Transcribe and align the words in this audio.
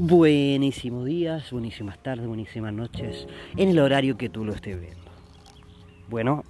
Buenísimos 0.00 1.06
días, 1.06 1.50
buenísimas 1.50 2.00
tardes, 2.00 2.24
buenísimas 2.24 2.72
noches, 2.72 3.26
en 3.56 3.68
el 3.68 3.80
horario 3.80 4.16
que 4.16 4.28
tú 4.28 4.44
lo 4.44 4.52
estés 4.52 4.80
viendo. 4.80 5.10
Bueno, 6.08 6.44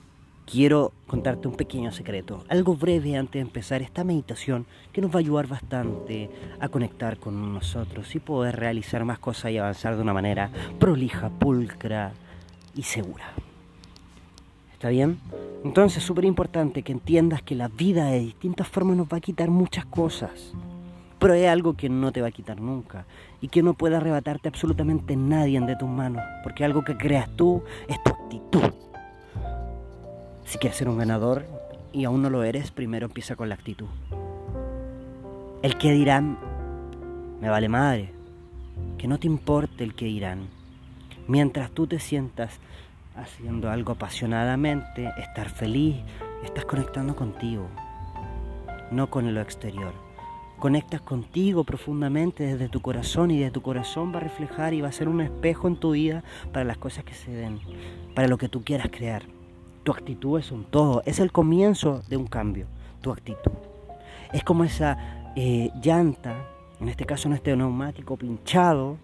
quiero 0.45 0.93
contarte 1.07 1.49
un 1.49 1.55
pequeño 1.55 1.91
secreto, 1.91 2.45
algo 2.51 2.77
breve 2.77 3.17
antes 3.17 3.33
de 3.33 3.41
empezar 3.41 3.81
esta 3.81 4.05
meditación 4.05 4.67
que 4.93 5.01
nos 5.01 5.11
va 5.11 5.15
a 5.15 5.19
ayudar 5.21 5.47
bastante 5.47 6.29
a 6.61 6.69
conectar 6.69 7.17
con 7.17 7.55
nosotros 7.55 8.15
y 8.15 8.19
poder 8.19 8.55
realizar 8.55 9.07
más 9.07 9.19
cosas 9.19 9.51
y 9.51 9.57
avanzar 9.57 9.97
de 9.97 10.03
una 10.03 10.13
manera 10.13 10.51
prolija, 10.79 11.31
pulcra 11.31 12.13
y 12.77 12.83
segura. 12.83 13.33
¿Está 14.75 14.91
bien? 14.91 15.21
Entonces 15.65 16.03
es 16.03 16.05
súper 16.05 16.27
importante 16.27 16.83
que 16.83 16.93
entiendas 16.93 17.41
que 17.41 17.55
la 17.55 17.69
vida 17.69 18.11
de 18.11 18.21
distintas 18.21 18.69
formas 18.69 18.99
nos 18.99 19.09
va 19.09 19.17
a 19.17 19.23
quitar 19.23 19.49
muchas 19.49 19.87
cosas 19.87 20.53
pero 21.19 21.35
es 21.35 21.49
algo 21.49 21.75
que 21.75 21.89
no 21.89 22.13
te 22.13 22.21
va 22.21 22.29
a 22.29 22.33
quitar 22.33 22.61
nunca 22.61 23.05
y 23.41 23.49
que 23.49 23.63
no 23.63 23.75
puede 23.75 23.97
arrebatarte 23.97 24.49
absolutamente 24.49 25.17
nadie 25.17 25.61
de 25.61 25.77
tus 25.77 25.89
manos, 25.89 26.23
porque 26.43 26.65
algo 26.65 26.85
que 26.85 26.97
creas 26.97 27.29
tú 27.37 27.63
es 27.89 28.03
tu 28.03 28.11
actitud. 28.11 28.73
Si 30.45 30.59
quieres 30.59 30.79
ser 30.79 30.89
un 30.89 30.99
ganador 30.99 31.45
y 31.93 32.05
aún 32.05 32.23
no 32.23 32.31
lo 32.31 32.43
eres, 32.43 32.71
primero 32.71 33.07
empieza 33.07 33.37
con 33.37 33.49
la 33.49 33.57
actitud. 33.57 33.89
El 35.63 35.77
que 35.77 35.93
dirán, 35.93 36.39
me 37.41 37.49
vale 37.49 37.69
madre, 37.69 38.13
que 38.97 39.09
no 39.09 39.19
te 39.19 39.27
importe 39.27 39.85
el 39.85 39.95
que 39.95 40.05
dirán. 40.05 40.49
Mientras 41.27 41.71
tú 41.73 41.87
te 41.87 41.99
sientas 41.99 42.59
haciendo 43.17 43.71
algo 43.71 43.93
apasionadamente, 43.93 45.13
estar 45.19 45.51
feliz, 45.51 45.97
estás 46.45 46.65
conectando 46.65 47.17
contigo, 47.17 47.69
no 48.93 49.11
con 49.11 49.35
lo 49.35 49.41
exterior 49.41 50.08
conectas 50.59 51.01
contigo 51.01 51.65
profundamente 51.65 52.45
desde 52.45 52.69
tu 52.69 52.81
corazón 52.81 53.31
y 53.31 53.39
de 53.39 53.51
tu 53.51 53.63
corazón 53.63 54.13
va 54.13 54.19
a 54.19 54.21
reflejar 54.21 54.75
y 54.75 54.81
va 54.81 54.89
a 54.89 54.93
ser 54.93 55.09
un 55.09 55.21
espejo 55.21 55.69
en 55.69 55.77
tu 55.77 55.93
vida 55.93 56.23
para 56.53 56.65
las 56.65 56.79
cosas 56.79 57.05
que 57.05 57.15
se 57.15 57.31
den, 57.31 57.61
para 58.15 58.29
lo 58.29 58.39
que 58.39 58.49
tú 58.49 58.63
quieras 58.65 58.89
crear. 58.91 59.23
Tu 59.85 59.93
actitud 59.93 60.39
es 60.39 60.53
un 60.53 60.65
todo, 60.65 61.03
es 61.07 61.21
el 61.21 61.33
comienzo 61.33 62.03
de 62.09 62.17
un 62.17 62.27
cambio, 62.27 62.67
tu 63.01 63.11
actitud. 63.11 63.53
Es 64.33 64.45
como 64.45 64.65
esa 64.65 65.33
eh, 65.37 65.71
llanta, 65.83 66.47
en 66.81 66.89
este 66.89 67.07
caso 67.07 67.29
en 67.29 67.35
este 67.35 67.57
neumático 67.57 68.17
pinchado, 68.17 68.99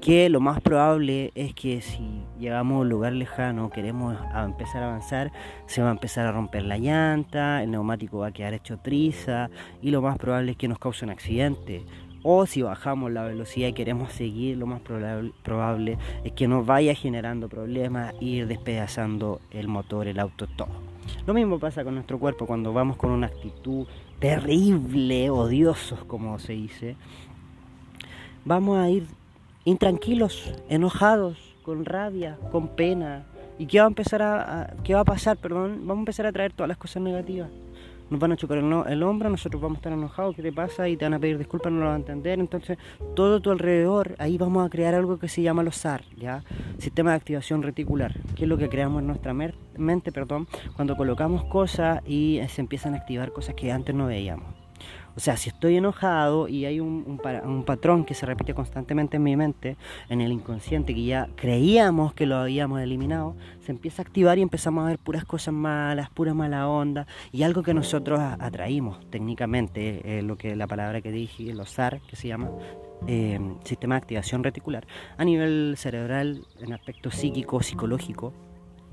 que 0.00 0.28
lo 0.28 0.40
más 0.40 0.60
probable 0.60 1.32
es 1.34 1.54
que 1.54 1.80
si 1.80 2.22
llegamos 2.38 2.76
a 2.76 2.80
un 2.80 2.88
lugar 2.88 3.12
lejano, 3.12 3.70
queremos 3.70 4.16
empezar 4.34 4.82
a 4.82 4.88
avanzar, 4.88 5.32
se 5.66 5.82
va 5.82 5.88
a 5.88 5.92
empezar 5.92 6.26
a 6.26 6.32
romper 6.32 6.64
la 6.64 6.78
llanta, 6.78 7.62
el 7.62 7.70
neumático 7.70 8.18
va 8.18 8.28
a 8.28 8.32
quedar 8.32 8.54
hecho 8.54 8.78
triza 8.78 9.50
y 9.82 9.90
lo 9.90 10.00
más 10.00 10.16
probable 10.18 10.52
es 10.52 10.56
que 10.56 10.68
nos 10.68 10.78
cause 10.78 11.04
un 11.04 11.10
accidente. 11.10 11.84
O 12.22 12.46
si 12.46 12.62
bajamos 12.62 13.12
la 13.12 13.24
velocidad 13.24 13.68
y 13.68 13.72
queremos 13.72 14.12
seguir, 14.12 14.56
lo 14.56 14.66
más 14.66 14.80
probable, 14.80 15.98
es 16.24 16.32
que 16.32 16.48
nos 16.48 16.66
vaya 16.66 16.94
generando 16.94 17.48
problemas 17.48 18.12
e 18.20 18.24
ir 18.24 18.46
despedazando 18.46 19.40
el 19.50 19.68
motor, 19.68 20.08
el 20.08 20.18
auto, 20.18 20.46
todo. 20.48 20.68
Lo 21.26 21.32
mismo 21.32 21.58
pasa 21.58 21.84
con 21.84 21.94
nuestro 21.94 22.18
cuerpo 22.18 22.46
cuando 22.46 22.72
vamos 22.72 22.96
con 22.96 23.10
una 23.12 23.28
actitud 23.28 23.86
terrible, 24.18 25.30
odiosos 25.30 26.04
como 26.04 26.38
se 26.38 26.54
dice. 26.54 26.96
Vamos 28.44 28.78
a 28.78 28.90
ir 28.90 29.06
intranquilos, 29.64 30.54
enojados, 30.68 31.36
con 31.62 31.84
rabia, 31.84 32.38
con 32.50 32.68
pena. 32.68 33.26
¿Y 33.58 33.66
qué 33.66 33.78
va 33.78 33.84
a 33.84 33.88
empezar 33.88 34.22
a, 34.22 34.74
qué 34.84 34.94
va 34.94 35.00
a 35.00 35.04
pasar, 35.04 35.36
perdón? 35.36 35.80
Vamos 35.82 35.98
a 35.98 36.00
empezar 36.00 36.26
a 36.26 36.32
traer 36.32 36.52
todas 36.52 36.68
las 36.68 36.78
cosas 36.78 37.02
negativas. 37.02 37.50
Nos 38.08 38.18
van 38.18 38.32
a 38.32 38.36
chocar 38.36 38.56
el, 38.56 39.02
hombro, 39.02 39.28
nosotros 39.28 39.60
vamos 39.60 39.76
a 39.76 39.80
estar 39.80 39.92
enojados, 39.92 40.34
¿qué 40.34 40.40
te 40.40 40.50
pasa? 40.50 40.88
Y 40.88 40.96
te 40.96 41.04
van 41.04 41.12
a 41.12 41.18
pedir 41.18 41.36
disculpas, 41.36 41.70
no 41.70 41.80
lo 41.80 41.86
van 41.86 41.96
a 41.96 41.98
entender. 41.98 42.38
Entonces, 42.38 42.78
todo 43.14 43.40
tu 43.40 43.50
alrededor, 43.50 44.14
ahí 44.18 44.38
vamos 44.38 44.66
a 44.66 44.70
crear 44.70 44.94
algo 44.94 45.18
que 45.18 45.28
se 45.28 45.42
llama 45.42 45.62
los 45.62 45.76
SAR, 45.76 46.04
¿ya? 46.16 46.42
Sistema 46.78 47.10
de 47.10 47.16
activación 47.16 47.62
reticular, 47.62 48.14
que 48.34 48.44
es 48.44 48.48
lo 48.48 48.56
que 48.56 48.70
creamos 48.70 49.02
en 49.02 49.08
nuestra 49.08 49.34
mente, 49.34 50.10
perdón, 50.10 50.48
cuando 50.74 50.96
colocamos 50.96 51.44
cosas 51.44 52.00
y 52.06 52.40
se 52.48 52.62
empiezan 52.62 52.94
a 52.94 52.98
activar 52.98 53.32
cosas 53.32 53.54
que 53.56 53.70
antes 53.70 53.94
no 53.94 54.06
veíamos. 54.06 54.57
O 55.18 55.20
sea, 55.20 55.36
si 55.36 55.48
estoy 55.48 55.76
enojado 55.76 56.46
y 56.46 56.64
hay 56.64 56.78
un, 56.78 57.18
patrón 57.66 58.04
que 58.04 58.14
se 58.14 58.24
repite 58.24 58.54
constantemente 58.54 59.16
en 59.16 59.24
mi 59.24 59.34
mente, 59.34 59.76
en 60.08 60.20
el 60.20 60.30
inconsciente, 60.30 60.94
que 60.94 61.04
ya 61.04 61.28
creíamos 61.34 62.14
que 62.14 62.24
lo 62.24 62.36
habíamos 62.36 62.80
eliminado, 62.80 63.34
se 63.58 63.72
empieza 63.72 64.00
a 64.00 64.04
activar 64.04 64.38
y 64.38 64.42
empezamos 64.42 64.84
a 64.84 64.90
ver 64.90 64.98
puras 65.00 65.24
cosas 65.24 65.52
malas, 65.52 66.08
pura 66.10 66.34
mala 66.34 66.68
onda 66.68 67.08
y 67.32 67.42
algo 67.42 67.64
que 67.64 67.74
nosotros 67.74 68.20
atraímos 68.20 69.10
técnicamente, 69.10 70.22
lo 70.22 70.38
que 70.38 70.54
la 70.54 70.68
palabra 70.68 71.00
que 71.00 71.10
dije, 71.10 71.52
los 71.52 71.70
SAR, 71.70 72.00
que 72.08 72.14
se 72.14 72.28
llama, 72.28 72.52
eh, 73.08 73.40
sistema 73.64 73.96
de 73.96 74.02
activación 74.02 74.44
reticular, 74.44 74.86
a 75.16 75.24
nivel 75.24 75.74
cerebral, 75.76 76.46
en 76.60 76.72
aspecto 76.74 77.10
psíquico, 77.10 77.60
psicológico, 77.60 78.34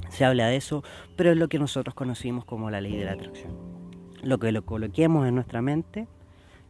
se 0.10 0.26
habla 0.26 0.48
de 0.48 0.56
eso, 0.56 0.84
pero 1.16 1.30
es 1.30 1.38
lo 1.38 1.50
que 1.50 1.60
nosotros 1.60 1.94
conocimos 1.94 2.46
como 2.46 2.72
la 2.72 2.82
ley 2.82 2.98
de 2.98 3.06
la 3.06 3.12
atracción. 3.12 3.52
Lo 4.24 4.40
que 4.40 4.52
lo 4.52 4.66
coloquemos 4.66 5.28
en 5.28 5.36
nuestra 5.36 5.62
mente 5.62 6.08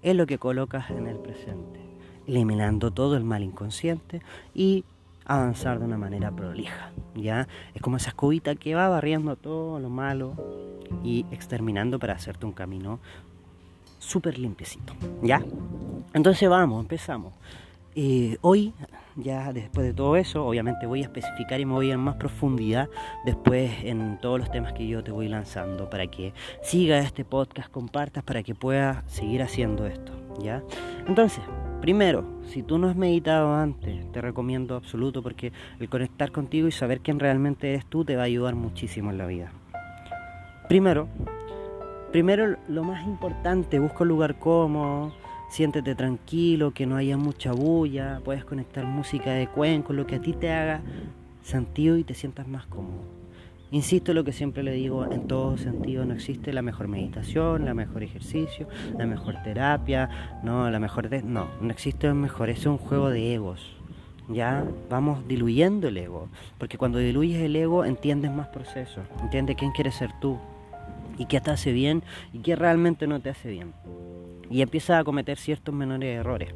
es 0.05 0.15
lo 0.15 0.27
que 0.27 0.37
colocas 0.37 0.91
en 0.91 1.07
el 1.07 1.17
presente, 1.17 1.79
eliminando 2.27 2.91
todo 2.91 3.17
el 3.17 3.23
mal 3.23 3.41
inconsciente 3.41 4.21
y 4.53 4.85
avanzar 5.25 5.79
de 5.79 5.85
una 5.85 5.97
manera 5.97 6.29
prolija, 6.29 6.91
¿ya? 7.15 7.47
Es 7.73 7.81
como 7.81 7.97
esa 7.97 8.09
escobita 8.09 8.53
que 8.53 8.75
va 8.75 8.87
barriendo 8.87 9.35
todo 9.35 9.79
lo 9.79 9.89
malo 9.89 10.35
y 11.03 11.25
exterminando 11.31 11.97
para 11.97 12.13
hacerte 12.13 12.45
un 12.45 12.51
camino 12.51 12.99
súper 13.97 14.37
limpiecito, 14.37 14.93
¿ya? 15.23 15.43
Entonces 16.13 16.47
vamos, 16.47 16.81
empezamos. 16.81 17.33
Eh, 17.97 18.37
hoy, 18.41 18.73
ya 19.15 19.53
después 19.53 19.87
de 19.87 19.93
todo 19.93 20.17
eso, 20.17 20.45
obviamente 20.45 20.85
voy 20.85 20.99
a 20.99 21.03
especificar 21.03 21.61
y 21.61 21.65
me 21.65 21.71
voy 21.71 21.91
en 21.91 21.99
más 22.01 22.15
profundidad 22.15 22.89
después 23.25 23.71
en 23.83 24.19
todos 24.19 24.37
los 24.37 24.51
temas 24.51 24.73
que 24.73 24.85
yo 24.85 25.01
te 25.01 25.11
voy 25.11 25.29
lanzando 25.29 25.89
para 25.89 26.07
que 26.07 26.33
sigas 26.61 27.05
este 27.05 27.23
podcast, 27.23 27.71
compartas 27.71 28.21
para 28.25 28.43
que 28.43 28.53
puedas 28.53 29.01
seguir 29.09 29.41
haciendo 29.41 29.87
esto, 29.87 30.11
¿ya? 30.41 30.61
Entonces, 31.07 31.41
primero, 31.79 32.25
si 32.49 32.63
tú 32.63 32.77
no 32.77 32.89
has 32.89 32.97
meditado 32.97 33.55
antes, 33.55 34.11
te 34.11 34.19
recomiendo 34.19 34.75
absoluto 34.75 35.23
porque 35.23 35.53
el 35.79 35.87
conectar 35.87 36.33
contigo 36.33 36.67
y 36.67 36.73
saber 36.73 36.99
quién 36.99 37.17
realmente 37.17 37.69
eres 37.69 37.85
tú 37.85 38.03
te 38.03 38.17
va 38.17 38.23
a 38.23 38.25
ayudar 38.25 38.55
muchísimo 38.55 39.09
en 39.09 39.17
la 39.17 39.25
vida. 39.25 39.53
Primero, 40.67 41.07
primero 42.11 42.57
lo 42.67 42.83
más 42.83 43.07
importante, 43.07 43.79
busca 43.79 44.03
un 44.03 44.09
lugar 44.09 44.37
cómodo 44.37 45.13
siéntete 45.55 45.95
tranquilo, 45.95 46.73
que 46.73 46.85
no 46.85 46.97
haya 46.97 47.15
mucha 47.15 47.53
bulla, 47.53 48.19
puedes 48.25 48.43
conectar 48.43 48.83
música 48.85 49.31
de 49.31 49.47
cuenco, 49.47 49.93
lo 49.93 50.05
que 50.05 50.15
a 50.15 50.21
ti 50.21 50.33
te 50.33 50.51
haga 50.51 50.81
sentido 51.43 51.95
y 51.95 52.03
te 52.03 52.13
sientas 52.13 52.45
más 52.45 52.65
cómodo. 52.65 53.05
Insisto 53.71 54.13
lo 54.13 54.25
que 54.25 54.33
siempre 54.33 54.63
le 54.63 54.73
digo, 54.73 55.09
en 55.09 55.27
todo 55.27 55.57
sentido 55.57 56.03
no 56.03 56.13
existe 56.13 56.51
la 56.51 56.61
mejor 56.61 56.89
meditación, 56.89 57.63
la 57.63 57.73
mejor 57.73 58.03
ejercicio, 58.03 58.67
la 58.97 59.05
mejor 59.05 59.35
terapia, 59.43 60.41
no, 60.43 60.69
la 60.69 60.79
mejor 60.81 61.09
no, 61.23 61.47
no 61.61 61.71
existe 61.71 62.07
el 62.07 62.15
mejor, 62.15 62.49
es 62.49 62.65
un 62.65 62.77
juego 62.77 63.09
de 63.09 63.33
egos. 63.33 63.77
Ya 64.27 64.65
vamos 64.89 65.25
diluyendo 65.25 65.87
el 65.87 65.95
ego, 65.95 66.27
porque 66.57 66.77
cuando 66.77 66.99
diluyes 66.99 67.41
el 67.41 67.55
ego 67.55 67.85
entiendes 67.85 68.29
más 68.29 68.49
procesos, 68.49 69.05
entiendes 69.21 69.55
quién 69.55 69.71
quieres 69.71 69.95
ser 69.95 70.11
tú 70.19 70.37
y 71.17 71.27
qué 71.27 71.39
te 71.39 71.51
hace 71.51 71.71
bien 71.71 72.03
y 72.33 72.39
qué 72.39 72.57
realmente 72.57 73.07
no 73.07 73.21
te 73.21 73.29
hace 73.29 73.49
bien 73.51 73.71
y 74.49 74.61
empieza 74.61 74.99
a 74.99 75.03
cometer 75.03 75.37
ciertos 75.37 75.73
menores 75.73 76.19
errores. 76.19 76.53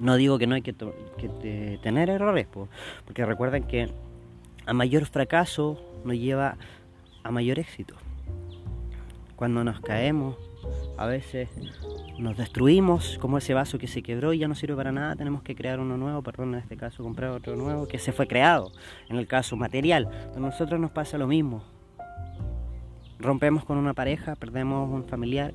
No 0.00 0.16
digo 0.16 0.38
que 0.38 0.46
no 0.46 0.54
hay 0.54 0.62
que, 0.62 0.72
tener 1.82 2.08
errores, 2.08 2.46
porque 3.04 3.26
recuerden 3.26 3.64
que 3.64 3.90
a 4.66 4.72
mayor 4.72 5.04
fracaso 5.04 5.78
nos 6.04 6.16
lleva 6.16 6.56
a 7.22 7.30
mayor 7.30 7.58
éxito. 7.58 7.94
Cuando 9.36 9.62
nos 9.62 9.80
caemos, 9.80 10.36
a 10.96 11.06
veces 11.06 11.48
nos 12.18 12.36
destruimos, 12.36 13.18
como 13.18 13.38
ese 13.38 13.54
vaso 13.54 13.78
que 13.78 13.86
se 13.86 14.02
quebró 14.02 14.32
y 14.32 14.38
ya 14.38 14.48
no 14.48 14.54
sirve 14.54 14.76
para 14.76 14.92
nada, 14.92 15.16
tenemos 15.16 15.42
que 15.42 15.54
crear 15.54 15.80
uno 15.80 15.96
nuevo, 15.96 16.22
perdón, 16.22 16.54
en 16.54 16.60
este 16.60 16.76
caso 16.76 17.02
comprar 17.02 17.30
otro 17.30 17.56
nuevo 17.56 17.86
que 17.88 17.98
se 17.98 18.12
fue 18.12 18.26
creado, 18.26 18.72
en 19.08 19.16
el 19.16 19.26
caso 19.26 19.56
material. 19.56 20.08
A 20.34 20.38
nosotros 20.38 20.80
nos 20.80 20.90
pasa 20.90 21.18
lo 21.18 21.26
mismo, 21.26 21.62
rompemos 23.20 23.64
con 23.64 23.78
una 23.78 23.94
pareja, 23.94 24.34
perdemos 24.34 24.90
un 24.90 25.04
familiar, 25.04 25.52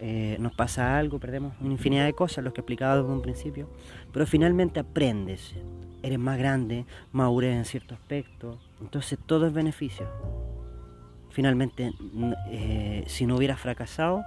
eh, 0.00 0.36
nos 0.38 0.54
pasa 0.54 0.98
algo, 0.98 1.18
perdemos 1.18 1.54
una 1.60 1.72
infinidad 1.72 2.04
de 2.04 2.12
cosas, 2.12 2.44
lo 2.44 2.52
que 2.52 2.60
explicaba 2.60 2.96
desde 2.96 3.08
un 3.08 3.22
principio, 3.22 3.68
pero 4.12 4.26
finalmente 4.26 4.80
aprendes, 4.80 5.54
eres 6.02 6.18
más 6.18 6.38
grande, 6.38 6.84
madurez 7.12 7.56
en 7.56 7.64
cierto 7.64 7.94
aspecto, 7.94 8.58
entonces 8.80 9.18
todo 9.26 9.46
es 9.46 9.52
beneficio. 9.52 10.06
Finalmente, 11.30 11.92
eh, 12.50 13.04
si 13.06 13.24
no 13.24 13.36
hubieras 13.36 13.58
fracasado 13.58 14.22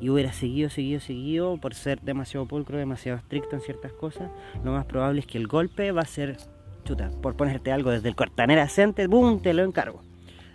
y 0.00 0.10
hubieras 0.10 0.34
seguido, 0.34 0.68
seguido, 0.68 0.98
seguido, 0.98 1.58
por 1.58 1.74
ser 1.74 2.00
demasiado 2.00 2.46
pulcro, 2.46 2.76
demasiado 2.76 3.18
estricto 3.18 3.54
en 3.54 3.62
ciertas 3.62 3.92
cosas, 3.92 4.28
lo 4.64 4.72
más 4.72 4.84
probable 4.86 5.20
es 5.20 5.26
que 5.26 5.38
el 5.38 5.46
golpe 5.46 5.92
va 5.92 6.02
a 6.02 6.06
ser, 6.06 6.36
chuta, 6.84 7.10
por 7.22 7.36
ponerte 7.36 7.70
algo 7.70 7.90
desde 7.90 8.08
el 8.08 8.16
cortanera 8.16 8.68
center, 8.68 9.06
¡boom!, 9.06 9.40
te 9.40 9.54
lo 9.54 9.62
encargo 9.62 10.07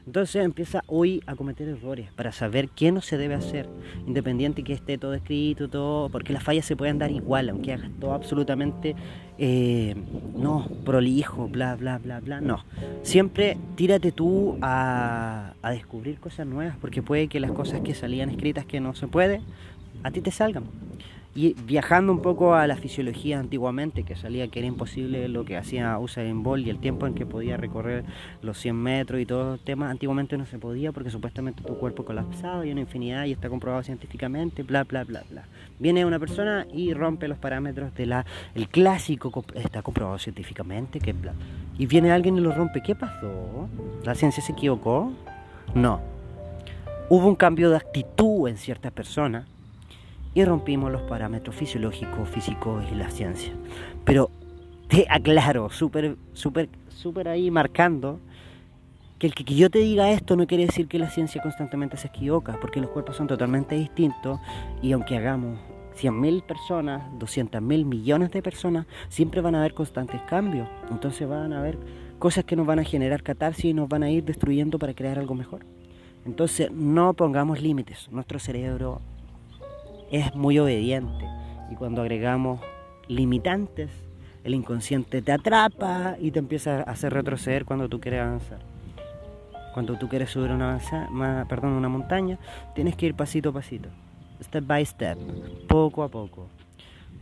Entonces 0.06 0.44
empieza 0.44 0.84
hoy 0.88 1.24
a 1.28 1.36
cometer 1.36 1.68
errores 1.70 2.12
para 2.12 2.32
saber 2.32 2.70
qué 2.70 2.92
no 2.92 3.02
se 3.02 3.18
debe 3.18 3.36
hacer, 3.36 3.70
independiente 4.06 4.64
que 4.64 4.74
esté 4.74 4.98
todo 4.98 5.14
escrito, 5.14 5.70
todo, 5.70 6.10
porque 6.10 6.34
las 6.34 6.44
fallas 6.44 6.66
se 6.66 6.76
pueden 6.76 7.00
dar 7.00 7.12
igual, 7.12 7.50
aunque 7.50 7.74
hagas 7.74 7.90
todo 8.00 8.14
absolutamente 8.14 8.96
eh, 9.38 9.96
no 10.36 10.68
prolijo, 10.84 11.48
bla, 11.48 11.76
bla, 11.76 12.00
bla, 12.00 12.20
bla. 12.20 12.42
No, 12.42 12.66
siempre 13.02 13.58
tírate 13.76 14.12
tú 14.12 14.58
a, 14.62 15.54
a 15.62 15.72
descubrir 15.72 16.20
cosas 16.20 16.48
nuevas, 16.48 16.76
porque 16.82 17.02
puede 17.02 17.30
que 17.30 17.40
las 17.40 17.52
cosas 17.52 17.80
que 17.82 17.94
salían 17.94 18.30
escritas 18.30 18.66
que 18.66 18.82
no 18.82 18.96
se 18.96 19.08
puede, 19.08 19.42
a 20.04 20.12
ti 20.12 20.22
te 20.22 20.32
salgan. 20.32 20.66
Y 21.36 21.56
viajando 21.66 22.14
un 22.14 22.22
poco 22.22 22.54
a 22.54 22.68
la 22.68 22.76
fisiología 22.76 23.40
antiguamente, 23.40 24.04
que 24.04 24.16
salía 24.16 24.48
que 24.50 24.60
era 24.60 24.68
imposible 24.68 25.28
lo 25.30 25.46
que 25.46 25.58
hacía 25.58 25.98
Usain 25.98 26.44
Bolt 26.44 26.68
y 26.68 26.70
el 26.70 26.78
tiempo 26.78 27.08
en 27.08 27.16
que 27.16 27.26
podía 27.26 27.58
recorrer 27.58 28.04
los 28.44 28.60
100 28.60 28.76
metros 28.76 29.20
y 29.20 29.26
todo 29.26 29.56
el 29.56 29.60
tema, 29.60 29.90
antiguamente 29.90 30.38
no 30.38 30.46
se 30.46 30.60
podía 30.60 30.92
porque 30.92 31.10
supuestamente 31.10 31.64
tu 31.64 31.76
cuerpo 31.80 32.06
colapsaba 32.06 32.64
y 32.68 32.72
una 32.72 32.82
infinidad 32.82 33.26
y 33.26 33.32
está 33.32 33.50
comprobado 33.50 33.82
científicamente, 33.82 34.62
bla, 34.62 34.84
bla, 34.84 35.06
bla, 35.06 35.24
bla. 35.32 35.46
Viene 35.80 36.06
una 36.06 36.20
persona 36.20 36.68
y 36.72 36.94
rompe 36.94 37.28
los 37.28 37.40
parámetros 37.40 37.96
de 37.96 38.06
la... 38.06 38.26
El 38.54 38.70
clásico 38.70 39.44
está 39.56 39.82
comprobado 39.82 40.20
científicamente, 40.20 41.00
que 41.00 41.14
bla. 41.14 41.34
Y 41.80 41.88
viene 41.88 42.12
alguien 42.12 42.38
y 42.38 42.42
lo 42.42 42.52
rompe. 42.52 42.84
¿Qué 42.84 42.94
pasó? 42.94 43.68
¿La 44.04 44.14
ciencia 44.14 44.44
se 44.44 44.52
equivocó? 44.52 45.12
No. 45.74 46.00
Hubo 47.10 47.28
un 47.28 47.36
cambio 47.36 47.72
de 47.72 47.78
actitud 47.78 48.48
en 48.48 48.58
ciertas 48.58 48.92
personas 48.92 49.48
y 50.34 50.44
rompimos 50.46 50.92
los 50.92 51.02
parámetros 51.04 51.56
fisiológicos, 51.56 52.30
físicos 52.30 52.84
y 52.92 52.96
la 52.96 53.10
ciencia. 53.10 53.54
Pero 54.04 54.30
te 54.88 55.06
aclaro, 55.10 55.70
súper, 55.70 56.18
súper, 56.34 56.70
súper 56.90 57.28
ahí 57.28 57.52
marcando 57.52 58.20
que 59.20 59.28
el 59.28 59.36
que, 59.36 59.44
yo 59.44 59.70
te 59.70 59.80
diga 59.80 60.12
esto 60.12 60.36
no 60.36 60.48
quiere 60.48 60.66
decir 60.66 60.88
que 60.88 61.00
la 61.00 61.10
ciencia 61.10 61.42
constantemente 61.42 61.98
se 61.98 62.08
equivoca, 62.08 62.60
porque 62.60 62.82
los 62.82 62.90
cuerpos 62.90 63.16
son 63.16 63.28
totalmente 63.28 63.76
distintos 63.76 64.40
y 64.82 64.92
aunque 64.92 65.18
hagamos 65.18 65.60
100.000 65.96 66.44
personas, 66.44 67.04
200.000 67.20 67.86
millones 67.86 68.32
de 68.32 68.42
personas, 68.42 68.86
siempre 69.10 69.42
van 69.42 69.56
a 69.56 69.60
haber 69.60 69.74
constantes 69.74 70.22
cambios. 70.24 70.68
Entonces 70.92 71.28
van 71.28 71.54
a 71.54 71.60
haber 71.60 71.78
cosas 72.20 72.44
que 72.44 72.56
nos 72.56 72.66
van 72.66 72.80
a 72.80 72.84
generar 72.84 73.24
catarsis 73.24 73.66
y 73.66 73.74
nos 73.74 73.88
van 73.88 74.04
a 74.04 74.10
ir 74.10 74.24
destruyendo 74.26 74.80
para 74.80 74.94
crear 74.94 75.20
algo 75.20 75.36
mejor. 75.36 75.66
Entonces 76.26 76.72
no 76.72 77.14
pongamos 77.14 77.62
límites. 77.62 78.10
Nuestro 78.12 78.40
cerebro 78.40 79.02
es 80.14 80.34
muy 80.36 80.60
obediente. 80.60 81.26
Y 81.72 81.76
cuando 81.76 82.02
agregamos 82.02 82.62
limitantes, 83.08 83.90
el 84.44 84.54
inconsciente 84.54 85.22
te 85.22 85.32
atrapa 85.32 86.16
y 86.22 86.32
te 86.32 86.40
empieza 86.40 86.80
a 86.80 86.84
hacer 86.84 87.14
retroceder 87.14 87.66
cuando 87.66 87.90
tú 87.90 88.00
quieres 88.00 88.22
avanzar. 88.22 88.60
Cuando 89.74 89.98
tú 89.98 90.08
quieres 90.08 90.30
subir 90.30 90.52
una, 90.52 90.80
montaña, 91.90 92.38
tienes 92.76 92.96
que 92.96 93.08
ir 93.08 93.16
pasito 93.16 93.50
a 93.50 93.54
pasito, 93.54 93.90
step 94.40 94.66
by 94.68 94.86
step, 94.86 95.18
poco 95.68 96.04
a 96.04 96.10
poco. 96.10 96.48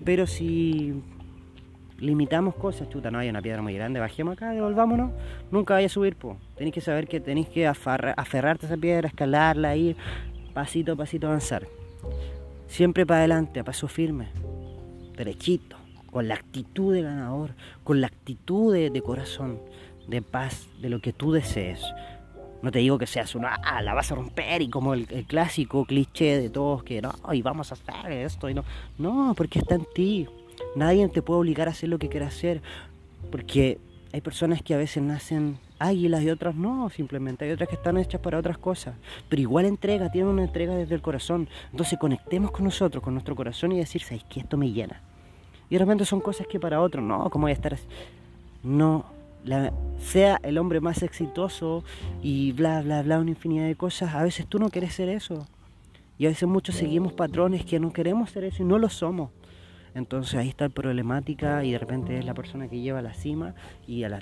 Pero 0.03 0.27
si 0.27 1.01
limitamos 1.97 2.55
cosas, 2.55 2.89
chuta, 2.89 3.09
no 3.09 3.19
hay 3.19 3.29
una 3.29 3.41
piedra 3.41 3.61
muy 3.61 3.73
grande, 3.73 4.01
bajemos 4.01 4.33
acá, 4.33 4.49
devolvámonos, 4.49 5.11
nunca 5.49 5.75
vaya 5.75 5.85
a 5.85 5.89
subir, 5.89 6.17
po. 6.17 6.35
Tenéis 6.57 6.73
que 6.73 6.81
saber 6.81 7.07
que 7.07 7.21
tenéis 7.21 7.47
que 7.47 7.67
aferrarte 7.67 8.65
a 8.65 8.69
esa 8.69 8.77
piedra, 8.77 9.07
escalarla, 9.07 9.77
ir 9.77 9.95
pasito 10.53 10.91
a 10.91 10.95
pasito 10.97 11.27
avanzar. 11.27 11.65
Siempre 12.71 13.05
para 13.05 13.19
adelante, 13.19 13.59
a 13.59 13.65
paso 13.65 13.89
firme, 13.89 14.29
derechito, 15.17 15.75
con 16.09 16.29
la 16.29 16.35
actitud 16.35 16.93
de 16.93 17.01
ganador, 17.01 17.53
con 17.83 17.99
la 17.99 18.07
actitud 18.07 18.73
de, 18.73 19.01
corazón, 19.01 19.59
de 20.07 20.21
paz, 20.21 20.69
de 20.79 20.87
lo 20.87 21.01
que 21.01 21.11
tú 21.11 21.33
desees. 21.33 21.83
No 22.61 22.71
te 22.71 22.79
digo 22.79 22.97
que 22.97 23.07
seas 23.07 23.35
una, 23.35 23.55
ah, 23.55 23.81
la 23.81 23.93
vas 23.93 24.13
a 24.13 24.15
romper 24.15 24.61
y 24.61 24.69
como 24.69 24.93
el, 24.93 25.05
clásico 25.27 25.83
cliché 25.83 26.39
de 26.39 26.49
todos 26.49 26.85
que 26.85 27.01
no, 27.01 27.11
y 27.33 27.41
vamos 27.41 27.71
a 27.71 27.73
hacer 27.73 28.13
esto 28.13 28.49
y 28.49 28.53
no. 28.53 28.63
No, 28.97 29.33
porque 29.35 29.59
está 29.59 29.75
en 29.75 29.85
ti. 29.93 30.27
Nadie 30.73 31.05
te 31.09 31.21
puede 31.21 31.41
obligar 31.41 31.67
a 31.67 31.71
hacer 31.71 31.89
lo 31.89 31.99
que 31.99 32.07
quieras 32.07 32.33
hacer. 32.33 32.61
Porque 33.31 33.79
hay 34.13 34.21
personas 34.21 34.61
que 34.61 34.73
a 34.73 34.77
veces 34.77 35.03
nacen 35.03 35.59
águilas 35.81 36.21
y 36.23 36.29
otras 36.29 36.55
no, 36.55 36.89
simplemente 36.89 37.45
hay 37.45 37.51
otras 37.51 37.69
que 37.69 37.75
están 37.75 37.97
hechas 37.97 38.21
para 38.21 38.37
otras 38.37 38.57
cosas. 38.57 38.95
Pero 39.29 39.41
igual 39.41 39.65
entrega, 39.65 40.11
tiene 40.11 40.29
una 40.29 40.43
entrega 40.43 40.75
desde 40.75 40.95
el 40.95 41.01
corazón. 41.01 41.49
Entonces 41.71 41.97
conectemos 41.97 42.51
con 42.51 42.65
nosotros, 42.65 43.03
con 43.03 43.13
nuestro 43.13 43.35
corazón 43.35 43.71
y 43.71 43.77
decir, 43.77 44.01
¿sabes 44.01 44.23
que 44.25 44.39
Esto 44.39 44.57
me 44.57 44.71
llena. 44.71 45.01
Y 45.69 45.75
de 45.75 45.79
repente 45.79 46.05
son 46.05 46.19
cosas 46.19 46.47
que 46.47 46.59
para 46.59 46.81
otros, 46.81 47.03
no, 47.03 47.29
¿cómo 47.29 47.43
voy 47.43 47.51
a 47.51 47.53
estar 47.53 47.73
así? 47.73 47.85
No, 48.61 49.05
sea 49.97 50.39
el 50.43 50.57
hombre 50.57 50.81
más 50.81 51.01
exitoso 51.01 51.83
y 52.21 52.51
bla, 52.51 52.81
bla, 52.81 53.01
bla, 53.01 53.19
una 53.19 53.31
infinidad 53.31 53.65
de 53.65 53.75
cosas, 53.75 54.13
a 54.13 54.23
veces 54.23 54.47
tú 54.47 54.59
no 54.59 54.69
quieres 54.69 54.93
ser 54.93 55.09
eso. 55.09 55.47
Y 56.17 56.25
a 56.25 56.29
veces 56.29 56.47
muchos 56.47 56.75
seguimos 56.75 57.13
patrones 57.13 57.65
que 57.65 57.79
no 57.79 57.91
queremos 57.91 58.29
ser 58.29 58.43
eso 58.43 58.61
y 58.61 58.65
no 58.65 58.77
lo 58.77 58.89
somos. 58.89 59.31
Entonces 59.95 60.35
ahí 60.35 60.49
está 60.49 60.65
la 60.65 60.73
problemática 60.73 61.63
y 61.63 61.71
de 61.71 61.79
repente 61.79 62.17
es 62.17 62.25
la 62.25 62.33
persona 62.33 62.67
que 62.67 62.79
lleva 62.79 62.99
a 62.99 63.01
la 63.01 63.13
cima 63.13 63.55
y 63.87 64.03
a 64.03 64.09
la 64.09 64.21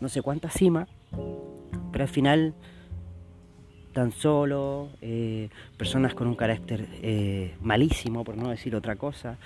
no 0.00 0.08
sé 0.08 0.22
cuánta 0.22 0.50
cima, 0.50 0.88
pero 1.92 2.04
al 2.04 2.10
final 2.10 2.54
tan 3.92 4.12
solo, 4.12 4.90
eh, 5.00 5.48
personas 5.76 6.14
con 6.14 6.28
un 6.28 6.36
carácter 6.36 6.86
eh, 7.02 7.54
malísimo, 7.60 8.24
por 8.24 8.36
no 8.36 8.50
decir 8.50 8.74
otra 8.76 8.96
cosa. 8.96 9.36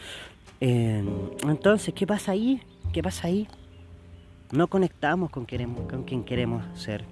entonces, 0.61 1.95
¿qué 1.95 2.07
pasa 2.07 2.33
ahí? 2.33 2.61
¿Qué 2.93 3.03
pasa 3.03 3.29
ahí? 3.29 3.49
No 4.53 4.69
conectamos 4.69 5.31
con, 5.31 5.47
con 5.47 6.05
quien 6.05 6.25
queremos 6.25 6.63
ser. 6.79 7.05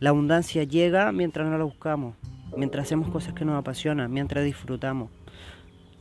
La 0.00 0.10
abundancia 0.10 0.64
llega 0.64 1.12
mientras 1.12 1.48
no 1.48 1.56
la 1.56 1.64
buscamos, 1.64 2.16
mientras 2.56 2.86
hacemos 2.86 3.08
cosas 3.08 3.34
que 3.34 3.44
nos 3.44 3.56
apasionan, 3.56 4.12
mientras 4.12 4.44
disfrutamos. 4.44 5.10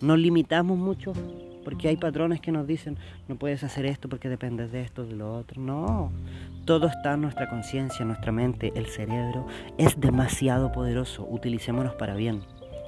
Nos 0.01 0.18
limitamos 0.18 0.77
mucho 0.77 1.13
porque 1.63 1.87
hay 1.87 1.97
patrones 1.97 2.41
que 2.41 2.51
nos 2.51 2.67
dicen, 2.67 2.97
no 3.27 3.35
puedes 3.35 3.63
hacer 3.63 3.85
esto 3.85 4.09
porque 4.09 4.29
dependes 4.29 4.71
de 4.71 4.81
esto, 4.81 5.05
de 5.05 5.15
lo 5.15 5.33
otro. 5.33 5.61
No, 5.61 6.11
todo 6.65 6.87
está 6.87 7.13
en 7.13 7.21
nuestra 7.21 7.49
conciencia, 7.49 8.03
en 8.03 8.09
nuestra 8.09 8.31
mente, 8.31 8.71
el 8.75 8.87
cerebro 8.87 9.47
es 9.77 9.99
demasiado 9.99 10.71
poderoso, 10.71 11.25
utilicémonos 11.29 11.95
para 11.95 12.15
bien. 12.15 12.43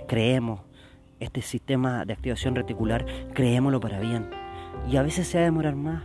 Creemos 0.07 0.61
este 1.19 1.41
sistema 1.41 2.05
de 2.05 2.13
activación 2.13 2.55
reticular, 2.55 3.05
creémoslo 3.33 3.79
para 3.79 3.99
bien. 3.99 4.29
Y 4.89 4.97
a 4.97 5.03
veces 5.03 5.27
se 5.27 5.37
va 5.37 5.43
a 5.43 5.45
demorar 5.45 5.75
más. 5.75 6.03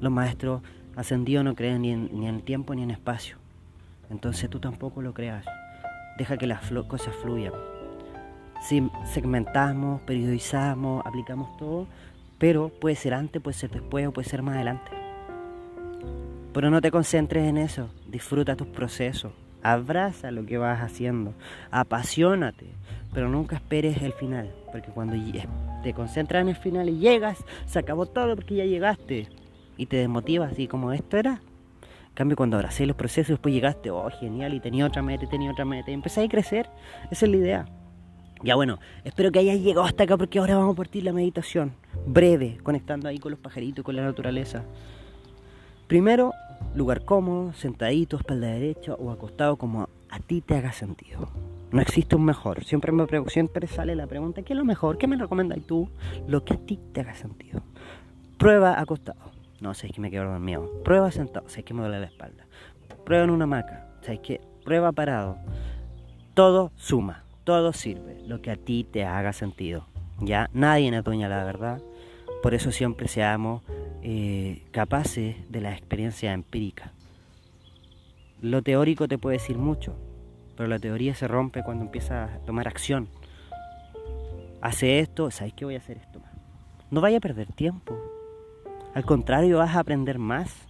Los 0.00 0.10
maestros 0.10 0.62
ascendidos 0.96 1.44
no 1.44 1.54
creen 1.54 1.82
ni 1.82 1.90
en, 1.90 2.10
ni 2.12 2.26
en 2.26 2.40
tiempo 2.40 2.74
ni 2.74 2.82
en 2.82 2.90
espacio. 2.90 3.36
Entonces 4.08 4.50
tú 4.50 4.58
tampoco 4.58 5.02
lo 5.02 5.14
creas. 5.14 5.44
Deja 6.18 6.36
que 6.36 6.46
las 6.46 6.70
cosas 6.88 7.14
fluyan 7.16 7.52
segmentamos, 8.60 10.00
periodizamos, 10.02 11.04
aplicamos 11.04 11.56
todo, 11.56 11.86
pero 12.38 12.68
puede 12.68 12.96
ser 12.96 13.14
antes, 13.14 13.40
puede 13.42 13.56
ser 13.56 13.70
después 13.70 14.06
o 14.06 14.12
puede 14.12 14.28
ser 14.28 14.42
más 14.42 14.56
adelante. 14.56 14.90
Pero 16.52 16.70
no 16.70 16.80
te 16.80 16.90
concentres 16.90 17.48
en 17.48 17.58
eso, 17.58 17.90
disfruta 18.08 18.56
tus 18.56 18.66
procesos, 18.66 19.32
abraza 19.62 20.30
lo 20.30 20.44
que 20.44 20.58
vas 20.58 20.80
haciendo, 20.80 21.34
apasionate, 21.70 22.66
pero 23.12 23.28
nunca 23.28 23.56
esperes 23.56 24.02
el 24.02 24.12
final, 24.12 24.52
porque 24.72 24.90
cuando 24.90 25.16
te 25.82 25.94
concentras 25.94 26.42
en 26.42 26.48
el 26.48 26.56
final 26.56 26.88
y 26.88 26.98
llegas, 26.98 27.44
se 27.66 27.78
acabó 27.78 28.06
todo 28.06 28.34
porque 28.34 28.56
ya 28.56 28.64
llegaste 28.64 29.28
y 29.76 29.86
te 29.86 29.96
desmotivas 29.96 30.58
y 30.58 30.66
como 30.66 30.92
esto 30.92 31.16
era. 31.16 31.40
En 32.08 32.14
cambio, 32.14 32.36
cuando 32.36 32.56
abracé 32.56 32.84
los 32.86 32.96
procesos, 32.96 33.28
después 33.28 33.54
llegaste, 33.54 33.90
oh, 33.90 34.10
genial, 34.10 34.52
y 34.52 34.60
tenía 34.60 34.84
otra 34.84 35.00
meta, 35.00 35.24
y 35.24 35.28
tenía 35.28 35.52
otra 35.52 35.64
meta, 35.64 35.90
y 35.90 35.94
empecé 35.94 36.22
a 36.22 36.28
crecer. 36.28 36.68
Esa 37.10 37.24
es 37.24 37.30
la 37.30 37.36
idea. 37.36 37.66
Ya 38.42 38.54
bueno, 38.54 38.78
espero 39.04 39.30
que 39.30 39.38
hayas 39.38 39.60
llegado 39.60 39.84
hasta 39.84 40.04
acá 40.04 40.16
porque 40.16 40.38
ahora 40.38 40.56
vamos 40.56 40.72
a 40.72 40.76
partir 40.76 41.04
la 41.04 41.12
meditación. 41.12 41.72
Breve, 42.06 42.58
conectando 42.62 43.06
ahí 43.06 43.18
con 43.18 43.32
los 43.32 43.40
pajaritos 43.40 43.84
con 43.84 43.94
la 43.94 44.02
naturaleza. 44.02 44.64
Primero, 45.86 46.32
lugar 46.74 47.04
cómodo, 47.04 47.52
sentadito, 47.52 48.16
espalda 48.16 48.48
derecha 48.48 48.94
o 48.94 49.10
acostado 49.10 49.56
como 49.56 49.90
a 50.08 50.20
ti 50.20 50.40
te 50.40 50.56
haga 50.56 50.72
sentido. 50.72 51.28
No 51.70 51.82
existe 51.82 52.16
un 52.16 52.24
mejor. 52.24 52.64
Siempre 52.64 52.92
me 52.92 53.06
siempre 53.28 53.66
sale 53.66 53.94
la 53.94 54.06
pregunta, 54.06 54.42
¿qué 54.42 54.54
es 54.54 54.58
lo 54.58 54.64
mejor? 54.64 54.96
¿Qué 54.96 55.06
me 55.06 55.16
recomendas 55.16 55.58
tú? 55.66 55.90
Lo 56.26 56.42
que 56.42 56.54
a 56.54 56.56
ti 56.56 56.78
te 56.92 57.02
haga 57.02 57.14
sentido. 57.14 57.60
Prueba 58.38 58.80
acostado. 58.80 59.32
No, 59.60 59.74
sé 59.74 59.90
que 59.90 60.00
me 60.00 60.10
quedo 60.10 60.24
dormido. 60.24 60.82
Prueba 60.82 61.10
sentado. 61.10 61.46
Sé 61.50 61.62
que 61.62 61.74
me 61.74 61.82
duele 61.82 62.00
la 62.00 62.06
espalda. 62.06 62.46
Prueba 63.04 63.24
en 63.24 63.30
una 63.30 63.44
hamaca. 63.44 63.88
Sé 64.00 64.18
que 64.18 64.40
prueba 64.64 64.92
parado. 64.92 65.36
Todo 66.32 66.72
suma 66.76 67.24
todo 67.50 67.72
sirve, 67.72 68.22
lo 68.28 68.40
que 68.40 68.52
a 68.52 68.56
ti 68.56 68.86
te 68.88 69.04
haga 69.04 69.32
sentido. 69.32 69.84
Ya 70.20 70.48
nadie 70.52 70.96
es 70.96 71.02
dueña 71.02 71.28
la 71.28 71.42
verdad, 71.42 71.82
por 72.44 72.54
eso 72.54 72.70
siempre 72.70 73.08
seamos 73.08 73.64
eh, 74.04 74.62
capaces 74.70 75.34
de 75.50 75.60
la 75.60 75.72
experiencia 75.72 76.32
empírica. 76.32 76.92
Lo 78.40 78.62
teórico 78.62 79.08
te 79.08 79.18
puede 79.18 79.38
decir 79.38 79.58
mucho, 79.58 79.96
pero 80.56 80.68
la 80.68 80.78
teoría 80.78 81.12
se 81.16 81.26
rompe 81.26 81.64
cuando 81.64 81.84
empiezas 81.84 82.30
a 82.30 82.38
tomar 82.44 82.68
acción. 82.68 83.08
Hace 84.60 85.00
esto, 85.00 85.32
¿sabes 85.32 85.52
qué 85.52 85.64
voy 85.64 85.74
a 85.74 85.78
hacer 85.78 85.96
esto 85.96 86.20
más? 86.20 86.30
No 86.92 87.00
vaya 87.00 87.16
a 87.16 87.20
perder 87.20 87.52
tiempo. 87.52 87.98
Al 88.94 89.04
contrario, 89.04 89.58
vas 89.58 89.74
a 89.74 89.80
aprender 89.80 90.20
más. 90.20 90.68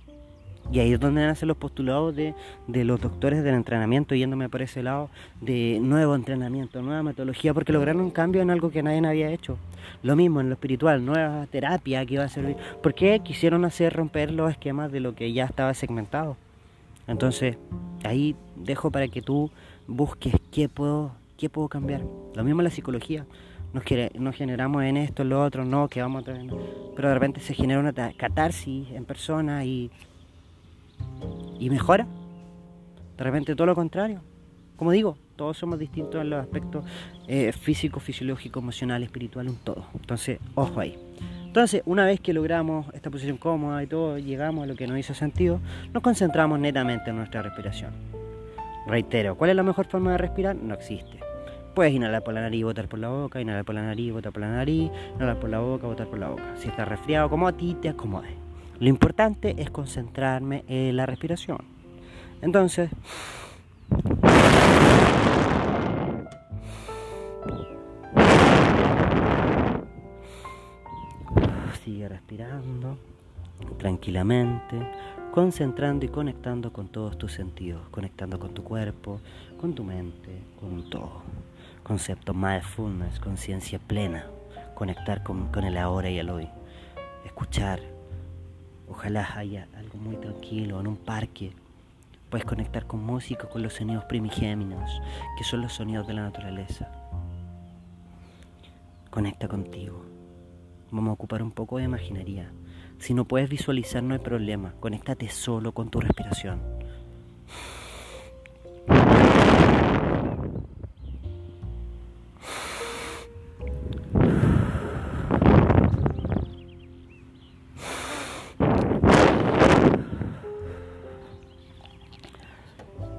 Y 0.73 0.79
ahí 0.79 0.93
es 0.93 1.01
donde 1.01 1.27
nacen 1.27 1.49
los 1.49 1.57
postulados 1.57 2.15
de, 2.15 2.35
de, 2.69 2.85
los 2.85 3.01
doctores 3.01 3.43
del 3.43 3.55
entrenamiento, 3.55 4.15
yéndome 4.15 4.49
por 4.49 4.63
ese 4.63 4.83
lado, 4.83 5.11
de 5.41 5.79
nuevo 5.81 6.15
entrenamiento, 6.15 6.81
nueva 6.81 7.03
metodología, 7.03 7.53
porque 7.53 7.73
lograron 7.73 8.03
un 8.03 8.11
cambio 8.11 8.41
en 8.41 8.51
algo 8.51 8.71
que 8.71 8.83
nadie 8.83 9.05
había 9.05 9.31
hecho. 9.31 9.59
Lo 10.03 10.15
mismo 10.15 10.41
en 10.41 10.49
lo 10.49 10.55
espiritual, 10.55 11.05
nueva 11.05 11.47
terapia 11.47 12.07
que 12.07 12.15
iba 12.15 12.25
a 12.25 12.29
servir. 12.29 12.57
¿Por 12.83 12.95
qué 12.95 13.21
quisieron 13.21 13.65
hacer 13.65 13.93
romper 13.93 14.31
los 14.31 14.53
esquemas 14.53 14.93
de 14.93 15.01
lo 15.01 15.15
que 15.15 15.33
ya 15.33 15.45
estaba 15.45 15.75
segmentado? 15.75 16.37
Entonces, 17.09 17.57
ahí 18.05 18.37
dejo 18.55 18.93
para 18.93 19.09
que 19.09 19.23
tú 19.23 19.51
busques 19.89 20.35
qué 20.53 20.69
puedo, 20.69 21.11
qué 21.37 21.49
puedo 21.49 21.69
cambiar. 21.69 22.03
Lo 22.35 22.45
mismo 22.45 22.61
en 22.61 22.65
la 22.65 22.71
psicología. 22.71 23.27
Nos, 23.73 23.85
nos 24.15 24.37
generamos 24.37 24.85
en 24.85 24.97
esto, 24.97 25.23
en 25.23 25.31
lo 25.31 25.43
otro, 25.43 25.65
no, 25.65 25.89
que 25.89 26.01
vamos 26.01 26.23
a 26.23 26.25
traer. 26.27 26.47
Pero 26.95 27.09
de 27.09 27.15
repente 27.15 27.41
se 27.41 27.55
genera 27.55 27.81
una 27.81 27.93
catarsis 27.93 28.89
en 28.91 29.05
persona 29.05 29.65
y 29.65 29.91
y 31.59 31.71
mejora. 31.71 32.07
De 33.17 33.25
repente 33.25 33.55
todo 33.55 33.67
lo 33.67 33.75
contrario. 33.75 34.23
Como 34.77 34.93
digo, 34.93 35.19
todos 35.37 35.59
somos 35.59 35.79
distintos 35.79 36.21
en 36.21 36.31
los 36.31 36.41
aspectos 36.41 36.85
eh, 37.29 37.53
físico, 37.53 38.01
fisiológico, 38.01 38.61
emocional, 38.61 39.03
espiritual, 39.03 39.49
un 39.49 39.57
todo. 39.57 39.85
Entonces, 39.95 40.39
ojo 40.55 40.81
ahí. 40.81 40.97
Entonces, 41.47 41.83
una 41.85 42.05
vez 42.05 42.21
que 42.21 42.33
logramos 42.33 42.87
esta 42.95 43.11
posición 43.11 43.37
cómoda 43.37 43.83
y 43.83 43.87
todo, 43.87 44.19
llegamos 44.19 44.65
a 44.65 44.67
lo 44.67 44.77
que 44.77 44.87
nos 44.87 44.99
hizo 44.99 45.15
sentido, 45.15 45.61
nos 45.93 46.03
concentramos 46.03 46.61
netamente 46.61 47.11
en 47.11 47.17
nuestra 47.17 47.43
respiración. 47.43 47.93
Reitero, 48.87 49.37
¿cuál 49.37 49.51
es 49.51 49.57
la 49.57 49.63
mejor 49.63 49.87
forma 49.87 50.13
de 50.13 50.19
respirar? 50.19 50.57
No 50.57 50.75
existe. 50.75 51.21
Puedes 51.75 51.93
inhalar 51.93 52.23
por 52.25 52.35
la 52.35 52.41
nariz 52.41 52.65
botar 52.65 52.89
por 52.89 52.99
la 52.99 53.09
boca, 53.09 53.41
inhalar 53.41 53.65
por 53.65 53.75
la 53.75 53.83
nariz 53.83 54.13
botar 54.13 54.33
por 54.33 54.43
la 54.43 54.49
nariz, 54.49 54.91
inhalar 55.17 55.39
por 55.39 55.51
la 55.51 55.61
boca, 55.61 55.87
botar 55.87 56.07
por 56.07 56.19
la 56.19 56.29
boca. 56.29 56.55
Si 56.57 56.69
estás 56.69 56.89
resfriado, 56.89 57.29
como 57.29 57.47
a 57.47 57.53
ti 57.53 57.77
te 57.81 57.89
acomode. 57.89 58.40
Lo 58.81 58.89
importante 58.89 59.57
es 59.59 59.71
concentrarme 59.71 60.65
en 60.67 60.97
la 60.97 61.05
respiración. 61.05 61.59
Entonces, 62.41 62.89
sigue 71.85 72.09
respirando 72.09 72.97
tranquilamente, 73.77 74.79
concentrando 75.31 76.07
y 76.07 76.09
conectando 76.09 76.73
con 76.73 76.89
todos 76.89 77.19
tus 77.19 77.35
sentidos, 77.35 77.87
conectando 77.91 78.39
con 78.39 78.55
tu 78.55 78.65
cuerpo, 78.65 79.21
con 79.61 79.75
tu 79.75 79.85
mente, 79.85 80.41
con 80.59 80.89
todo. 80.89 81.21
Concepto 81.83 82.33
mindfulness, 82.33 83.21
conciencia 83.21 83.79
plena, 83.79 84.25
conectar 84.75 85.23
con, 85.23 85.49
con 85.49 85.65
el 85.65 85.77
ahora 85.77 86.09
y 86.09 86.19
el 86.19 86.31
hoy, 86.31 86.49
escuchar, 87.27 88.00
Ojalá 88.91 89.39
haya 89.39 89.69
algo 89.77 89.99
muy 89.99 90.17
tranquilo 90.17 90.81
en 90.81 90.89
un 90.89 90.97
parque. 90.97 91.53
Puedes 92.29 92.45
conectar 92.45 92.87
con 92.87 93.05
música, 93.05 93.49
con 93.49 93.63
los 93.63 93.75
sonidos 93.75 94.05
primigéminos, 94.05 95.01
que 95.39 95.45
son 95.45 95.63
los 95.63 95.73
sonidos 95.73 96.07
de 96.07 96.15
la 96.15 96.23
naturaleza. 96.23 96.89
Conecta 99.11 99.49
contigo. 99.49 100.05
Vamos 100.91 101.11
a 101.11 101.15
ocupar 101.15 101.43
un 101.43 101.53
poco 101.53 101.79
de 101.79 101.85
imaginería. 101.85 102.51
Si 102.99 103.15
no 103.15 103.25
puedes 103.25 103.49
visualizar, 103.49 104.03
no 104.03 104.15
hay 104.15 104.21
problema. 104.21 104.75
Conéctate 104.81 105.29
solo 105.29 105.73
con 105.73 105.89
tu 105.89 106.01
respiración. 106.01 106.61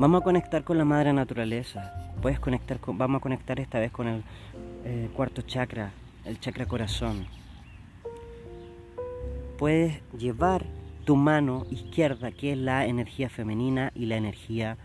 Vamos 0.01 0.22
a 0.22 0.24
conectar 0.24 0.63
con 0.63 0.79
la 0.79 0.84
madre 0.84 1.13
naturaleza. 1.13 1.93
Puedes 2.24 2.39
conectar 2.39 2.79
con, 2.79 2.98
vamos 2.98 3.20
a 3.20 3.22
conectar 3.22 3.60
esta 3.60 3.77
vez 3.77 3.91
con 3.91 4.08
el 4.08 4.24
eh, 4.84 5.12
cuarto 5.15 5.43
chakra, 5.43 5.91
el 6.25 6.39
chakra 6.39 6.65
corazón. 6.65 7.27
Puedes 9.60 10.01
llevar 10.17 10.65
tu 11.05 11.15
mano 11.15 11.67
izquierda, 11.70 12.31
que 12.31 12.53
es 12.53 12.58
la 12.58 12.88
energía 12.88 13.29
femenina 13.29 13.91
y 13.93 14.08
la 14.08 14.17
energía 14.17 14.75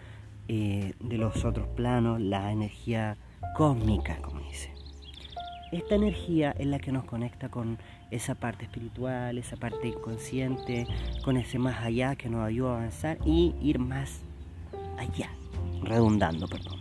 eh, 0.48 0.92
de 1.00 1.16
los 1.16 1.46
otros 1.46 1.66
planos, 1.68 2.20
la 2.20 2.52
energía 2.52 3.16
cósmica, 3.56 4.18
como 4.20 4.40
dice. 4.40 4.70
Esta 5.72 5.94
energía 5.94 6.50
es 6.58 6.66
la 6.66 6.78
que 6.78 6.92
nos 6.92 7.04
conecta 7.04 7.48
con 7.48 7.78
esa 8.10 8.34
parte 8.34 8.66
espiritual, 8.66 9.38
esa 9.38 9.56
parte 9.56 9.88
inconsciente, 9.88 10.86
con 11.24 11.38
ese 11.38 11.58
más 11.58 11.82
allá 11.82 12.16
que 12.16 12.28
nos 12.28 12.46
ayuda 12.46 12.72
a 12.72 12.76
avanzar 12.76 13.16
y 13.24 13.54
ir 13.62 13.78
más 13.78 14.25
allá, 14.98 15.30
redundando, 15.82 16.48
perdón, 16.48 16.78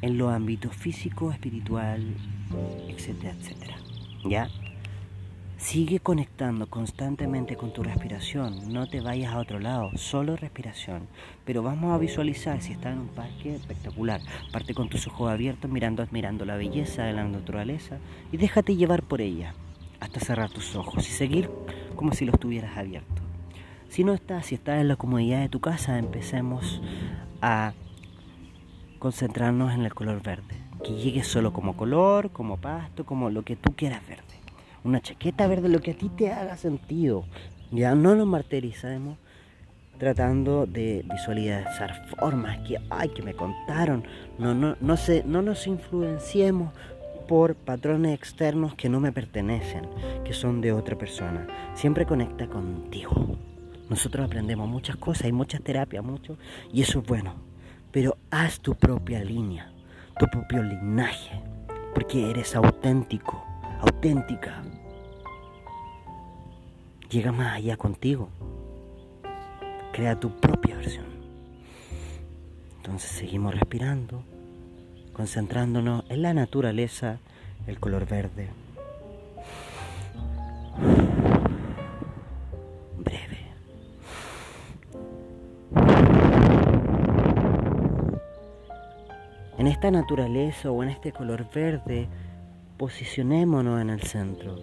en 0.00 0.18
los 0.18 0.32
ámbitos 0.32 0.74
físico, 0.74 1.32
espiritual, 1.32 2.14
etcétera, 2.88 3.34
etcétera. 3.38 3.76
¿Ya? 4.28 4.48
Sigue 5.62 6.00
conectando 6.00 6.66
constantemente 6.66 7.56
con 7.56 7.72
tu 7.72 7.84
respiración, 7.84 8.72
no 8.72 8.88
te 8.88 9.00
vayas 9.00 9.32
a 9.32 9.38
otro 9.38 9.60
lado, 9.60 9.92
solo 9.94 10.36
respiración. 10.36 11.06
Pero 11.44 11.62
vamos 11.62 11.94
a 11.94 11.98
visualizar 11.98 12.60
si 12.60 12.72
estás 12.72 12.94
en 12.94 12.98
un 12.98 13.08
parque 13.08 13.54
espectacular. 13.54 14.20
Parte 14.52 14.74
con 14.74 14.88
tus 14.88 15.06
ojos 15.06 15.30
abiertos 15.30 15.70
mirando, 15.70 16.02
admirando 16.02 16.44
la 16.44 16.56
belleza 16.56 17.04
de 17.04 17.12
la 17.12 17.24
naturaleza 17.28 17.98
y 18.32 18.38
déjate 18.38 18.74
llevar 18.74 19.04
por 19.04 19.20
ella 19.20 19.54
hasta 20.00 20.18
cerrar 20.18 20.50
tus 20.50 20.74
ojos 20.74 21.08
y 21.08 21.12
seguir 21.12 21.48
como 21.94 22.12
si 22.12 22.24
los 22.24 22.40
tuvieras 22.40 22.76
abiertos. 22.76 23.21
Si 23.92 24.04
no 24.04 24.14
estás, 24.14 24.46
si 24.46 24.54
estás 24.54 24.80
en 24.80 24.88
la 24.88 24.96
comodidad 24.96 25.40
de 25.40 25.50
tu 25.50 25.60
casa, 25.60 25.98
empecemos 25.98 26.80
a 27.42 27.74
concentrarnos 28.98 29.74
en 29.74 29.82
el 29.82 29.92
color 29.92 30.22
verde. 30.22 30.56
Que 30.82 30.94
llegue 30.94 31.22
solo 31.22 31.52
como 31.52 31.76
color, 31.76 32.30
como 32.30 32.56
pasto, 32.56 33.04
como 33.04 33.28
lo 33.28 33.42
que 33.42 33.54
tú 33.54 33.74
quieras 33.76 34.00
verde. 34.08 34.22
Una 34.82 35.02
chaqueta 35.02 35.46
verde, 35.46 35.68
lo 35.68 35.82
que 35.82 35.90
a 35.90 35.94
ti 35.94 36.08
te 36.08 36.32
haga 36.32 36.56
sentido. 36.56 37.26
Ya 37.70 37.94
no 37.94 38.14
nos 38.14 38.26
martirizamos 38.26 39.18
tratando 39.98 40.64
de 40.64 41.04
visualizar 41.12 42.08
formas 42.16 42.66
que, 42.66 42.78
ay, 42.88 43.10
que 43.10 43.20
me 43.20 43.34
contaron. 43.34 44.04
No, 44.38 44.54
no, 44.54 44.74
no, 44.80 44.96
se, 44.96 45.22
no 45.24 45.42
nos 45.42 45.66
influenciemos 45.66 46.72
por 47.28 47.56
patrones 47.56 48.14
externos 48.14 48.74
que 48.74 48.88
no 48.88 49.00
me 49.00 49.12
pertenecen, 49.12 49.86
que 50.24 50.32
son 50.32 50.62
de 50.62 50.72
otra 50.72 50.96
persona. 50.96 51.46
Siempre 51.74 52.06
conecta 52.06 52.46
contigo. 52.46 53.36
Nosotros 53.92 54.24
aprendemos 54.24 54.66
muchas 54.66 54.96
cosas, 54.96 55.24
hay 55.24 55.32
muchas 55.32 55.60
terapias, 55.60 56.02
mucho, 56.02 56.38
y 56.72 56.80
eso 56.80 57.00
es 57.00 57.06
bueno. 57.06 57.34
Pero 57.90 58.16
haz 58.30 58.58
tu 58.58 58.74
propia 58.74 59.22
línea, 59.22 59.70
tu 60.18 60.24
propio 60.28 60.62
linaje, 60.62 61.38
porque 61.92 62.30
eres 62.30 62.56
auténtico, 62.56 63.44
auténtica. 63.80 64.62
Llega 67.10 67.32
más 67.32 67.56
allá 67.56 67.76
contigo. 67.76 68.30
Crea 69.92 70.18
tu 70.18 70.30
propia 70.40 70.76
versión. 70.76 71.04
Entonces 72.78 73.10
seguimos 73.10 73.54
respirando, 73.54 74.24
concentrándonos 75.12 76.04
en 76.08 76.22
la 76.22 76.32
naturaleza, 76.32 77.18
el 77.66 77.78
color 77.78 78.08
verde. 78.08 78.48
En 89.62 89.68
esta 89.68 89.92
naturaleza 89.92 90.72
o 90.72 90.82
en 90.82 90.88
este 90.88 91.12
color 91.12 91.46
verde, 91.54 92.08
posicionémonos 92.78 93.80
en 93.80 93.90
el 93.90 94.02
centro. 94.02 94.58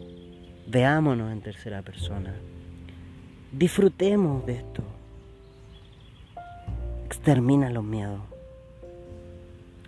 Veámonos 0.68 1.32
en 1.32 1.40
tercera 1.40 1.82
persona. 1.82 2.36
Disfrutemos 3.50 4.46
de 4.46 4.58
esto. 4.58 4.84
Extermina 7.06 7.70
los 7.70 7.86
miedos. 7.86 8.20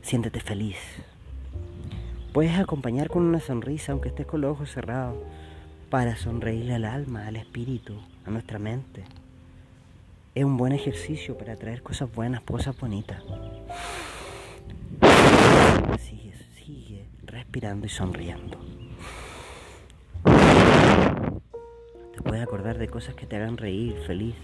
Siéntete 0.02 0.40
feliz. 0.40 0.78
Puedes 2.32 2.58
acompañar 2.58 3.10
con 3.10 3.24
una 3.24 3.42
sonrisa, 3.42 3.92
aunque 3.92 4.08
estés 4.08 4.26
con 4.26 4.40
los 4.40 4.52
ojos 4.54 4.72
cerrados, 4.72 5.18
para 5.90 6.16
sonreírle 6.16 6.76
al 6.76 6.86
alma, 6.86 7.28
al 7.28 7.36
espíritu, 7.36 8.00
a 8.26 8.30
nuestra 8.30 8.60
mente. 8.60 9.04
Es 10.36 10.46
un 10.46 10.56
buen 10.56 10.72
ejercicio 10.72 11.38
para 11.38 11.58
traer 11.58 11.84
cosas 11.84 12.10
buenas, 12.16 12.44
cosas 12.44 12.80
bonitas. 12.80 13.22
Sigue, 16.00 16.34
sigue 16.56 17.10
respirando 17.24 17.86
y 17.86 17.90
sonriendo. 17.90 18.60
Te 22.14 22.22
puedes 22.22 22.44
acordar 22.44 22.78
de 22.78 22.88
cosas 22.88 23.16
que 23.16 23.26
te 23.26 23.36
hagan 23.36 23.58
reír, 23.58 23.96
feliz. 24.08 24.36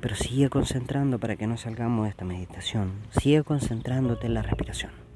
Pero 0.00 0.14
sigue 0.16 0.48
concentrando 0.48 1.18
para 1.18 1.36
que 1.36 1.46
no 1.46 1.56
salgamos 1.56 2.04
de 2.04 2.10
esta 2.10 2.24
meditación. 2.24 2.92
Sigue 3.20 3.44
concentrándote 3.44 4.26
en 4.26 4.34
la 4.34 4.42
respiración. 4.42 5.11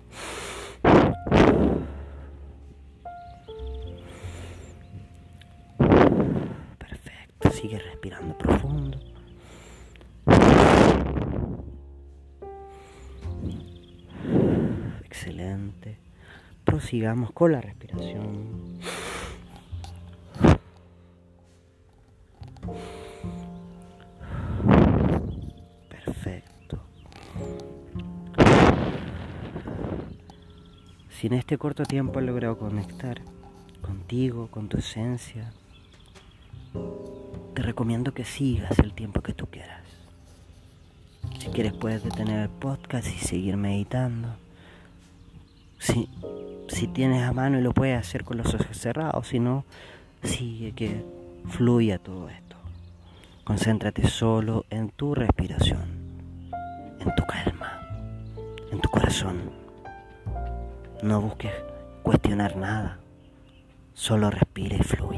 Prosigamos 17.07 17.31
con 17.35 17.53
la 17.53 17.61
respiración. 17.61 18.81
Perfecto. 25.89 26.83
Si 31.11 31.29
en 31.29 31.35
este 31.35 31.57
corto 31.59 31.85
tiempo 31.85 32.19
has 32.19 32.25
logrado 32.25 32.59
conectar 32.59 33.21
contigo, 33.83 34.49
con 34.51 34.69
tu 34.69 34.79
esencia, 34.79 35.53
te 37.55 37.63
recomiendo 37.63 38.15
que 38.15 38.25
sigas 38.25 38.81
el 38.81 38.95
tiempo 38.95 39.23
que 39.23 39.33
tú 39.33 39.47
quieras. 39.47 39.85
Si 41.39 41.47
quieres 41.51 41.73
puedes 41.73 42.03
detener 42.03 42.41
el 42.41 42.49
podcast 42.49 43.07
y 43.07 43.19
seguir 43.25 43.57
meditando. 43.57 44.35
Si, 45.79 46.09
si 46.77 46.89
tienes 46.89 47.23
a 47.23 47.33
mano 47.33 47.59
y 47.59 47.63
lo 47.63 47.73
puedes 47.73 47.99
hacer 47.99 48.23
con 48.23 48.37
los 48.37 48.55
ojos 48.55 48.77
cerrados, 48.77 49.29
si 49.29 49.41
no, 49.41 49.65
sigue 50.23 50.73
que 50.73 51.03
fluya 51.49 51.99
todo 51.99 52.29
esto. 52.29 52.57
Concéntrate 53.45 54.07
solo 54.07 54.67
en 54.69 54.91
tu 54.91 55.15
respiración, 55.15 55.81
en 57.01 57.15
tu 57.15 57.25
calma, 57.25 57.81
en 58.71 58.79
tu 58.83 58.91
corazón. 58.91 59.51
No 61.03 61.23
busques 61.23 61.53
cuestionar 62.03 62.57
nada, 62.57 62.99
solo 63.95 64.31
respira 64.31 64.77
y 64.77 64.83
fluye. 64.83 65.16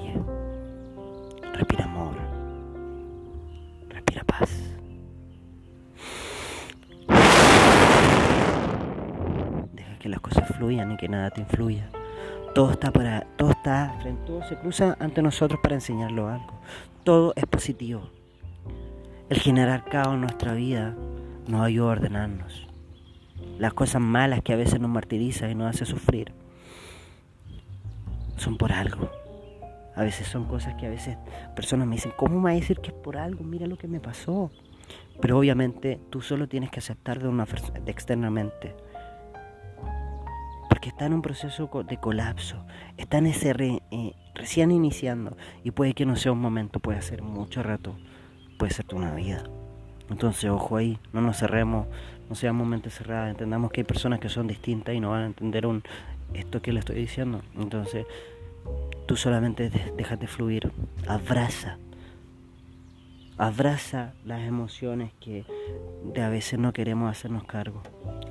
Que 9.98 10.08
las 10.08 10.20
cosas 10.20 10.48
fluyan 10.56 10.92
y 10.92 10.96
que 10.96 11.08
nada 11.08 11.30
te 11.30 11.40
influya. 11.40 11.88
Todo 12.54 12.72
está 12.72 12.90
para, 12.90 13.22
todo 13.36 13.50
está, 13.50 13.98
todo 14.26 14.42
se 14.42 14.56
cruza 14.56 14.96
ante 15.00 15.22
nosotros 15.22 15.60
para 15.62 15.74
enseñarlo 15.74 16.28
algo. 16.28 16.60
Todo 17.04 17.32
es 17.36 17.44
positivo. 17.46 18.10
El 19.28 19.38
generar 19.38 19.84
caos 19.84 20.14
en 20.14 20.22
nuestra 20.22 20.54
vida 20.54 20.96
nos 21.46 21.62
ayuda 21.62 21.88
a 21.88 21.92
ordenarnos. 21.92 22.66
Las 23.58 23.74
cosas 23.74 24.00
malas 24.00 24.42
que 24.42 24.52
a 24.52 24.56
veces 24.56 24.80
nos 24.80 24.90
martirizan 24.90 25.50
y 25.50 25.54
nos 25.54 25.68
hace 25.74 25.84
sufrir 25.84 26.32
son 28.36 28.56
por 28.56 28.72
algo. 28.72 29.10
A 29.94 30.02
veces 30.02 30.28
son 30.28 30.44
cosas 30.44 30.74
que 30.74 30.86
a 30.86 30.90
veces 30.90 31.16
personas 31.56 31.88
me 31.88 31.96
dicen, 31.96 32.12
¿cómo 32.16 32.38
me 32.38 32.44
va 32.44 32.50
a 32.50 32.54
decir 32.54 32.78
que 32.78 32.88
es 32.88 32.94
por 32.94 33.16
algo? 33.16 33.42
Mira 33.42 33.66
lo 33.66 33.76
que 33.76 33.88
me 33.88 34.00
pasó. 34.00 34.50
Pero 35.20 35.38
obviamente 35.38 36.00
tú 36.10 36.20
solo 36.20 36.48
tienes 36.48 36.70
que 36.70 36.78
aceptar 36.78 37.20
de 37.20 37.28
una 37.28 37.44
de 37.44 37.90
externamente 37.90 38.74
porque 40.78 40.90
está 40.90 41.06
en 41.06 41.14
un 41.14 41.22
proceso 41.22 41.68
de 41.88 41.96
colapso, 41.96 42.64
está 42.98 43.18
en 43.18 43.26
ese 43.26 43.50
eh, 43.90 44.12
recién 44.32 44.70
iniciando 44.70 45.36
y 45.64 45.72
puede 45.72 45.92
que 45.92 46.06
no 46.06 46.14
sea 46.14 46.30
un 46.30 46.38
momento, 46.38 46.78
puede 46.78 47.02
ser 47.02 47.20
mucho 47.20 47.64
rato, 47.64 47.96
puede 48.60 48.72
ser 48.72 48.86
toda 48.86 49.02
una 49.02 49.12
vida. 49.12 49.42
Entonces, 50.08 50.48
ojo 50.48 50.76
ahí, 50.76 51.00
no 51.12 51.20
nos 51.20 51.38
cerremos, 51.38 51.88
no 52.28 52.36
seamos 52.36 52.64
mente 52.68 52.90
cerrada, 52.90 53.28
entendamos 53.28 53.72
que 53.72 53.80
hay 53.80 53.86
personas 53.86 54.20
que 54.20 54.28
son 54.28 54.46
distintas 54.46 54.94
y 54.94 55.00
no 55.00 55.10
van 55.10 55.22
a 55.22 55.26
entender 55.26 55.66
esto 56.32 56.62
que 56.62 56.72
le 56.72 56.78
estoy 56.78 56.94
diciendo. 56.94 57.42
Entonces, 57.56 58.06
tú 59.06 59.16
solamente 59.16 59.72
déjate 59.96 60.28
fluir, 60.28 60.70
abraza 61.08 61.76
Abraza 63.38 64.14
las 64.24 64.40
emociones 64.40 65.12
que 65.20 65.44
de 66.12 66.22
a 66.22 66.28
veces 66.28 66.58
no 66.58 66.72
queremos 66.72 67.08
hacernos 67.08 67.44
cargo. 67.44 67.82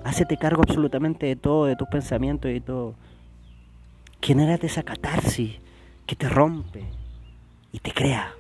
Hácete 0.04 0.36
cargo 0.36 0.64
absolutamente 0.64 1.26
de 1.26 1.38
todo, 1.38 1.66
de 1.66 1.78
tus 1.78 1.88
pensamientos 1.88 2.52
y 2.52 2.60
todo. 2.60 2.94
Genérate 4.22 4.68
esa 4.68 4.84
catarsis 4.84 5.60
que 6.06 6.17
te 6.17 6.28
rompe 6.28 6.84
y 7.72 7.80
te 7.80 7.93
crea 7.93 8.34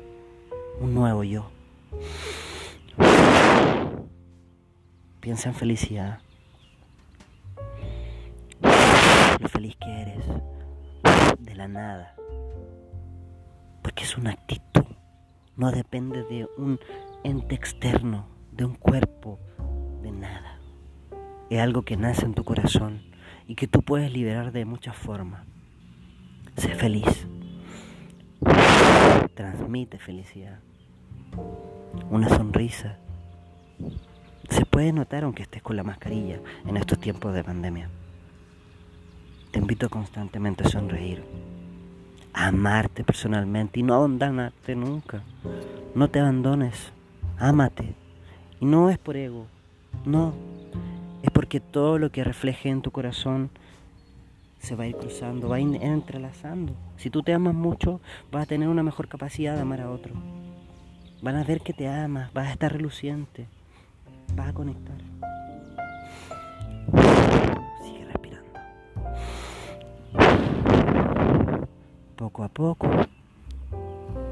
un 0.81 0.93
nuevo 0.93 1.23
yo. 1.23 1.49
Piensa 5.21 5.47
en 5.47 5.55
felicidad. 5.55 6.19
Lo 9.39 9.47
feliz 9.47 9.77
que 9.77 10.01
eres 10.01 10.25
de 11.39 11.55
la 11.55 11.69
nada. 11.69 12.13
Porque 13.81 14.03
es 14.03 14.17
una 14.17 14.31
actitud 14.31 14.86
no 15.57 15.71
depende 15.71 16.23
de 16.23 16.47
un 16.57 16.79
ente 17.23 17.55
externo, 17.55 18.27
de 18.51 18.63
un 18.65 18.75
cuerpo, 18.75 19.39
de 20.01 20.11
nada. 20.11 20.59
Es 21.49 21.59
algo 21.59 21.81
que 21.81 21.97
nace 21.97 22.25
en 22.25 22.35
tu 22.35 22.43
corazón 22.43 23.01
y 23.47 23.55
que 23.55 23.67
tú 23.67 23.81
puedes 23.81 24.13
liberar 24.13 24.51
de 24.51 24.65
muchas 24.65 24.95
formas. 24.95 25.45
Sé 26.55 26.69
feliz. 26.75 27.27
Transmite 29.33 29.97
felicidad. 29.97 30.59
Una 32.09 32.29
sonrisa. 32.29 32.99
Se 34.49 34.65
puede 34.65 34.93
notar 34.93 35.23
aunque 35.23 35.43
estés 35.43 35.63
con 35.63 35.75
la 35.75 35.83
mascarilla 35.83 36.39
en 36.65 36.77
estos 36.77 36.99
tiempos 36.99 37.33
de 37.33 37.43
pandemia. 37.43 37.89
Te 39.51 39.59
invito 39.59 39.89
constantemente 39.89 40.63
a 40.63 40.69
sonreír 40.69 41.23
amarte 42.37 43.03
personalmente 43.03 43.79
y 43.79 43.83
no 43.83 43.95
abandonarte 43.95 44.75
nunca. 44.75 45.23
No 45.95 46.07
te 46.09 46.19
abandones, 46.19 46.91
ámate. 47.39 47.95
Y 48.59 48.65
no 48.65 48.89
es 48.89 48.99
por 48.99 49.17
ego, 49.17 49.47
no. 50.05 50.33
Es 51.23 51.31
porque 51.31 51.59
todo 51.59 51.97
lo 51.97 52.11
que 52.11 52.23
refleje 52.23 52.69
en 52.69 52.81
tu 52.81 52.91
corazón 52.91 53.49
se 54.59 54.75
va 54.75 54.83
a 54.83 54.87
ir 54.87 54.95
cruzando, 54.95 55.49
va 55.49 55.55
a 55.55 55.59
ir 55.59 55.81
entrelazando. 55.81 56.73
Si 56.97 57.09
tú 57.09 57.23
te 57.23 57.33
amas 57.33 57.55
mucho, 57.55 58.01
vas 58.31 58.43
a 58.43 58.47
tener 58.47 58.67
una 58.67 58.83
mejor 58.83 59.07
capacidad 59.07 59.55
de 59.55 59.61
amar 59.61 59.81
a 59.81 59.89
otro. 59.89 60.13
Van 61.21 61.35
a 61.35 61.43
ver 61.43 61.61
que 61.61 61.73
te 61.73 61.87
amas, 61.87 62.31
vas 62.33 62.47
a 62.47 62.51
estar 62.51 62.71
reluciente, 62.71 63.47
vas 64.35 64.49
a 64.49 64.53
conectar. 64.53 64.97
Poco 72.17 72.43
a 72.43 72.49
poco, 72.49 72.89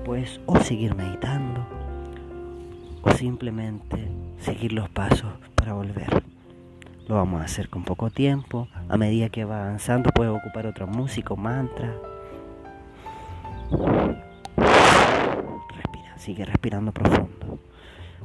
pues 0.03 0.41
o 0.47 0.59
seguir 0.59 0.95
meditando 0.95 1.65
o 3.03 3.11
simplemente 3.11 4.09
seguir 4.39 4.73
los 4.73 4.89
pasos 4.89 5.31
para 5.53 5.73
volver. 5.73 6.23
Lo 7.07 7.15
vamos 7.15 7.41
a 7.41 7.45
hacer 7.45 7.69
con 7.69 7.83
poco 7.83 8.09
tiempo, 8.09 8.67
a 8.89 8.97
medida 8.97 9.29
que 9.29 9.45
va 9.45 9.65
avanzando 9.65 10.09
puedes 10.09 10.35
ocupar 10.35 10.65
otro 10.65 10.87
músico, 10.87 11.37
mantra. 11.37 11.93
Respira, 14.57 16.17
sigue 16.17 16.43
respirando 16.43 16.91
profundo. 16.91 17.59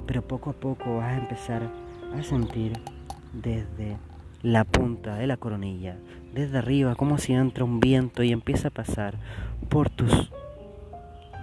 Pero 0.07 0.23
poco 0.23 0.51
a 0.51 0.55
poco 0.55 0.97
vas 0.97 1.13
a 1.13 1.19
empezar 1.19 1.71
a 2.19 2.23
sentir 2.23 2.73
desde 3.35 3.99
la 4.43 4.65
punta 4.65 5.17
de 5.17 5.27
la 5.27 5.37
coronilla, 5.37 5.99
desde 6.33 6.59
arriba, 6.59 6.95
como 6.95 7.19
si 7.19 7.33
entra 7.33 7.65
un 7.65 7.81
viento 7.81 8.23
y 8.23 8.33
empieza 8.33 8.69
a 8.69 8.73
pasar 8.73 9.19
por 9.69 9.91
tus 9.91 10.31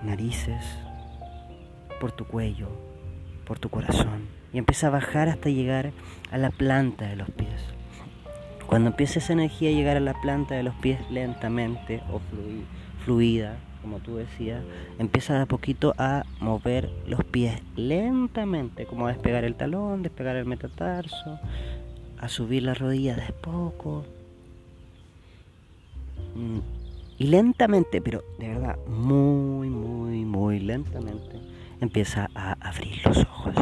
narices, 0.03 0.63
por 1.99 2.11
tu 2.11 2.25
cuello, 2.25 2.67
por 3.45 3.59
tu 3.59 3.69
corazón 3.69 4.37
y 4.53 4.57
empieza 4.57 4.87
a 4.87 4.91
bajar 4.91 5.29
hasta 5.29 5.49
llegar 5.49 5.91
a 6.31 6.37
la 6.37 6.49
planta 6.49 7.05
de 7.05 7.15
los 7.15 7.29
pies. 7.31 7.61
Cuando 8.65 8.89
empieza 8.89 9.19
esa 9.19 9.33
energía 9.33 9.69
a 9.69 9.73
llegar 9.73 9.97
a 9.97 10.01
la 10.01 10.19
planta 10.21 10.55
de 10.55 10.63
los 10.63 10.75
pies 10.75 10.99
lentamente 11.09 12.01
o 12.11 12.19
fluida, 13.05 13.57
como 13.81 13.99
tú 13.99 14.17
decías, 14.17 14.61
empieza 14.99 15.35
de 15.35 15.41
a 15.41 15.45
poquito 15.45 15.93
a 15.97 16.25
mover 16.41 16.89
los 17.07 17.23
pies 17.23 17.61
lentamente, 17.75 18.85
como 18.85 19.07
a 19.07 19.13
despegar 19.13 19.45
el 19.45 19.55
talón, 19.55 20.03
despegar 20.03 20.35
el 20.35 20.45
metatarso, 20.45 21.39
a 22.19 22.27
subir 22.27 22.63
la 22.63 22.73
rodilla 22.73 23.15
de 23.15 23.31
poco. 23.31 24.05
Y 27.19 27.27
lentamente, 27.27 27.99
pero 28.01 28.23
de 28.37 28.49
verdad, 28.49 28.77
muy, 28.87 29.69
muy, 29.69 30.23
muy 30.23 30.59
lentamente, 30.59 31.41
empieza 31.81 32.29
a 32.35 32.53
abrir 32.61 33.01
los 33.05 33.17
ojos. 33.17 33.55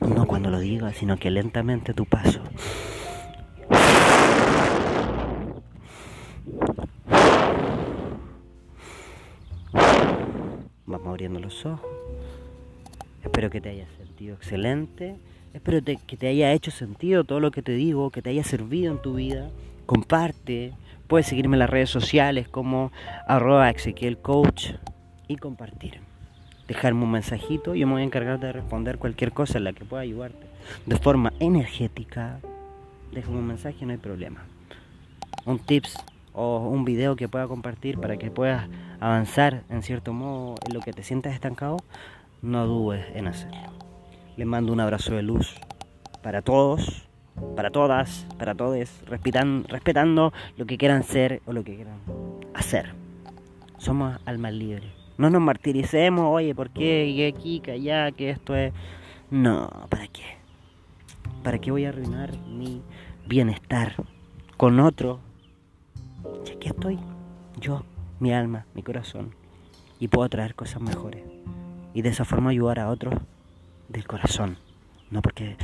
No 0.00 0.26
cuando 0.26 0.50
lo 0.50 0.60
diga, 0.60 0.92
sino 0.92 1.16
que 1.16 1.30
lentamente 1.30 1.92
tu 1.92 2.06
paso. 2.06 2.40
Vamos 10.86 11.06
abriendo 11.06 11.40
los 11.40 11.66
ojos. 11.66 11.90
Espero 13.22 13.50
que 13.50 13.60
te 13.60 13.70
hayas 13.70 13.90
sentido 13.96 14.36
excelente. 14.36 15.16
Espero 15.52 15.80
que 15.84 16.16
te 16.16 16.28
haya 16.28 16.52
hecho 16.52 16.70
sentido 16.70 17.24
todo 17.24 17.40
lo 17.40 17.50
que 17.50 17.62
te 17.62 17.72
digo, 17.72 18.10
que 18.10 18.22
te 18.22 18.30
haya 18.30 18.44
servido 18.44 18.92
en 18.92 19.02
tu 19.02 19.14
vida. 19.14 19.50
Comparte. 19.86 20.72
Puedes 21.10 21.26
seguirme 21.26 21.56
en 21.56 21.58
las 21.58 21.70
redes 21.70 21.90
sociales 21.90 22.48
como 22.48 22.92
arroba 23.26 23.74
y 25.26 25.36
compartir. 25.38 26.00
Dejarme 26.68 27.02
un 27.02 27.10
mensajito 27.10 27.74
y 27.74 27.80
yo 27.80 27.88
me 27.88 27.94
voy 27.94 28.02
a 28.02 28.04
encargar 28.04 28.38
de 28.38 28.52
responder 28.52 28.96
cualquier 28.96 29.32
cosa 29.32 29.58
en 29.58 29.64
la 29.64 29.72
que 29.72 29.84
pueda 29.84 30.02
ayudarte. 30.04 30.46
De 30.86 30.96
forma 30.96 31.32
energética, 31.40 32.38
déjame 33.10 33.38
un 33.38 33.48
mensaje, 33.48 33.84
no 33.84 33.90
hay 33.90 33.98
problema. 33.98 34.44
Un 35.46 35.58
tips 35.58 35.96
o 36.32 36.58
un 36.68 36.84
video 36.84 37.16
que 37.16 37.26
pueda 37.26 37.48
compartir 37.48 37.98
para 37.98 38.16
que 38.16 38.30
puedas 38.30 38.68
avanzar 39.00 39.64
en 39.68 39.82
cierto 39.82 40.12
modo 40.12 40.54
en 40.64 40.74
lo 40.74 40.80
que 40.80 40.92
te 40.92 41.02
sientas 41.02 41.34
estancado, 41.34 41.78
no 42.40 42.68
dudes 42.68 43.04
en 43.16 43.26
hacerlo. 43.26 43.72
Les 44.36 44.46
mando 44.46 44.72
un 44.72 44.78
abrazo 44.78 45.16
de 45.16 45.22
luz 45.22 45.56
para 46.22 46.40
todos, 46.40 47.09
para 47.56 47.70
todas, 47.70 48.26
para 48.38 48.54
todos, 48.54 48.88
respetando 49.06 50.32
lo 50.56 50.66
que 50.66 50.78
quieran 50.78 51.02
ser 51.02 51.42
o 51.46 51.52
lo 51.52 51.64
que 51.64 51.76
quieran 51.76 51.98
hacer. 52.54 52.92
Somos 53.78 54.18
almas 54.26 54.52
libres. 54.52 54.90
No 55.16 55.30
nos 55.30 55.40
martiricemos, 55.40 56.26
oye, 56.26 56.54
¿por 56.54 56.70
qué? 56.70 57.32
Aquí, 57.34 57.60
que 57.60 57.72
allá, 57.72 58.10
que 58.12 58.30
esto 58.30 58.54
es... 58.54 58.72
No, 59.30 59.68
¿para 59.88 60.06
qué? 60.08 60.22
¿Para 61.42 61.58
qué 61.58 61.70
voy 61.70 61.84
a 61.84 61.90
arruinar 61.90 62.36
mi 62.46 62.82
bienestar 63.26 63.94
con 64.56 64.80
otro? 64.80 65.20
Ya 66.44 66.54
aquí 66.54 66.68
estoy, 66.68 66.98
yo, 67.58 67.84
mi 68.18 68.32
alma, 68.32 68.66
mi 68.74 68.82
corazón, 68.82 69.34
y 69.98 70.08
puedo 70.08 70.28
traer 70.28 70.54
cosas 70.54 70.82
mejores. 70.82 71.22
Y 71.94 72.02
de 72.02 72.10
esa 72.10 72.24
forma 72.24 72.50
ayudar 72.50 72.78
a 72.78 72.88
otros 72.88 73.14
del 73.88 74.06
corazón. 74.06 74.58
No 75.10 75.22
porque, 75.22 75.56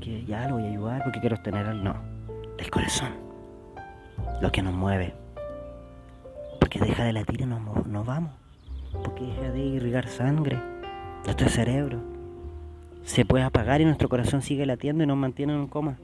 porque 0.00 0.24
ya 0.24 0.48
lo 0.48 0.54
voy 0.54 0.64
a 0.64 0.70
ayudar, 0.70 1.04
porque 1.04 1.20
quiero 1.20 1.36
tener 1.36 1.66
al 1.66 1.84
no. 1.84 1.94
Del 2.56 2.70
corazón. 2.70 3.12
Lo 4.40 4.50
que 4.50 4.62
nos 4.62 4.72
mueve. 4.72 5.12
Porque 6.58 6.80
deja 6.80 7.04
de 7.04 7.12
latir 7.12 7.42
y 7.42 7.44
nos, 7.44 7.86
nos 7.86 8.06
vamos 8.06 8.32
porque 9.04 9.24
deja 9.24 9.50
de 9.52 9.60
irrigar 9.60 10.08
sangre, 10.08 10.58
nuestro 11.24 11.48
cerebro 11.48 12.00
se 13.04 13.24
puede 13.24 13.44
apagar 13.44 13.80
y 13.80 13.84
nuestro 13.84 14.08
corazón 14.08 14.42
sigue 14.42 14.66
latiendo 14.66 15.04
y 15.04 15.06
nos 15.06 15.16
mantiene 15.16 15.54
en 15.54 15.66
coma. 15.68 15.98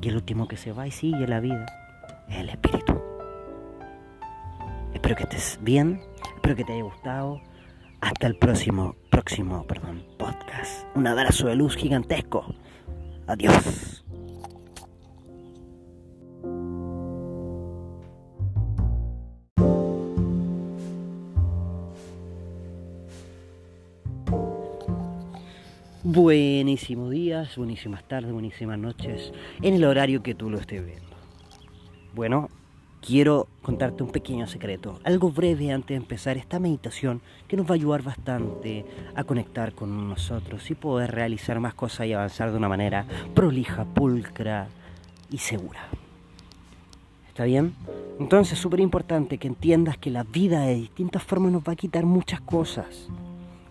Y 0.00 0.08
el 0.08 0.16
último 0.16 0.48
que 0.48 0.56
se 0.56 0.72
va 0.72 0.86
y 0.86 0.90
sigue 0.90 1.26
la 1.26 1.40
vida 1.40 1.66
es 2.28 2.38
el 2.38 2.48
espíritu. 2.48 3.00
Espero 4.94 5.16
que 5.16 5.22
estés 5.22 5.58
bien, 5.62 6.00
espero 6.34 6.54
que 6.54 6.64
te 6.64 6.72
haya 6.74 6.82
gustado. 6.82 7.40
Hasta 8.00 8.26
el 8.26 8.36
próximo, 8.36 8.96
próximo, 9.12 9.66
perdón, 9.66 10.02
podcast. 10.16 10.86
Un 10.96 11.06
abrazo 11.06 11.46
de 11.46 11.54
luz 11.54 11.76
gigantesco. 11.76 12.46
Adiós. 13.26 14.02
Buenísimos 26.02 27.10
días, 27.10 27.56
buenísimas 27.56 28.08
tardes, 28.08 28.32
buenísimas 28.32 28.78
noches, 28.78 29.32
en 29.60 29.74
el 29.74 29.84
horario 29.84 30.22
que 30.22 30.34
tú 30.34 30.48
lo 30.48 30.58
estés 30.58 30.84
viendo. 30.84 31.16
Bueno, 32.14 32.48
quiero 33.04 33.48
contarte 33.62 34.02
un 34.02 34.10
pequeño 34.10 34.46
secreto, 34.46 35.00
algo 35.04 35.30
breve 35.30 35.72
antes 35.72 35.88
de 35.88 35.96
empezar 35.96 36.36
esta 36.36 36.60
meditación 36.60 37.20
que 37.48 37.56
nos 37.56 37.66
va 37.66 37.70
a 37.70 37.74
ayudar 37.74 38.02
bastante 38.02 38.86
a 39.14 39.24
conectar 39.24 39.74
con 39.74 40.08
nosotros 40.08 40.70
y 40.70 40.74
poder 40.74 41.10
realizar 41.10 41.58
más 41.60 41.74
cosas 41.74 42.06
y 42.06 42.12
avanzar 42.12 42.52
de 42.52 42.56
una 42.56 42.68
manera 42.68 43.04
prolija, 43.34 43.84
pulcra 43.84 44.68
y 45.30 45.38
segura. 45.38 45.88
¿Está 47.28 47.44
bien? 47.44 47.74
Entonces 48.20 48.54
es 48.54 48.58
súper 48.58 48.80
importante 48.80 49.38
que 49.38 49.48
entiendas 49.48 49.98
que 49.98 50.10
la 50.10 50.22
vida 50.22 50.60
de 50.62 50.74
distintas 50.74 51.22
formas 51.22 51.50
nos 51.50 51.62
va 51.62 51.72
a 51.72 51.76
quitar 51.76 52.06
muchas 52.06 52.40
cosas 52.40 53.08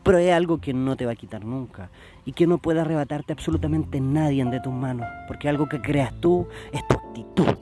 pero 0.04 0.17
es 0.17 0.34
algo 0.34 0.60
que 0.60 0.74
no 0.74 0.96
te 0.96 1.06
va 1.06 1.12
a 1.12 1.15
quitar 1.15 1.46
nunca 1.46 1.89
y 2.26 2.34
que 2.34 2.48
no 2.48 2.58
puede 2.58 2.82
arrebatarte 2.82 3.34
absolutamente 3.34 4.02
nadie 4.02 4.44
de 4.46 4.60
tus 4.60 4.74
manos, 4.74 5.08
porque 5.28 5.48
algo 5.48 5.70
que 5.70 5.80
creas 5.80 6.12
tú 6.20 6.48
es 6.72 6.86
tu 6.88 6.96
actitud. 6.96 7.56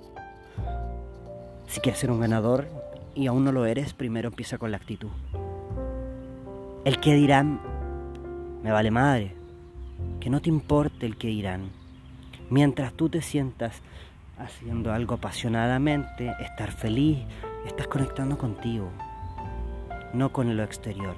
Si 1.70 1.82
quieres 1.82 2.00
ser 2.00 2.10
un 2.10 2.20
ganador 2.20 2.68
y 3.14 3.28
aún 3.28 3.46
no 3.46 3.52
lo 3.52 3.68
eres, 3.68 3.94
primero 3.94 4.30
empieza 4.30 4.58
con 4.58 4.72
la 4.72 4.78
actitud. 4.78 5.10
El 6.84 7.00
que 7.00 7.14
dirán, 7.14 7.62
me 8.64 8.72
vale 8.72 8.90
madre, 8.90 9.36
que 10.20 10.32
no 10.32 10.42
te 10.42 10.50
importe 10.50 11.06
el 11.06 11.16
que 11.16 11.28
dirán. 11.28 11.70
Mientras 12.50 12.94
tú 12.94 13.08
te 13.08 13.22
sientas 13.22 13.84
haciendo 14.40 14.92
algo 14.92 15.14
apasionadamente, 15.14 16.34
estar 16.40 16.72
feliz, 16.72 17.20
estás 17.68 17.88
conectando 17.88 18.36
contigo, 18.36 18.90
no 20.14 20.34
con 20.34 20.58
lo 20.58 20.64
exterior 20.64 21.16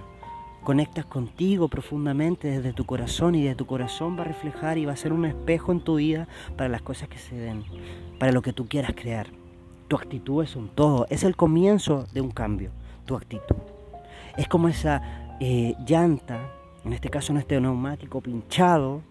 conectas 0.63 1.05
contigo 1.05 1.69
profundamente 1.69 2.47
desde 2.47 2.71
tu 2.71 2.85
corazón 2.85 3.33
y 3.33 3.41
desde 3.41 3.55
tu 3.55 3.65
corazón 3.65 4.15
va 4.15 4.21
a 4.21 4.25
reflejar 4.25 4.77
y 4.77 4.85
va 4.85 4.93
a 4.93 4.95
ser 4.95 5.11
un 5.11 5.25
espejo 5.25 5.71
en 5.71 5.79
tu 5.79 5.95
vida 5.95 6.27
para 6.55 6.69
las 6.69 6.83
cosas 6.83 7.09
que 7.09 7.17
se 7.17 7.35
den, 7.35 7.63
para 8.19 8.31
lo 8.31 8.43
que 8.43 8.53
tú 8.53 8.67
quieras 8.67 8.93
crear. 8.95 9.40
Tu 9.91 9.97
actitud 9.97 10.41
es 10.41 10.55
un 10.55 10.69
todo, 10.69 11.05
es 11.09 11.25
el 11.25 11.35
comienzo 11.35 12.05
de 12.13 12.21
un 12.21 12.31
cambio, 12.31 12.71
tu 13.05 13.17
actitud. 13.17 13.57
Es 14.37 14.47
como 14.47 14.69
esa 14.69 15.35
eh, 15.41 15.75
llanta, 15.85 16.39
en 16.85 16.93
este 16.93 17.09
caso 17.09 17.33
en 17.33 17.39
este 17.39 17.59
neumático 17.59 18.21
pinchado, 18.21 19.01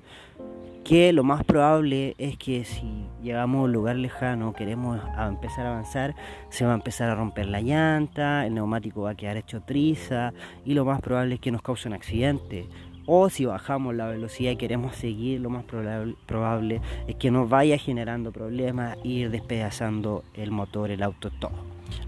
que 0.82 1.12
lo 1.12 1.22
más 1.22 1.44
probable 1.44 2.14
es 2.16 2.38
que 2.38 2.64
si 2.64 3.04
llegamos 3.22 3.60
a 3.60 3.64
un 3.64 3.72
lugar 3.72 3.96
lejano, 3.96 4.54
queremos 4.54 4.98
empezar 5.18 5.66
a 5.66 5.72
avanzar, 5.72 6.14
se 6.48 6.64
va 6.64 6.72
a 6.72 6.76
empezar 6.76 7.10
a 7.10 7.14
romper 7.14 7.44
la 7.44 7.60
llanta, 7.60 8.46
el 8.46 8.54
neumático 8.54 9.02
va 9.02 9.10
a 9.10 9.14
quedar 9.14 9.36
hecho 9.36 9.60
triza 9.60 10.32
y 10.64 10.72
lo 10.72 10.86
más 10.86 11.02
probable 11.02 11.34
es 11.34 11.40
que 11.42 11.52
nos 11.52 11.60
cause 11.60 11.88
un 11.88 11.94
accidente. 11.94 12.66
O 13.12 13.28
si 13.28 13.44
bajamos 13.44 13.96
la 13.96 14.06
velocidad 14.06 14.52
y 14.52 14.56
queremos 14.56 14.94
seguir, 14.94 15.40
lo 15.40 15.50
más 15.50 15.64
probable, 15.64 16.80
es 17.08 17.16
que 17.16 17.32
nos 17.32 17.50
vaya 17.50 17.76
generando 17.76 18.30
problemas 18.30 18.96
e 19.02 19.08
ir 19.08 19.30
despedazando 19.32 20.22
el 20.34 20.52
motor, 20.52 20.92
el 20.92 21.02
auto, 21.02 21.28
todo. 21.40 21.50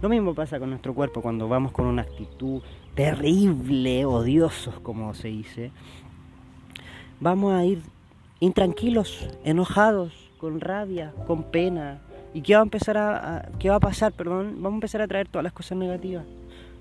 Lo 0.01 0.09
mismo 0.09 0.33
pasa 0.33 0.61
con 0.61 0.71
nuestro 0.71 0.95
cuerpo 0.95 1.21
cuando 1.21 1.49
vamos 1.49 1.73
con 1.73 1.87
una 1.87 2.03
actitud 2.03 2.63
terrible, 2.95 4.05
odiosos 4.05 4.79
como 4.79 5.13
se 5.15 5.27
dice. 5.27 5.73
Vamos 7.19 7.53
a 7.53 7.65
ir 7.65 7.83
intranquilos, 8.39 9.29
enojados, 9.43 10.31
con 10.39 10.61
rabia, 10.61 11.13
con 11.27 11.43
pena. 11.43 12.01
¿Y 12.33 12.43
qué 12.43 12.55
va 12.55 12.61
a 12.61 12.63
empezar 12.63 12.97
a, 12.97 13.49
qué 13.59 13.71
va 13.71 13.75
a 13.75 13.81
pasar, 13.81 14.13
perdón? 14.13 14.55
Vamos 14.59 14.75
a 14.75 14.77
empezar 14.77 15.03
a 15.03 15.09
traer 15.09 15.27
todas 15.27 15.43
las 15.43 15.53
cosas 15.53 15.77
negativas. 15.79 16.25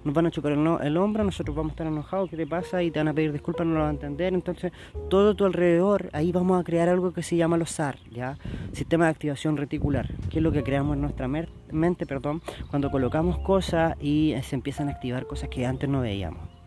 Nos 0.04 0.14
van 0.14 0.26
a 0.26 0.32
chocar 0.32 0.54
el, 0.54 0.68
el, 0.82 0.98
hombro, 0.98 1.24
nosotros 1.24 1.56
vamos 1.56 1.72
a 1.72 1.74
estar 1.74 1.88
enojados, 1.88 2.30
¿qué 2.30 2.38
te 2.38 2.48
pasa? 2.48 2.82
Y 2.82 2.92
te 2.92 3.00
van 3.00 3.08
a 3.10 3.14
pedir 3.14 3.32
disculpas, 3.32 3.68
no 3.68 3.74
lo 3.74 3.80
van 3.82 3.90
a 3.90 3.92
entender. 3.92 4.34
Entonces, 4.34 4.72
todo 5.10 5.36
tu 5.36 5.46
alrededor, 5.46 6.10
ahí 6.14 6.32
vamos 6.32 6.60
a 6.60 6.64
crear 6.64 6.90
algo 6.90 7.14
que 7.14 7.24
se 7.24 7.36
llama 7.36 7.58
los 7.58 7.72
SAR, 7.72 7.98
¿ya? 8.10 8.38
Sistema 8.74 9.06
de 9.06 9.12
activación 9.12 9.58
reticular, 9.58 10.08
que 10.30 10.40
es 10.40 10.44
lo 10.44 10.52
que 10.52 10.64
creamos 10.64 10.96
en 10.96 11.02
nuestra 11.02 11.28
mente, 11.28 12.06
perdón, 12.06 12.42
cuando 12.70 12.90
colocamos 12.90 13.40
cosas 13.40 13.96
y 14.00 14.34
se 14.44 14.56
empiezan 14.56 14.88
a 14.88 14.92
activar 14.92 15.28
cosas 15.28 15.50
que 15.50 15.66
antes 15.66 15.90
no 15.90 16.02
veíamos. 16.02 16.61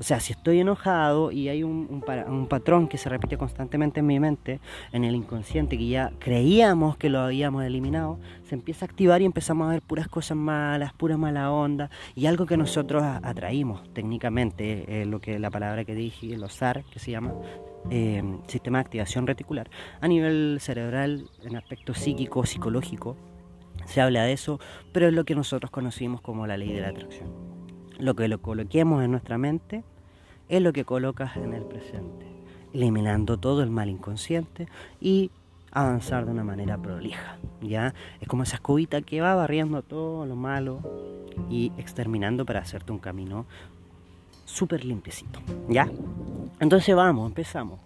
O 0.00 0.02
sea, 0.02 0.18
si 0.18 0.32
estoy 0.32 0.60
enojado 0.60 1.30
y 1.30 1.50
hay 1.50 1.62
un, 1.62 2.00
patrón 2.48 2.88
que 2.88 2.96
se 2.96 3.10
repite 3.10 3.36
constantemente 3.36 4.00
en 4.00 4.06
mi 4.06 4.18
mente, 4.18 4.58
en 4.92 5.04
el 5.04 5.14
inconsciente, 5.14 5.76
que 5.76 5.88
ya 5.88 6.10
creíamos 6.18 6.96
que 6.96 7.10
lo 7.10 7.20
habíamos 7.20 7.64
eliminado, 7.64 8.18
se 8.44 8.54
empieza 8.54 8.86
a 8.86 8.88
activar 8.88 9.20
y 9.20 9.26
empezamos 9.26 9.68
a 9.68 9.72
ver 9.72 9.82
puras 9.82 10.08
cosas 10.08 10.38
malas, 10.38 10.94
pura 10.94 11.18
mala 11.18 11.52
onda 11.52 11.90
y 12.14 12.24
algo 12.24 12.46
que 12.46 12.56
nosotros 12.56 13.02
atraímos 13.02 13.92
técnicamente, 13.92 15.04
lo 15.04 15.20
que 15.20 15.38
la 15.38 15.50
palabra 15.50 15.84
que 15.84 15.94
dije, 15.94 16.32
el 16.32 16.48
SAR, 16.48 16.82
que 16.90 16.98
se 16.98 17.10
llama 17.10 17.34
eh, 17.90 18.22
sistema 18.46 18.78
de 18.78 18.84
activación 18.84 19.26
reticular, 19.26 19.68
a 20.00 20.08
nivel 20.08 20.58
cerebral, 20.60 21.28
en 21.42 21.56
aspecto 21.56 21.92
psíquico, 21.92 22.46
psicológico, 22.46 23.18
se 23.84 24.00
habla 24.00 24.24
de 24.24 24.32
eso, 24.32 24.60
pero 24.92 25.08
es 25.08 25.12
lo 25.12 25.24
que 25.24 25.34
nosotros 25.34 25.70
conocimos 25.70 26.22
como 26.22 26.46
la 26.46 26.56
ley 26.56 26.72
de 26.72 26.80
la 26.80 26.88
atracción. 26.88 27.59
Lo 28.00 28.14
que 28.14 28.28
lo 28.28 28.40
coloquemos 28.40 29.04
en 29.04 29.10
nuestra 29.10 29.38
mente 29.38 29.84
es 30.48 30.62
lo 30.62 30.72
que 30.72 30.84
colocas 30.84 31.36
en 31.36 31.52
el 31.52 31.62
presente, 31.62 32.26
eliminando 32.72 33.38
todo 33.38 33.62
el 33.62 33.70
mal 33.70 33.88
inconsciente 33.88 34.68
y 35.00 35.30
avanzar 35.70 36.24
de 36.24 36.32
una 36.32 36.44
manera 36.44 36.78
prolija. 36.78 37.36
¿ya? 37.60 37.94
Es 38.20 38.26
como 38.26 38.42
esa 38.42 38.56
escobita 38.56 39.02
que 39.02 39.20
va 39.20 39.34
barriendo 39.34 39.82
todo 39.82 40.26
lo 40.26 40.34
malo 40.34 40.80
y 41.48 41.72
exterminando 41.76 42.44
para 42.44 42.60
hacerte 42.60 42.90
un 42.90 42.98
camino 42.98 43.46
súper 44.44 44.84
limpiecito. 44.84 45.40
¿ya? 45.68 45.88
Entonces 46.58 46.96
vamos, 46.96 47.28
empezamos. 47.28 47.80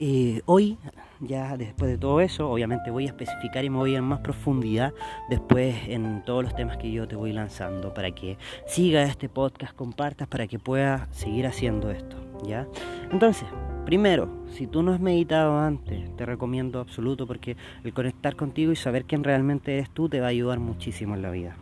Eh, 0.00 0.40
hoy, 0.46 0.78
ya 1.20 1.56
después 1.56 1.90
de 1.90 1.98
todo 1.98 2.20
eso, 2.20 2.50
obviamente 2.50 2.90
voy 2.90 3.04
a 3.04 3.08
especificar 3.08 3.64
y 3.64 3.70
me 3.70 3.78
voy 3.78 3.94
en 3.94 4.04
más 4.04 4.20
profundidad 4.20 4.92
después 5.28 5.76
en 5.88 6.22
todos 6.24 6.44
los 6.44 6.54
temas 6.54 6.76
que 6.76 6.90
yo 6.92 7.08
te 7.08 7.16
voy 7.16 7.32
lanzando 7.32 7.92
para 7.92 8.10
que 8.12 8.38
sigas 8.66 9.10
este 9.10 9.28
podcast, 9.28 9.74
compartas 9.74 10.28
para 10.28 10.46
que 10.46 10.58
puedas 10.58 11.08
seguir 11.10 11.46
haciendo 11.46 11.90
esto, 11.90 12.16
¿ya? 12.44 12.66
Entonces, 13.10 13.48
primero, 13.84 14.28
si 14.50 14.66
tú 14.66 14.82
no 14.82 14.92
has 14.92 15.00
meditado 15.00 15.58
antes, 15.58 16.14
te 16.16 16.26
recomiendo 16.26 16.80
absoluto 16.80 17.26
porque 17.26 17.56
el 17.84 17.92
conectar 17.92 18.36
contigo 18.36 18.72
y 18.72 18.76
saber 18.76 19.04
quién 19.04 19.24
realmente 19.24 19.74
eres 19.74 19.90
tú 19.90 20.08
te 20.08 20.20
va 20.20 20.26
a 20.26 20.30
ayudar 20.30 20.60
muchísimo 20.60 21.14
en 21.14 21.22
la 21.22 21.30
vida. 21.30 21.56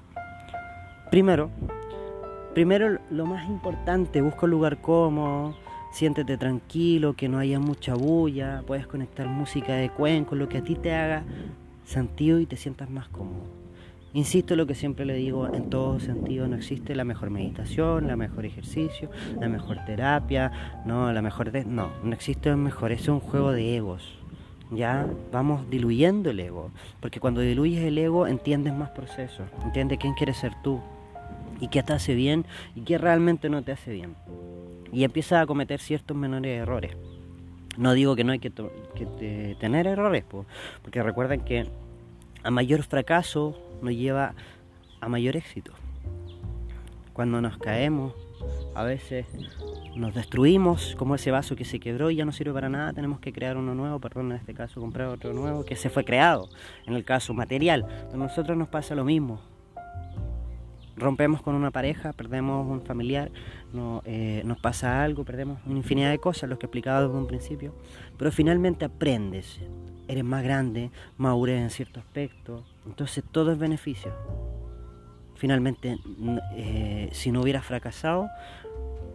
Primero, 1.10 1.50
primero 2.52 2.98
lo 3.10 3.26
más 3.26 3.48
importante, 3.48 4.20
busca 4.20 4.46
un 4.46 4.50
lugar 4.50 4.80
cómodo, 4.80 5.54
siéntete 5.90 6.36
tranquilo, 6.36 7.14
que 7.14 7.28
no 7.28 7.38
haya 7.38 7.58
mucha 7.58 7.94
bulla, 7.94 8.62
puedes 8.66 8.86
conectar 8.86 9.28
música 9.28 9.74
de 9.74 9.90
cuenco, 9.90 10.34
lo 10.34 10.48
que 10.48 10.58
a 10.58 10.64
ti 10.64 10.74
te 10.74 10.94
haga 10.94 11.24
sentido 11.84 12.40
y 12.40 12.46
te 12.46 12.56
sientas 12.56 12.90
más 12.90 13.08
cómodo. 13.08 13.66
Insisto 14.16 14.56
lo 14.56 14.66
que 14.66 14.74
siempre 14.74 15.04
le 15.04 15.14
digo, 15.14 15.52
en 15.52 15.68
todo 15.68 16.00
sentido 16.00 16.48
no 16.48 16.56
existe 16.56 16.94
la 16.94 17.04
mejor 17.04 17.28
meditación, 17.28 18.06
la 18.06 18.16
mejor 18.16 18.46
ejercicio, 18.46 19.10
la 19.38 19.48
mejor 19.48 19.84
terapia, 19.84 20.82
no, 20.86 21.12
la 21.12 21.20
mejor... 21.20 21.52
No, 21.66 21.90
no 22.02 22.14
existe 22.14 22.48
el 22.48 22.56
mejor, 22.56 22.92
es 22.92 23.08
un 23.08 23.20
juego 23.20 23.52
de 23.52 23.76
egos. 23.76 24.18
Ya 24.70 25.06
vamos 25.30 25.68
diluyendo 25.68 26.30
el 26.30 26.40
ego, 26.40 26.70
porque 27.00 27.20
cuando 27.20 27.42
diluyes 27.42 27.84
el 27.84 27.98
ego 27.98 28.26
entiendes 28.26 28.72
más 28.72 28.88
procesos, 28.88 29.48
entiendes 29.62 29.98
quién 29.98 30.14
quieres 30.14 30.38
ser 30.38 30.52
tú 30.62 30.80
y 31.60 31.68
qué 31.68 31.82
te 31.82 31.92
hace 31.92 32.14
bien 32.14 32.46
y 32.74 32.80
qué 32.80 32.96
realmente 32.96 33.50
no 33.50 33.62
te 33.62 33.72
hace 33.72 33.92
bien. 33.92 34.14
Y 34.92 35.04
empiezas 35.04 35.42
a 35.42 35.46
cometer 35.46 35.80
ciertos 35.80 36.16
menores 36.16 36.62
errores. 36.62 36.96
No 37.76 37.92
digo 37.92 38.16
que 38.16 38.24
no 38.24 38.32
hay 38.32 38.38
que, 38.38 38.50
tener 39.60 39.86
errores, 39.86 40.24
porque 40.24 41.02
recuerden 41.02 41.40
que 41.40 41.66
a 42.42 42.50
mayor 42.50 42.82
fracaso 42.82 43.54
nos 43.82 43.92
lleva 43.94 44.34
a 45.00 45.08
mayor 45.08 45.36
éxito. 45.36 45.72
Cuando 47.12 47.40
nos 47.40 47.58
caemos, 47.58 48.14
a 48.74 48.84
veces 48.84 49.26
nos 49.94 50.14
destruimos 50.14 50.94
como 50.96 51.14
ese 51.14 51.30
vaso 51.30 51.56
que 51.56 51.64
se 51.64 51.80
quebró 51.80 52.10
y 52.10 52.16
ya 52.16 52.24
no 52.24 52.32
sirve 52.32 52.52
para 52.52 52.68
nada, 52.68 52.92
tenemos 52.92 53.20
que 53.20 53.32
crear 53.32 53.56
uno 53.56 53.74
nuevo, 53.74 53.98
perdón, 53.98 54.32
en 54.32 54.38
este 54.38 54.54
caso 54.54 54.80
comprar 54.80 55.08
otro 55.08 55.32
nuevo 55.32 55.64
que 55.64 55.76
se 55.76 55.90
fue 55.90 56.04
creado, 56.04 56.48
en 56.86 56.94
el 56.94 57.04
caso 57.04 57.34
material. 57.34 57.86
A 58.12 58.16
nosotros 58.16 58.56
nos 58.56 58.68
pasa 58.68 58.94
lo 58.94 59.04
mismo. 59.04 59.40
Rompemos 60.96 61.42
con 61.42 61.54
una 61.54 61.70
pareja, 61.70 62.14
perdemos 62.14 62.66
un 62.66 62.80
familiar, 62.80 63.30
eh, 64.04 64.42
nos 64.46 64.58
pasa 64.58 65.04
algo, 65.04 65.24
perdemos 65.24 65.58
una 65.66 65.76
infinidad 65.76 66.10
de 66.10 66.18
cosas, 66.18 66.48
lo 66.48 66.58
que 66.58 66.66
explicaba 66.66 67.02
desde 67.02 67.14
un 67.14 67.26
principio, 67.26 67.74
pero 68.16 68.32
finalmente 68.32 68.86
aprendes, 68.86 69.60
eres 70.08 70.24
más 70.24 70.42
grande, 70.42 70.90
madurez 71.18 71.60
en 71.60 71.70
cierto 71.70 72.00
aspecto, 72.00 72.64
entonces 72.86 73.22
todo 73.30 73.52
es 73.52 73.58
beneficio. 73.58 74.12
Finalmente, 75.34 75.98
eh, 76.54 77.10
si 77.12 77.30
no 77.30 77.42
hubieras 77.42 77.66
fracasado 77.66 78.28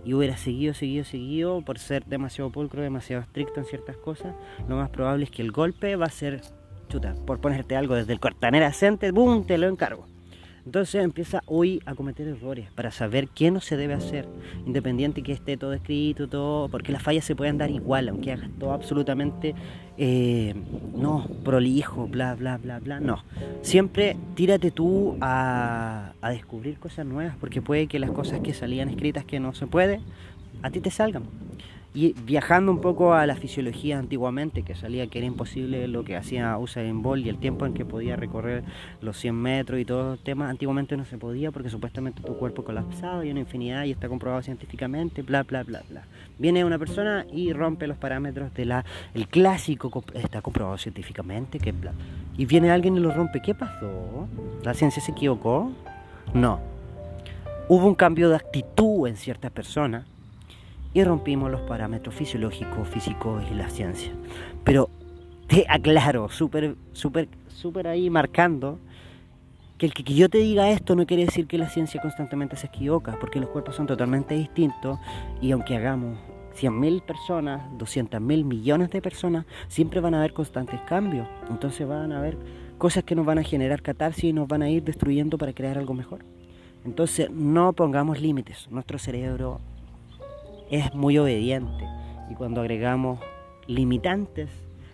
y 0.05 0.13
hubieras 0.13 0.39
seguido, 0.39 0.75
seguido, 0.75 1.03
seguido, 1.03 1.61
por 1.63 1.79
ser 1.79 2.05
demasiado 2.05 2.51
pulcro, 2.51 2.83
demasiado 2.83 3.23
estricto 3.23 3.59
en 3.59 3.65
ciertas 3.65 3.97
cosas, 3.97 4.35
lo 4.67 4.75
más 4.75 4.89
probable 4.89 5.23
es 5.23 5.31
que 5.31 5.41
el 5.41 5.51
golpe 5.51 5.95
va 5.95 6.05
a 6.05 6.11
ser, 6.11 6.41
chuta, 6.89 7.15
por 7.25 7.41
ponerte 7.41 7.75
algo 7.75 7.95
desde 7.95 8.13
el 8.13 8.19
cortanera 8.19 8.71
center, 8.71 9.11
¡boom! 9.13 9.45
Te 9.47 9.57
lo 9.57 9.67
encargo. 9.67 10.10
Entonces 10.65 11.03
empieza 11.03 11.41
hoy 11.47 11.81
a 11.85 11.95
cometer 11.95 12.27
errores 12.27 12.69
para 12.71 12.91
saber 12.91 13.27
qué 13.29 13.49
no 13.51 13.61
se 13.61 13.77
debe 13.77 13.93
hacer, 13.93 14.27
independiente 14.65 15.23
que 15.23 15.31
esté 15.31 15.57
todo 15.57 15.73
escrito, 15.73 16.27
todo, 16.27 16.69
porque 16.69 16.91
las 16.91 17.01
fallas 17.01 17.25
se 17.25 17.35
pueden 17.35 17.57
dar 17.57 17.71
igual, 17.71 18.09
aunque 18.09 18.31
hagas 18.31 18.49
todo 18.59 18.71
absolutamente 18.71 19.55
eh, 19.97 20.53
no 20.95 21.27
prolijo, 21.43 22.07
bla, 22.07 22.35
bla, 22.35 22.57
bla, 22.57 22.79
bla. 22.79 22.99
No, 22.99 23.23
siempre 23.61 24.17
tírate 24.35 24.71
tú 24.71 25.17
a, 25.19 26.13
a 26.21 26.29
descubrir 26.29 26.77
cosas 26.77 27.05
nuevas, 27.05 27.35
porque 27.39 27.61
puede 27.61 27.87
que 27.87 27.99
las 27.99 28.11
cosas 28.11 28.39
que 28.41 28.53
salían 28.53 28.89
escritas 28.89 29.25
que 29.25 29.39
no 29.39 29.53
se 29.53 29.67
puede, 29.67 29.99
a 30.61 30.69
ti 30.69 30.79
te 30.79 30.91
salgan. 30.91 31.23
Y 31.93 32.13
viajando 32.13 32.71
un 32.71 32.79
poco 32.79 33.13
a 33.13 33.25
la 33.25 33.35
fisiología 33.35 33.99
antiguamente, 33.99 34.63
que 34.63 34.75
salía 34.75 35.07
que 35.07 35.19
era 35.19 35.27
imposible 35.27 35.89
lo 35.89 36.05
que 36.05 36.15
hacía 36.15 36.57
Usain 36.57 37.01
Bolt 37.01 37.25
y 37.25 37.29
el 37.29 37.37
tiempo 37.37 37.65
en 37.65 37.73
que 37.73 37.83
podía 37.83 38.15
recorrer 38.15 38.63
los 39.01 39.17
100 39.17 39.35
metros 39.35 39.77
y 39.77 39.83
todo 39.83 40.13
el 40.13 40.19
tema, 40.19 40.49
antiguamente 40.49 40.95
no 40.95 41.03
se 41.03 41.17
podía 41.17 41.51
porque 41.51 41.69
supuestamente 41.69 42.21
tu 42.21 42.37
cuerpo 42.37 42.63
colapsaba 42.63 43.25
y 43.25 43.31
una 43.31 43.41
infinidad 43.41 43.83
y 43.83 43.91
está 43.91 44.07
comprobado 44.07 44.41
científicamente, 44.41 45.21
bla, 45.21 45.43
bla, 45.43 45.63
bla, 45.63 45.83
bla. 45.89 46.03
Viene 46.39 46.63
una 46.63 46.79
persona 46.79 47.25
y 47.29 47.51
rompe 47.51 47.87
los 47.87 47.97
parámetros 47.97 48.53
de 48.53 48.65
la... 48.65 48.85
El 49.13 49.27
clásico 49.27 50.03
está 50.13 50.41
comprobado 50.41 50.77
científicamente, 50.77 51.59
que 51.59 51.73
bla. 51.73 51.91
Y 52.37 52.45
viene 52.45 52.71
alguien 52.71 52.95
y 52.95 52.99
lo 53.01 53.11
rompe. 53.11 53.41
¿Qué 53.41 53.53
pasó? 53.53 54.29
¿La 54.63 54.73
ciencia 54.73 55.01
se 55.01 55.11
equivocó? 55.11 55.73
No. 56.33 56.61
Hubo 57.67 57.85
un 57.85 57.95
cambio 57.95 58.29
de 58.29 58.37
actitud 58.37 59.07
en 59.07 59.17
ciertas 59.17 59.51
personas 59.51 60.05
y 60.93 61.03
rompimos 61.03 61.51
los 61.51 61.61
parámetros 61.61 62.15
fisiológicos, 62.15 62.87
físicos 62.87 63.43
y 63.49 63.55
la 63.55 63.69
ciencia. 63.69 64.11
Pero 64.63 64.89
te 65.47 65.65
aclaro, 65.67 66.29
súper, 66.29 66.75
súper, 66.93 67.27
súper 67.47 67.87
ahí 67.87 68.09
marcando 68.09 68.79
que 69.77 69.87
el 69.87 69.93
que, 69.93 70.03
yo 70.03 70.29
te 70.29 70.37
diga 70.37 70.69
esto 70.69 70.95
no 70.95 71.05
quiere 71.07 71.25
decir 71.25 71.47
que 71.47 71.57
la 71.57 71.67
ciencia 71.67 71.99
constantemente 72.01 72.55
se 72.55 72.67
equivoca, 72.67 73.17
porque 73.19 73.39
los 73.39 73.49
cuerpos 73.49 73.75
son 73.75 73.87
totalmente 73.87 74.35
distintos 74.35 74.99
y 75.41 75.51
aunque 75.51 75.75
hagamos 75.75 76.19
100.000 76.55 77.01
personas, 77.01 77.61
200.000 77.79 78.43
millones 78.43 78.91
de 78.91 79.01
personas, 79.01 79.45
siempre 79.67 79.99
van 79.99 80.13
a 80.13 80.19
haber 80.19 80.33
constantes 80.33 80.79
cambios. 80.81 81.27
Entonces 81.49 81.87
van 81.87 82.11
a 82.11 82.19
haber 82.19 82.37
cosas 82.77 83.03
que 83.03 83.15
nos 83.15 83.25
van 83.25 83.39
a 83.39 83.43
generar 83.43 83.81
catarsis 83.81 84.25
y 84.25 84.33
nos 84.33 84.47
van 84.47 84.61
a 84.61 84.69
ir 84.69 84.83
destruyendo 84.83 85.37
para 85.37 85.53
crear 85.53 85.77
algo 85.77 85.93
mejor. 85.93 86.19
Entonces 86.85 87.31
no 87.31 87.73
pongamos 87.73 88.19
límites. 88.21 88.67
Nuestro 88.69 88.99
cerebro 88.99 89.61
es 90.71 90.93
muy 90.95 91.17
obediente 91.17 91.85
y 92.29 92.33
cuando 92.33 92.61
agregamos 92.61 93.19
limitantes, 93.67 94.49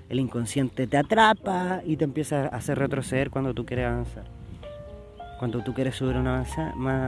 el 0.10 0.20
inconsciente 0.20 0.88
te 0.88 0.98
atrapa 0.98 1.82
y 1.86 1.98
te 1.98 2.04
empieza 2.04 2.46
a 2.46 2.48
hacer 2.48 2.80
retroceder 2.80 3.30
cuando 3.30 3.54
tú 3.54 3.66
quieres 3.66 3.86
avanzar. 3.86 4.26
Cuando 5.38 5.64
tú 5.64 5.74
quieres 5.74 5.96
subir 5.96 6.16
una, 6.16 6.44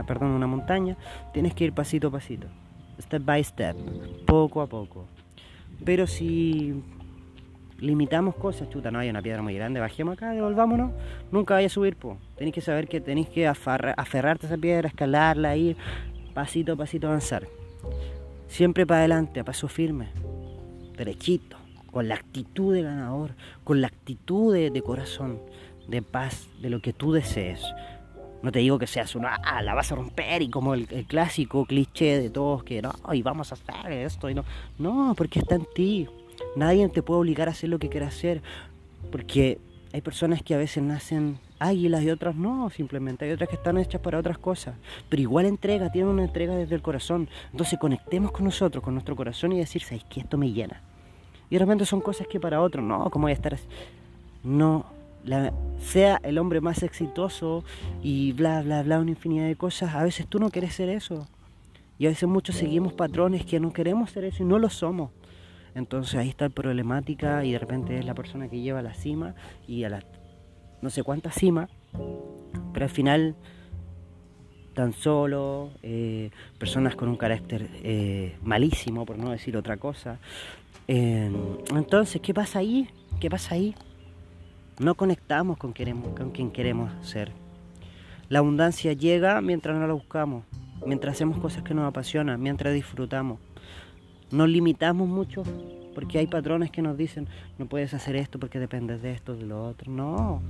perdón, 0.06 0.30
una 0.30 0.46
montaña, 0.46 0.96
tienes 1.32 1.52
que 1.52 1.64
ir 1.64 1.72
pasito 1.72 2.08
a 2.08 2.10
pasito, 2.12 2.46
step 3.00 3.24
by 3.24 3.42
step, 3.42 3.76
poco 4.24 4.62
a 4.62 4.68
poco. 4.68 5.06
Pero 5.84 6.06
si 6.06 6.80
limitamos 7.78 8.36
cosas, 8.36 8.68
chuta, 8.70 8.92
no 8.92 9.00
hay 9.00 9.10
una 9.10 9.22
piedra 9.22 9.42
muy 9.42 9.54
grande, 9.54 9.80
bajemos 9.80 10.12
acá, 10.12 10.30
devolvámonos, 10.30 10.92
nunca 11.32 11.54
vaya 11.54 11.66
a 11.66 11.70
subir, 11.70 11.96
po. 11.96 12.18
Tenéis 12.36 12.54
que 12.54 12.60
saber 12.60 12.86
que 12.86 13.00
tenéis 13.00 13.28
que 13.28 13.48
aferrarte 13.48 14.46
a 14.46 14.48
esa 14.50 14.58
piedra, 14.58 14.86
escalarla, 14.86 15.56
ir 15.56 15.76
pasito 16.34 16.74
a 16.74 16.76
pasito 16.76 17.08
avanzar. 17.08 17.48
Siempre 18.50 18.84
para 18.84 18.98
adelante, 18.98 19.38
a 19.38 19.44
paso 19.44 19.68
firme, 19.68 20.08
derechito, 20.96 21.56
con 21.92 22.08
la 22.08 22.16
actitud 22.16 22.74
de 22.74 22.82
ganador, 22.82 23.36
con 23.62 23.80
la 23.80 23.86
actitud 23.86 24.52
de, 24.52 24.82
corazón, 24.82 25.40
de 25.86 26.02
paz, 26.02 26.48
de 26.60 26.68
lo 26.68 26.82
que 26.82 26.92
tú 26.92 27.12
desees. 27.12 27.62
No 28.42 28.50
te 28.50 28.58
digo 28.58 28.76
que 28.76 28.88
seas 28.88 29.14
una, 29.14 29.36
ah, 29.36 29.62
la 29.62 29.74
vas 29.74 29.92
a 29.92 29.94
romper 29.94 30.42
y 30.42 30.50
como 30.50 30.74
el, 30.74 30.88
clásico 31.06 31.64
cliché 31.64 32.20
de 32.20 32.28
todos 32.28 32.64
que 32.64 32.82
no, 32.82 32.92
y 33.12 33.22
vamos 33.22 33.52
a 33.52 33.54
hacer 33.54 33.92
esto 33.92 34.28
y 34.28 34.34
no. 34.34 34.44
No, 34.80 35.14
porque 35.16 35.38
está 35.38 35.54
en 35.54 35.66
ti. 35.72 36.08
Nadie 36.56 36.88
te 36.88 37.04
puede 37.04 37.20
obligar 37.20 37.46
a 37.46 37.52
hacer 37.52 37.70
lo 37.70 37.78
que 37.78 37.88
quieras 37.88 38.16
hacer. 38.16 38.42
Porque 39.12 39.60
hay 39.92 40.00
personas 40.00 40.42
que 40.42 40.54
a 40.54 40.58
veces 40.58 40.82
nacen 40.82 41.38
águilas 41.60 42.02
y 42.02 42.10
otras 42.10 42.34
no, 42.34 42.68
simplemente 42.70 43.26
hay 43.26 43.32
otras 43.32 43.48
que 43.48 43.56
están 43.56 43.78
hechas 43.78 44.00
para 44.00 44.18
otras 44.18 44.38
cosas. 44.38 44.74
Pero 45.08 45.22
igual 45.22 45.46
entrega, 45.46 45.92
tiene 45.92 46.08
una 46.08 46.24
entrega 46.24 46.56
desde 46.56 46.74
el 46.74 46.82
corazón. 46.82 47.28
Entonces 47.52 47.78
conectemos 47.78 48.32
con 48.32 48.44
nosotros, 48.44 48.82
con 48.82 48.94
nuestro 48.94 49.14
corazón 49.14 49.52
y 49.52 49.58
decir, 49.58 49.82
¿sabes 49.82 50.02
que 50.04 50.20
Esto 50.20 50.36
me 50.36 50.50
llena. 50.50 50.82
Y 51.48 51.54
de 51.54 51.58
repente 51.60 51.84
son 51.84 52.00
cosas 52.00 52.26
que 52.26 52.40
para 52.40 52.60
otros, 52.60 52.84
no, 52.84 53.10
¿cómo 53.10 53.24
voy 53.24 53.32
a 53.32 53.34
estar 53.34 53.54
así? 53.54 53.66
No, 54.42 54.86
sea 55.78 56.20
el 56.22 56.38
hombre 56.38 56.60
más 56.60 56.82
exitoso 56.82 57.64
y 58.02 58.32
bla, 58.32 58.62
bla, 58.62 58.82
bla, 58.82 59.00
una 59.00 59.10
infinidad 59.10 59.46
de 59.46 59.56
cosas, 59.56 59.94
a 59.94 60.02
veces 60.02 60.26
tú 60.26 60.38
no 60.38 60.50
quieres 60.50 60.74
ser 60.74 60.88
eso. 60.88 61.26
Y 61.98 62.06
a 62.06 62.08
veces 62.08 62.28
muchos 62.28 62.56
seguimos 62.56 62.94
patrones 62.94 63.44
que 63.44 63.60
no 63.60 63.72
queremos 63.72 64.10
ser 64.10 64.24
eso 64.24 64.42
y 64.42 64.46
no 64.46 64.58
lo 64.58 64.70
somos. 64.70 65.10
Entonces 65.74 66.14
ahí 66.14 66.28
está 66.28 66.46
la 66.46 66.54
problemática 66.54 67.44
y 67.44 67.52
de 67.52 67.58
repente 67.58 67.98
es 67.98 68.04
la 68.04 68.14
persona 68.14 68.48
que 68.48 68.60
lleva 68.60 68.78
a 68.78 68.82
la 68.82 68.94
cima 68.94 69.34
y 69.68 69.84
a 69.84 69.90
la 69.90 70.02
no 70.82 70.90
sé 70.90 71.02
cuánta 71.02 71.30
cima, 71.30 71.68
pero 72.72 72.84
al 72.84 72.90
final 72.90 73.36
tan 74.74 74.92
solo, 74.92 75.70
eh, 75.82 76.30
personas 76.58 76.96
con 76.96 77.08
un 77.08 77.16
carácter 77.16 77.68
eh, 77.82 78.36
malísimo, 78.42 79.04
por 79.04 79.18
no 79.18 79.30
decir 79.30 79.56
otra 79.56 79.76
cosa. 79.76 80.18
entonces, 80.86 82.20
¿qué 82.20 82.32
pasa 82.32 82.60
ahí? 82.60 82.88
¿Qué 83.20 83.28
pasa 83.28 83.54
ahí? 83.54 83.74
No 84.78 84.94
conectamos 84.94 85.58
con, 85.58 85.72
con 85.72 86.30
quien 86.30 86.50
queremos 86.50 86.90
ser. 87.06 87.32
La 88.30 88.38
abundancia 88.38 88.92
llega 88.92 89.40
mientras 89.40 89.76
no 89.76 89.86
la 89.86 89.92
buscamos, 89.92 90.44
mientras 90.86 91.14
hacemos 91.14 91.38
cosas 91.38 91.62
que 91.62 91.74
nos 91.74 91.86
apasionan, 91.86 92.40
mientras 92.40 92.72
disfrutamos. 92.72 93.40
Nos 94.30 94.48
limitamos 94.48 95.08
mucho 95.08 95.42
porque 95.94 96.18
hay 96.18 96.26
patrones 96.26 96.70
que 96.70 96.82
nos 96.82 96.96
dicen, 96.96 97.28
no 97.58 97.66
puedes 97.66 97.94
hacer 97.94 98.16
esto 98.16 98.38
porque 98.38 98.58
dependes 98.58 99.02
de 99.02 99.12
esto, 99.12 99.36
de 99.36 99.46
lo 99.46 99.64
otro. 99.66 99.90
No, 99.90 100.42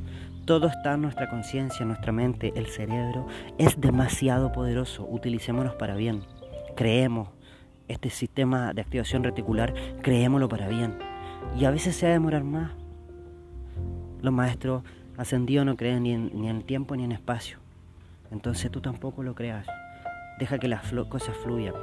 todo 0.44 0.66
está 0.66 0.94
en 0.94 1.02
nuestra 1.02 1.28
conciencia, 1.28 1.82
en 1.82 1.88
nuestra 1.88 2.12
mente, 2.12 2.52
el 2.56 2.66
cerebro 2.66 3.26
es 3.58 3.80
demasiado 3.80 4.52
poderoso, 4.52 5.06
utilicémonos 5.08 5.74
para 5.74 5.94
bien. 5.94 6.22
Creemos 6.76 7.28
este 7.88 8.10
sistema 8.10 8.72
de 8.72 8.82
activación 8.82 9.24
reticular, 9.24 9.74
creémoslo 10.02 10.48
para 10.48 10.68
bien. 10.68 10.96
Y 11.58 11.64
a 11.64 11.70
veces 11.70 11.96
se 11.96 12.06
va 12.06 12.10
a 12.10 12.14
demorar 12.14 12.44
más. 12.44 12.72
Los 14.22 14.32
maestros 14.32 14.82
ascendidos 15.16 15.66
no 15.66 15.76
creen 15.76 16.02
ni 16.02 16.12
en, 16.12 16.30
ni 16.34 16.48
en 16.48 16.62
tiempo 16.62 16.94
ni 16.94 17.04
en 17.04 17.12
espacio. 17.12 17.58
Entonces 18.30 18.70
tú 18.70 18.80
tampoco 18.80 19.22
lo 19.22 19.34
creas. 19.34 19.66
Deja 20.38 20.58
que 20.58 20.68
las 20.68 20.92
cosas 21.08 21.36
fluyan. 21.38 21.74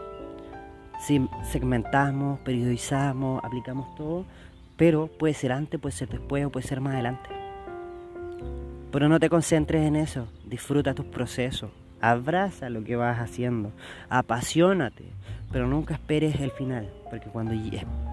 Segmentamos, 1.00 2.40
periodizamos, 2.40 3.44
aplicamos 3.44 3.94
todo, 3.96 4.26
pero 4.76 5.08
puede 5.08 5.34
ser 5.34 5.52
antes, 5.52 5.80
puede 5.80 5.96
ser 5.96 6.10
después 6.10 6.46
o 6.46 6.50
puede 6.50 6.68
ser 6.68 6.82
más 6.82 6.94
adelante. 6.94 7.30
Pero 8.92 9.10
no 9.10 9.20
te 9.20 9.30
concentres 9.30 9.86
en 9.86 9.96
eso, 9.96 10.28
disfruta 10.46 10.94
tus 10.94 11.06
procesos, 11.06 11.72
abraza 12.02 12.70
lo 12.70 12.84
que 12.84 12.96
vas 12.96 13.20
haciendo, 13.20 13.72
apasionate, 14.10 15.06
pero 15.52 15.68
nunca 15.68 15.94
esperes 15.94 16.40
el 16.40 16.52
final, 16.52 16.90
porque 17.10 17.30
cuando 17.30 17.54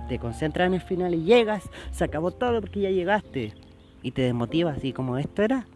te 0.09 0.19
concentras 0.19 0.67
en 0.67 0.75
el 0.75 0.81
final 0.81 1.15
y 1.15 1.25
llegas, 1.25 1.69
se 1.93 2.05
acabó 2.05 2.33
todo 2.33 2.61
porque 2.61 2.81
ya 2.81 2.91
llegaste 2.91 3.55
y 4.03 4.11
te 4.11 4.23
desmotivas 4.23 4.77
así 4.79 4.93
como 4.93 5.17
esto 5.17 5.43
era. 5.43 5.67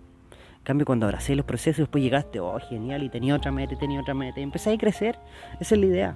En 0.59 0.65
cambio, 0.65 0.85
cuando 0.85 1.07
abracé 1.07 1.35
los 1.35 1.47
procesos, 1.47 1.79
después 1.79 2.05
llegaste, 2.05 2.41
oh, 2.41 2.59
genial, 2.61 3.03
y 3.03 3.09
tenía 3.09 3.35
otra 3.35 3.51
meta, 3.51 3.73
y 3.73 3.79
tenía 3.79 4.01
otra 4.01 4.13
meta, 4.13 4.39
y 4.39 4.43
empecé 4.43 4.71
a 4.71 4.77
crecer. 4.77 5.19
Esa 5.61 5.75
es 5.75 5.81
la 5.81 5.87
idea. 5.87 6.15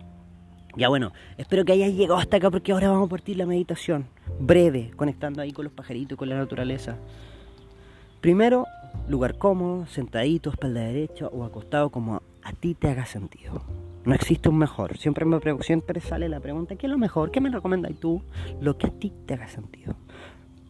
Ya 0.74 0.88
bueno, 0.88 1.12
espero 1.36 1.64
que 1.64 1.72
hayas 1.72 1.92
llegado 1.92 2.18
hasta 2.18 2.38
acá 2.38 2.50
porque 2.50 2.72
ahora 2.72 2.88
vamos 2.88 3.06
a 3.06 3.10
partir 3.10 3.36
la 3.36 3.44
meditación. 3.44 4.06
Breve, 4.40 4.90
conectando 4.96 5.42
ahí 5.42 5.52
con 5.52 5.64
los 5.64 5.72
pajaritos, 5.72 6.16
con 6.16 6.30
la 6.30 6.36
naturaleza. 6.36 6.96
Primero, 8.22 8.66
lugar 9.06 9.36
cómodo, 9.36 9.86
sentadito, 9.86 10.48
espalda 10.50 10.80
derecha 10.80 11.26
o 11.26 11.44
acostado 11.44 11.90
como 11.90 12.22
a 12.42 12.52
ti 12.52 12.74
te 12.74 12.88
haga 12.88 13.04
sentido. 13.04 13.62
No 14.04 14.14
existe 14.14 14.48
un 14.48 14.56
mejor. 14.56 14.96
Siempre 14.96 15.26
me 15.26 15.38
siempre 15.60 16.00
sale 16.00 16.28
la 16.28 16.40
pregunta, 16.40 16.76
¿qué 16.76 16.86
es 16.86 16.90
lo 16.90 16.98
mejor? 16.98 17.30
¿Qué 17.30 17.40
me 17.40 17.50
recomendas 17.50 17.92
tú? 18.00 18.22
Lo 18.60 18.78
que 18.78 18.86
a 18.86 18.90
ti 18.90 19.12
te 19.26 19.34
haga 19.34 19.48
sentido. 19.48 19.94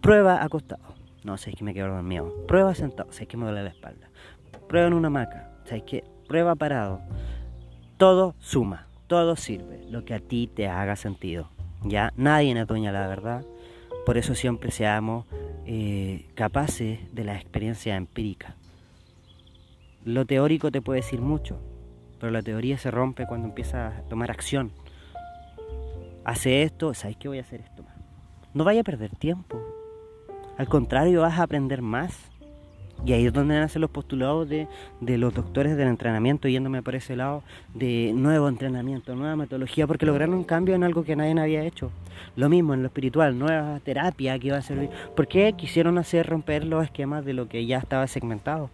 Prueba 0.00 0.42
acostado. 0.42 0.82
No, 1.22 1.36
sé 1.36 1.52
que 1.52 1.62
me 1.62 1.74
quedo 1.74 1.88
dormido. 1.88 2.44
Prueba 2.48 2.74
sentado. 2.74 3.12
Sé 3.12 3.26
que 3.26 3.36
me 3.36 3.44
duele 3.44 3.62
la 3.62 3.70
espalda. 3.70 4.08
Prueba 4.68 4.88
en 4.88 4.94
una 4.94 5.06
hamaca. 5.06 5.52
Sé 5.64 5.82
que 5.82 6.02
prueba 6.26 6.56
parado. 6.56 7.00
Todo 7.98 8.34
suma 8.40 8.88
todo 9.12 9.36
sirve, 9.36 9.84
lo 9.90 10.06
que 10.06 10.14
a 10.14 10.20
ti 10.20 10.46
te 10.46 10.68
haga 10.68 10.96
sentido. 10.96 11.50
Ya 11.84 12.14
nadie 12.16 12.58
es 12.58 12.66
dueña 12.66 12.92
la 12.92 13.06
verdad, 13.06 13.44
por 14.06 14.16
eso 14.16 14.34
siempre 14.34 14.70
seamos 14.70 15.26
eh, 15.66 16.30
capaces 16.34 16.98
de 17.14 17.22
la 17.22 17.34
experiencia 17.34 17.94
empírica. 17.96 18.56
Lo 20.06 20.24
teórico 20.24 20.70
te 20.70 20.80
puede 20.80 21.02
decir 21.02 21.20
mucho, 21.20 21.60
pero 22.20 22.32
la 22.32 22.40
teoría 22.40 22.78
se 22.78 22.90
rompe 22.90 23.26
cuando 23.26 23.48
empiezas 23.48 23.98
a 23.98 24.02
tomar 24.04 24.30
acción. 24.30 24.72
Hace 26.24 26.62
esto, 26.62 26.94
¿sabes 26.94 27.18
qué 27.18 27.28
voy 27.28 27.36
a 27.36 27.42
hacer 27.42 27.60
esto 27.60 27.82
más? 27.82 27.98
No 28.54 28.64
vaya 28.64 28.80
a 28.80 28.84
perder 28.84 29.14
tiempo. 29.14 29.60
Al 30.56 30.70
contrario, 30.70 31.20
vas 31.20 31.38
a 31.38 31.42
aprender 31.42 31.82
más. 31.82 32.31
Y 33.04 33.12
ahí 33.12 33.26
es 33.26 33.32
donde 33.32 33.58
nacen 33.58 33.82
los 33.82 33.90
postulados 33.90 34.48
de, 34.48 34.68
los 35.00 35.34
doctores 35.34 35.76
del 35.76 35.88
entrenamiento, 35.88 36.46
yéndome 36.46 36.82
por 36.82 36.94
ese 36.94 37.16
lado, 37.16 37.42
de 37.74 38.12
nuevo 38.14 38.48
entrenamiento, 38.48 39.16
nueva 39.16 39.34
metodología, 39.34 39.88
porque 39.88 40.06
lograron 40.06 40.36
un 40.36 40.44
cambio 40.44 40.76
en 40.76 40.84
algo 40.84 41.02
que 41.02 41.16
nadie 41.16 41.38
había 41.40 41.64
hecho. 41.64 41.90
Lo 42.36 42.48
mismo 42.48 42.74
en 42.74 42.82
lo 42.82 42.86
espiritual, 42.86 43.36
nueva 43.36 43.80
terapia 43.80 44.38
que 44.38 44.48
iba 44.48 44.56
a 44.56 44.62
servir. 44.62 44.90
¿Por 45.16 45.26
qué 45.26 45.52
quisieron 45.54 45.98
hacer 45.98 46.28
romper 46.28 46.64
los 46.64 46.84
esquemas 46.84 47.24
de 47.24 47.32
lo 47.32 47.48
que 47.48 47.66
ya 47.66 47.78
estaba 47.78 48.06
segmentado? 48.06 48.70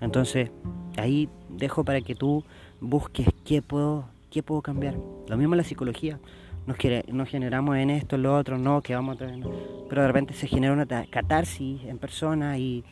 Entonces, 0.00 0.50
ahí 0.96 1.28
dejo 1.48 1.84
para 1.84 2.00
que 2.00 2.16
tú 2.16 2.44
busques 2.80 3.28
qué 3.44 3.62
puedo, 3.62 4.06
qué 4.30 4.42
puedo 4.42 4.60
cambiar. 4.60 4.96
Lo 5.28 5.36
mismo 5.36 5.54
en 5.54 5.58
la 5.58 5.64
psicología. 5.64 6.18
Nos, 6.66 6.76
nos 7.08 7.28
generamos 7.28 7.76
en 7.76 7.90
esto, 7.90 8.16
en 8.16 8.22
lo 8.22 8.36
otro, 8.36 8.58
no, 8.58 8.82
que 8.82 8.94
vamos 8.94 9.16
a 9.16 9.18
traer. 9.18 9.44
Pero 9.88 10.02
de 10.02 10.08
repente 10.08 10.34
se 10.34 10.48
genera 10.48 10.72
una 10.72 10.86
catarsis 10.86 11.82
en 11.84 11.98
persona 11.98 12.58
y 12.58 12.84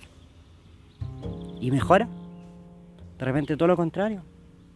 y 1.60 1.70
mejora. 1.70 2.08
De 3.18 3.24
repente 3.24 3.56
todo 3.56 3.68
lo 3.68 3.76
contrario. 3.76 4.22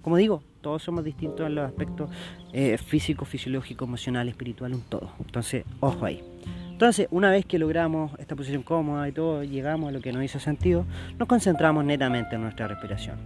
Como 0.02 0.16
digo, 0.16 0.42
todos 0.60 0.82
somos 0.82 1.02
distintos 1.02 1.46
en 1.46 1.54
los 1.54 1.66
aspectos 1.66 2.10
eh, 2.52 2.76
físico, 2.78 3.24
fisiológico, 3.24 3.86
emocional, 3.86 4.28
espiritual, 4.28 4.74
un 4.74 4.82
todo. 4.82 5.10
Entonces, 5.18 5.64
ojo 5.80 6.04
ahí. 6.04 6.22
Entonces, 6.70 7.06
una 7.10 7.30
vez 7.30 7.46
que 7.46 7.58
logramos 7.58 8.12
esta 8.18 8.34
posición 8.36 8.62
cómoda 8.62 9.08
y 9.08 9.12
todo, 9.12 9.44
llegamos 9.44 9.88
a 9.88 9.92
lo 9.92 10.00
que 10.00 10.12
nos 10.12 10.24
hizo 10.24 10.40
sentido, 10.40 10.84
nos 11.18 11.28
concentramos 11.28 11.84
netamente 11.84 12.34
en 12.34 12.42
nuestra 12.42 12.66
respiración. 12.66 13.16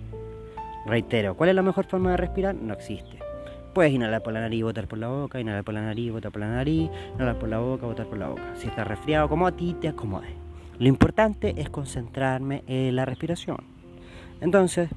Reitero, 0.87 1.35
¿cuál 1.35 1.51
es 1.51 1.57
la 1.57 1.63
mejor 1.63 1.87
forma 1.87 2.13
de 2.13 2.17
respirar? 2.17 2.55
No 2.55 2.75
existe. 2.75 3.19
Puedes 3.75 3.93
inhalar 3.93 4.23
por 4.23 4.33
la 4.33 4.41
nariz, 4.41 4.63
botar 4.63 4.87
por 4.87 4.99
la 4.99 5.09
boca, 5.09 5.41
inhalar 5.41 5.65
por 5.65 5.75
la 5.75 5.83
nariz, 5.83 6.13
botar 6.13 6.31
por 6.31 6.41
la 6.41 6.49
nariz, 6.49 6.91
inhalar 7.15 7.39
por 7.39 7.49
la 7.49 7.59
boca, 7.59 7.87
botar 7.87 8.07
por 8.07 8.19
la 8.19 8.29
boca. 8.29 8.55
Si 8.57 8.69
estás 8.69 8.87
resfriado, 8.87 9.29
como 9.29 9.47
a 9.47 9.53
ti 9.53 9.75
te 9.81 9.89
acomodes. 9.89 10.48
Lo 10.79 10.87
importante 10.87 11.61
es 11.61 11.71
concentrarme 11.71 12.63
en 12.69 12.95
la 12.95 13.05
respiración. 13.05 13.59
Entonces, 14.41 14.89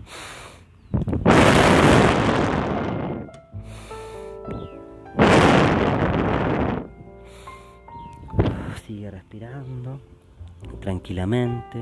sigue 8.85 9.09
respirando 9.09 9.99
tranquilamente, 10.79 11.81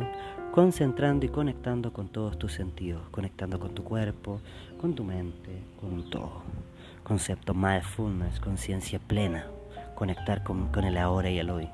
concentrando 0.53 1.25
y 1.25 1.29
conectando 1.29 1.91
con 1.91 2.07
todos 2.07 2.39
tus 2.39 2.53
sentidos, 2.53 3.01
conectando 3.11 3.59
con 3.59 3.75
tu 3.75 3.83
cuerpo, 3.83 4.39
con 4.79 4.95
tu 4.95 5.03
mente, 5.03 5.61
con 5.81 6.09
todo. 6.09 6.43
Concepto 7.03 7.53
mindfulness, 7.53 8.39
conciencia 8.39 8.99
plena, 8.99 9.47
conectar 9.95 10.43
con, 10.43 10.67
con 10.67 10.85
el 10.85 10.97
ahora 10.97 11.29
y 11.29 11.39
el 11.39 11.49
hoy, 11.49 11.67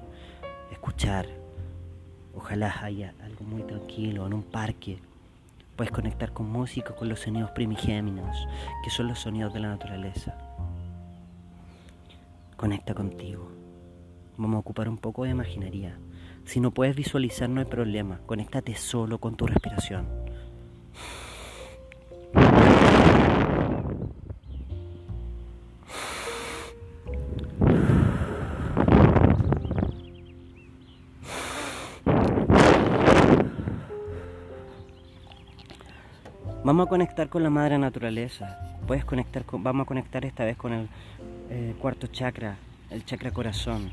escuchar, 0.72 1.28
Ojalá 2.36 2.84
haya 2.84 3.14
algo 3.24 3.46
muy 3.46 3.64
tranquilo 3.64 4.28
en 4.28 4.34
un 4.34 4.44
parque. 4.44 5.00
Puedes 5.76 5.92
conectar 5.92 6.34
con 6.34 6.50
música, 6.50 6.96
con 6.96 7.10
los 7.10 7.20
sonidos 7.20 7.52
primigéminos, 7.52 8.48
que 8.84 8.90
son 8.90 9.08
los 9.08 9.20
sonidos 9.20 9.54
de 9.54 9.60
la 9.60 9.70
naturaleza. 9.70 10.38
Conecta 12.56 12.94
contigo. 12.94 13.52
Vamos 14.38 14.58
a 14.58 14.60
ocupar 14.60 14.90
un 14.90 14.98
poco 14.98 15.24
de 15.24 15.32
imaginería. 15.32 15.98
Si 16.46 16.60
no 16.60 16.72
puedes 16.72 16.96
visualizar, 16.96 17.50
no 17.50 17.60
hay 17.60 17.66
problema. 17.66 18.20
Conéctate 18.26 18.76
solo 18.76 19.18
con 19.18 19.36
tu 19.36 19.48
respiración. 19.48 20.06
Vamos 36.66 36.88
a 36.88 36.90
conectar 36.90 37.30
con 37.30 37.44
la 37.44 37.52
madre 37.52 37.78
naturaleza. 37.78 38.58
Puedes 38.88 39.06
conectar 39.06 39.46
con, 39.46 39.62
vamos 39.62 39.84
a 39.84 39.88
conectar 39.88 40.26
esta 40.26 40.46
vez 40.46 40.58
con 40.58 40.74
el 40.74 40.90
eh, 41.52 41.76
cuarto 41.80 42.08
chakra, 42.08 42.58
el 42.90 43.06
chakra 43.06 43.30
corazón. 43.30 43.92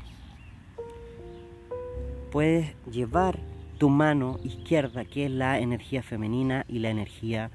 Puedes 2.31 2.75
llevar 2.89 3.37
tu 3.77 3.89
mano 3.89 4.39
izquierda, 4.43 5.05
que 5.05 5.25
es 5.25 5.31
la 5.31 5.59
energía 5.59 6.01
femenina 6.01 6.65
y 6.67 6.79
la 6.79 6.89
energía 6.89 7.51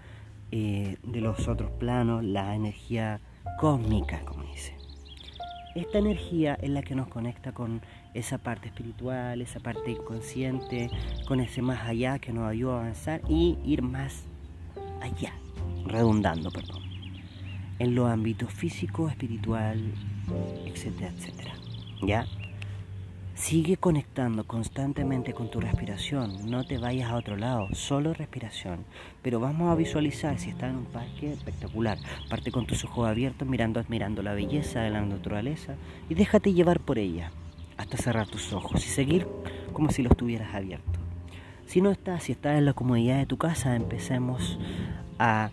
eh, 0.52 0.98
de 1.02 1.20
los 1.20 1.48
otros 1.48 1.72
planos, 1.72 2.22
la 2.22 2.54
energía 2.54 3.18
cósmica, 3.59 4.20
como 4.24 4.44
dice. 4.44 4.76
Esta 5.74 5.98
energía 5.98 6.57
es 6.62 6.70
la 6.70 6.83
que 6.83 6.94
nos 6.94 7.09
conecta 7.09 7.50
con 7.50 7.83
esa 8.14 8.38
parte 8.38 8.68
espiritual, 8.68 9.42
esa 9.42 9.59
parte 9.59 9.90
inconsciente, 9.90 10.90
con 11.26 11.40
ese 11.40 11.61
más 11.61 11.88
allá 11.88 12.20
que 12.20 12.33
nos 12.33 12.48
ayuda 12.48 12.74
a 12.74 12.81
avanzar 12.83 13.20
y 13.28 13.59
ir 13.64 13.83
más 13.83 14.12
allá, 14.12 14.38
redundando, 15.88 16.50
perdón, 16.50 16.82
en 17.78 17.94
los 17.94 18.08
ámbitos 18.11 18.52
físico, 18.52 19.08
espiritual, 19.08 19.92
etcétera, 20.66 21.11
etcétera. 21.16 21.54
¿Ya? 22.02 22.26
Sigue 23.34 23.76
conectando 23.76 24.44
constantemente 24.44 25.32
con 25.32 25.48
tu 25.48 25.61
respiración, 25.61 26.50
no 26.50 26.64
te 26.64 26.76
vayas 26.76 27.11
a 27.11 27.16
otro 27.16 27.37
lado, 27.37 27.68
solo 27.72 28.12
respiración. 28.12 28.84
Pero 29.22 29.38
vamos 29.38 29.70
a 29.70 29.76
visualizar 29.76 30.38
si 30.40 30.50
estás 30.50 30.70
en 30.70 30.78
un 30.78 30.87
parque 30.87 31.32
espectacular. 31.32 31.98
Parte 32.28 32.50
con 32.50 32.66
tus 32.66 32.84
ojos 32.84 33.06
abiertos 33.06 33.46
mirando, 33.46 33.78
admirando 33.78 34.22
la 34.22 34.34
belleza 34.34 34.80
de 34.80 34.90
la 34.90 35.03
naturaleza 35.03 35.76
y 36.09 36.14
déjate 36.14 36.53
llevar 36.53 36.80
por 36.80 36.99
ella 36.99 37.30
hasta 37.76 37.96
cerrar 37.96 38.26
tus 38.26 38.53
ojos 38.53 38.84
y 38.84 38.88
seguir 38.88 39.28
como 39.72 39.90
si 39.90 40.03
los 40.03 40.16
tuvieras 40.16 40.53
abiertos. 40.53 41.07
Si 41.68 41.82
no 41.82 41.90
estás, 41.90 42.22
si 42.22 42.32
estás 42.32 42.56
en 42.56 42.64
la 42.64 42.72
comodidad 42.72 43.18
de 43.18 43.26
tu 43.26 43.36
casa, 43.36 43.76
empecemos 43.76 44.58
a 45.18 45.50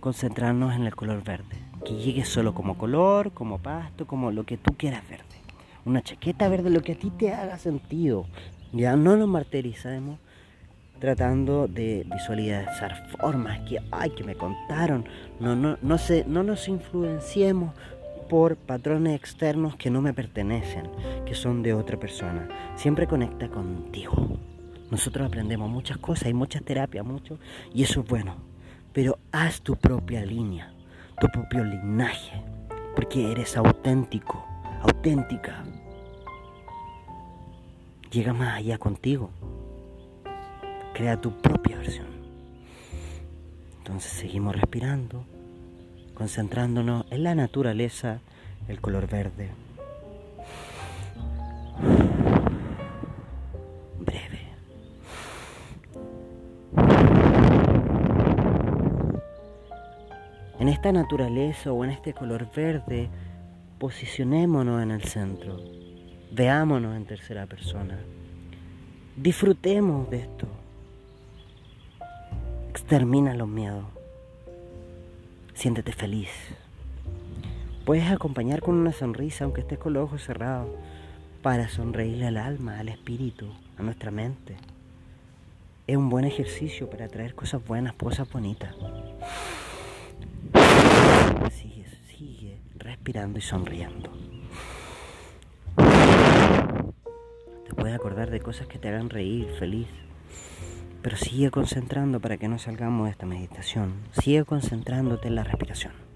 concentrarnos 0.00 0.74
en 0.74 0.82
el 0.82 0.94
color 0.94 1.24
verde. 1.24 1.56
Que 1.82 1.94
llegue 1.94 2.26
solo 2.26 2.52
como 2.52 2.76
color, 2.76 3.32
como 3.32 3.56
pasto, 3.56 4.06
como 4.06 4.30
lo 4.32 4.44
que 4.44 4.58
tú 4.58 4.74
quieras 4.76 5.08
verde. 5.08 5.24
Una 5.86 6.02
chaqueta 6.02 6.46
verde, 6.50 6.68
lo 6.68 6.82
que 6.82 6.92
a 6.92 6.98
ti 6.98 7.08
te 7.08 7.32
haga 7.32 7.56
sentido. 7.56 8.26
Ya 8.74 8.94
no 8.94 9.16
nos 9.16 9.30
martirizamos 9.30 10.18
tratando 11.00 11.68
de 11.68 12.06
visualizar 12.12 13.08
formas 13.18 13.60
que, 13.60 13.78
ay, 13.92 14.10
que 14.10 14.24
me 14.24 14.34
contaron. 14.34 15.06
No, 15.40 15.56
no, 15.56 15.78
no, 15.80 15.96
se, 15.96 16.26
no 16.26 16.42
nos 16.42 16.68
influenciemos 16.68 17.74
por 18.28 18.56
patrones 18.56 19.14
externos 19.14 19.74
que 19.74 19.88
no 19.88 20.02
me 20.02 20.12
pertenecen, 20.12 20.90
que 21.24 21.34
son 21.34 21.62
de 21.62 21.72
otra 21.72 21.98
persona. 21.98 22.46
Siempre 22.76 23.06
conecta 23.06 23.48
contigo. 23.48 24.38
Nosotros 24.92 25.26
aprendemos 25.26 25.70
muchas 25.70 25.96
cosas, 25.96 26.26
hay 26.26 26.34
muchas 26.34 26.62
terapias, 26.64 27.02
mucho, 27.02 27.38
y 27.72 27.82
eso 27.82 28.00
es 28.02 28.06
bueno. 28.06 28.36
Pero 28.92 29.18
haz 29.32 29.62
tu 29.62 29.74
propia 29.74 30.22
línea, 30.22 30.74
tu 31.18 31.28
propio 31.28 31.64
linaje, 31.64 32.42
porque 32.94 33.32
eres 33.32 33.56
auténtico, 33.56 34.44
auténtica. 34.82 35.64
Llega 38.10 38.34
más 38.34 38.58
allá 38.58 38.76
contigo. 38.76 39.30
Crea 40.92 41.18
tu 41.18 41.40
propia 41.40 41.78
versión. 41.78 42.08
Entonces 43.78 44.12
seguimos 44.12 44.54
respirando, 44.54 45.24
concentrándonos 46.12 47.06
en 47.08 47.24
la 47.24 47.34
naturaleza, 47.34 48.20
el 48.68 48.82
color 48.82 49.08
verde. 49.08 49.52
En 60.62 60.68
esta 60.68 60.92
naturaleza 60.92 61.72
o 61.72 61.82
en 61.82 61.90
este 61.90 62.14
color 62.14 62.46
verde, 62.54 63.08
posicionémonos 63.80 64.80
en 64.80 64.92
el 64.92 65.02
centro. 65.02 65.60
Veámonos 66.30 66.94
en 66.94 67.04
tercera 67.04 67.46
persona. 67.46 67.98
Disfrutemos 69.16 70.08
de 70.08 70.18
esto. 70.18 70.46
Extermina 72.70 73.34
los 73.34 73.48
miedos. 73.48 73.86
Siéntete 75.54 75.90
feliz. 75.90 76.30
Puedes 77.84 78.08
acompañar 78.08 78.60
con 78.60 78.76
una 78.76 78.92
sonrisa, 78.92 79.42
aunque 79.42 79.62
estés 79.62 79.80
con 79.80 79.94
los 79.94 80.04
ojos 80.04 80.22
cerrados, 80.22 80.70
para 81.42 81.68
sonreírle 81.68 82.28
al 82.28 82.36
alma, 82.36 82.78
al 82.78 82.88
espíritu, 82.88 83.48
a 83.78 83.82
nuestra 83.82 84.12
mente. 84.12 84.54
Es 85.88 85.96
un 85.96 86.08
buen 86.08 86.24
ejercicio 86.24 86.88
para 86.88 87.08
traer 87.08 87.34
cosas 87.34 87.66
buenas, 87.66 87.94
cosas 87.94 88.30
bonitas. 88.30 88.76
Sigue, 91.50 91.86
sigue 92.16 92.60
respirando 92.76 93.38
y 93.38 93.42
sonriendo. 93.42 94.10
Te 97.66 97.74
puedes 97.74 97.94
acordar 97.94 98.30
de 98.30 98.40
cosas 98.40 98.66
que 98.66 98.78
te 98.78 98.88
hagan 98.88 99.10
reír, 99.10 99.48
feliz. 99.58 99.88
Pero 101.02 101.16
sigue 101.16 101.50
concentrando 101.50 102.20
para 102.20 102.36
que 102.36 102.48
no 102.48 102.58
salgamos 102.58 103.06
de 103.06 103.10
esta 103.10 103.26
meditación. 103.26 103.94
Sigue 104.12 104.44
concentrándote 104.44 105.28
en 105.28 105.34
la 105.34 105.44
respiración. 105.44 106.11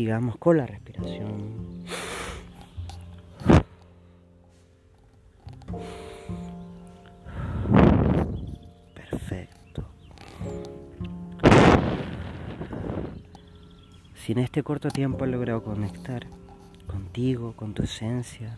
Prosigamos 0.00 0.38
con 0.38 0.56
la 0.56 0.64
respiración. 0.64 1.84
Si 14.14 14.32
en 14.32 14.38
este 14.38 14.62
corto 14.62 14.88
tiempo 14.88 15.24
has 15.24 15.30
logrado 15.30 15.62
conectar 15.62 16.26
contigo, 16.86 17.52
con 17.54 17.74
tu 17.74 17.82
esencia, 17.82 18.56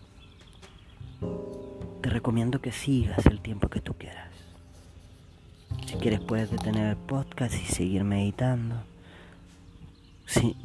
te 2.03 2.09
recomiendo 2.09 2.61
que 2.61 2.70
sigas 2.70 3.26
el 3.26 3.40
tiempo 3.40 3.68
que 3.68 3.80
tú 3.80 3.95
quieras. 3.95 4.30
Si 5.86 5.97
quieres 5.97 6.20
puedes 6.20 6.53
detener 6.53 6.90
el 6.90 6.97
podcast 6.97 7.55
y 7.55 7.66
seguir 7.66 8.05
meditando. 8.05 8.76
Si, 10.26 10.57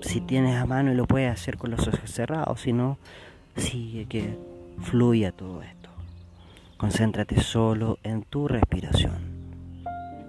si 0.00 0.20
tienes 0.20 0.56
a 0.56 0.66
mano 0.66 0.92
y 0.92 0.94
lo 0.94 1.06
puedes 1.06 1.32
hacer 1.32 1.58
con 1.58 1.70
los 1.70 1.86
ojos 1.88 2.10
cerrados, 2.10 2.60
si 2.60 2.72
no, 2.72 2.98
sigue 3.56 4.06
que 4.06 4.38
fluya 4.82 5.32
todo 5.32 5.62
esto. 5.62 5.90
Concéntrate 6.76 7.40
solo 7.40 7.98
en 8.02 8.22
tu 8.22 8.46
respiración, 8.46 9.16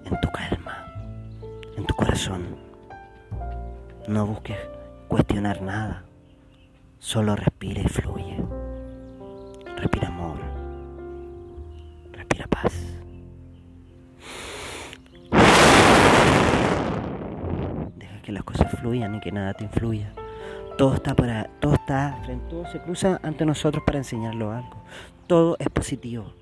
en 0.04 0.20
tu 0.20 0.28
calma, 0.30 0.86
en 1.76 1.86
tu 1.86 1.94
corazón. 1.94 2.56
No 4.08 4.26
busques 4.26 4.58
cuestionar 5.08 5.62
nada. 5.62 6.04
Solo 6.98 7.36
respira 7.36 7.82
y 7.82 7.88
fluye. 7.88 8.36
Las 18.40 18.44
cosas 18.44 18.72
fluyan 18.80 19.14
y 19.14 19.20
que 19.20 19.32
nada 19.32 19.54
te 19.54 19.64
influya. 19.64 20.12
Todo 20.78 20.94
está 20.94 21.14
para, 21.14 21.44
todo 21.60 21.74
está, 21.74 22.20
todo 22.48 22.66
se 22.66 22.80
cruza 22.80 23.20
ante 23.22 23.44
nosotros 23.44 23.82
para 23.84 23.98
enseñarlo 23.98 24.52
algo. 24.52 24.82
Todo 25.26 25.56
es 25.58 25.68
positivo. 25.68 26.32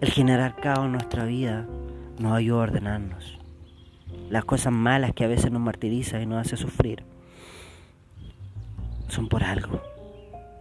El 0.00 0.10
generar 0.10 0.56
caos 0.56 0.86
en 0.86 0.92
nuestra 0.92 1.24
vida 1.24 1.66
nos 2.18 2.32
ayuda 2.32 2.60
a 2.60 2.62
ordenarnos 2.62 3.38
las 4.30 4.44
cosas 4.44 4.72
malas 4.72 5.12
que 5.12 5.24
a 5.24 5.28
veces 5.28 5.50
nos 5.50 5.60
martirizan 5.60 6.22
y 6.22 6.26
nos 6.26 6.46
hace 6.46 6.56
sufrir, 6.56 7.04
son 9.08 9.28
por 9.28 9.42
algo. 9.42 9.80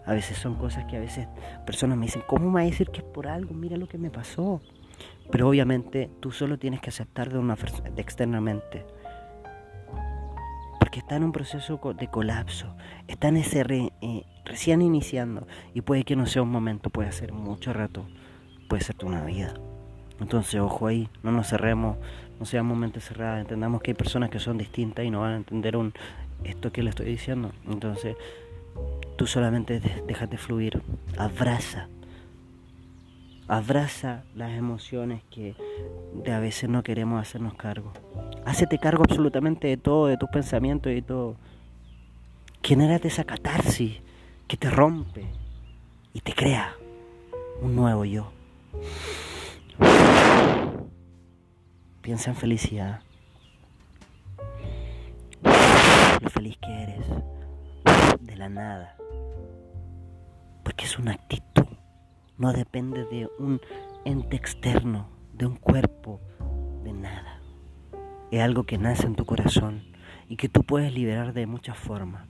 A 0.06 0.14
veces 0.14 0.38
son 0.38 0.56
cosas 0.56 0.86
que 0.86 0.96
a 0.96 1.02
veces 1.02 1.28
personas 1.66 1.98
me 1.98 2.06
dicen, 2.06 2.24
¿cómo 2.28 2.50
me 2.50 2.56
va 2.56 2.62
a 2.62 2.64
decir 2.64 2.90
que 2.90 3.00
es 3.00 3.04
por 3.04 3.28
algo? 3.28 3.54
Mira 3.54 3.76
lo 3.76 3.88
que 3.88 3.98
me 3.98 4.10
pasó. 4.10 4.62
Pero 5.30 5.50
obviamente 5.50 6.10
tú 6.22 6.32
solo 6.32 6.58
tienes 6.58 6.80
que 6.80 6.90
aceptar 6.90 7.30
de 7.30 7.38
una 7.38 7.58
externamente. 7.98 8.86
Porque 10.98 11.06
está 11.06 11.18
en 11.18 11.26
un 11.26 11.32
proceso 11.32 11.80
de 11.96 12.08
colapso, 12.08 12.76
está 13.08 13.28
en 13.28 13.38
ese 13.38 13.64
eh, 14.02 14.24
recién 14.46 14.82
iniciando 14.82 15.46
y 15.76 15.82
puede 15.82 16.04
que 16.04 16.16
no 16.16 16.26
sea 16.26 16.42
un 16.42 16.50
momento, 16.50 16.90
puede 16.90 17.12
ser 17.12 17.34
mucho 17.34 17.72
rato, 17.72 18.08
puede 18.68 18.82
ser 18.82 18.96
toda 18.96 19.12
una 19.12 19.24
vida. 19.24 19.54
Entonces, 20.20 20.60
ojo 20.60 20.88
ahí, 20.88 21.08
no 21.22 21.32
nos 21.32 21.50
cerremos, 21.50 21.98
no 22.40 22.48
seamos 22.48 22.76
mente 22.80 23.00
cerrada, 23.00 23.40
entendamos 23.40 23.84
que 23.84 23.92
hay 23.92 23.96
personas 23.96 24.32
que 24.32 24.40
son 24.40 24.58
distintas 24.58 25.06
y 25.06 25.12
no 25.12 25.22
van 25.22 25.34
a 25.34 25.38
entender 25.38 25.78
un, 25.78 25.94
esto 26.44 26.72
que 26.72 26.82
le 26.82 26.90
estoy 26.90 27.06
diciendo. 27.06 27.52
Entonces, 27.68 28.18
tú 29.18 29.28
solamente 29.28 29.80
déjate 30.08 30.38
fluir, 30.38 30.82
abraza, 31.16 31.90
abraza 33.48 34.24
las 34.36 34.52
emociones 34.52 35.24
que 35.30 35.56
de 36.24 36.32
a 36.32 36.40
veces 36.40 36.70
no 36.70 36.84
queremos 36.84 37.22
hacernos 37.22 37.56
cargo. 37.56 37.94
Hácete 38.46 38.78
cargo 38.78 39.04
absolutamente 39.04 39.68
de 39.68 39.78
todo, 39.78 40.08
de 40.08 40.18
tus 40.18 40.30
pensamientos 40.30 40.92
y 40.94 41.02
todo. 41.02 41.36
Genérate 42.64 43.08
esa 43.08 43.24
catarsis 43.24 44.02
que 44.48 44.58
te 44.58 44.70
rompe 44.70 45.26
y 46.14 46.22
te 46.22 46.34
crea 46.34 46.76
un 47.62 47.76
nuevo 47.76 48.06
yo. 48.06 48.32
Piensa 52.02 52.32
en 52.32 52.36
felicidad. 52.36 53.02
Lo 56.22 56.30
feliz 56.30 56.58
que 56.58 56.84
eres 56.84 57.06
de 58.22 58.36
la 58.36 58.50
nada. 58.50 58.96
Porque 60.64 60.86
es 60.86 60.98
una 60.98 61.14
actitud. 61.14 61.47
No 62.38 62.54
depende 62.54 63.06
de 63.06 63.30
un 63.40 63.60
ente 64.06 64.36
externo, 64.36 65.10
de 65.34 65.48
un 65.48 65.56
cuerpo, 65.56 66.22
de 66.84 66.94
nada. 66.94 67.42
Es 68.32 68.42
algo 68.42 68.64
que 68.64 68.78
nace 68.78 69.08
en 69.08 69.16
tu 69.16 69.26
corazón 69.26 69.84
y 70.30 70.36
que 70.36 70.50
tú 70.50 70.64
puedes 70.64 70.94
liberar 70.94 71.34
de 71.34 71.48
muchas 71.48 71.78
formas. 71.78 72.28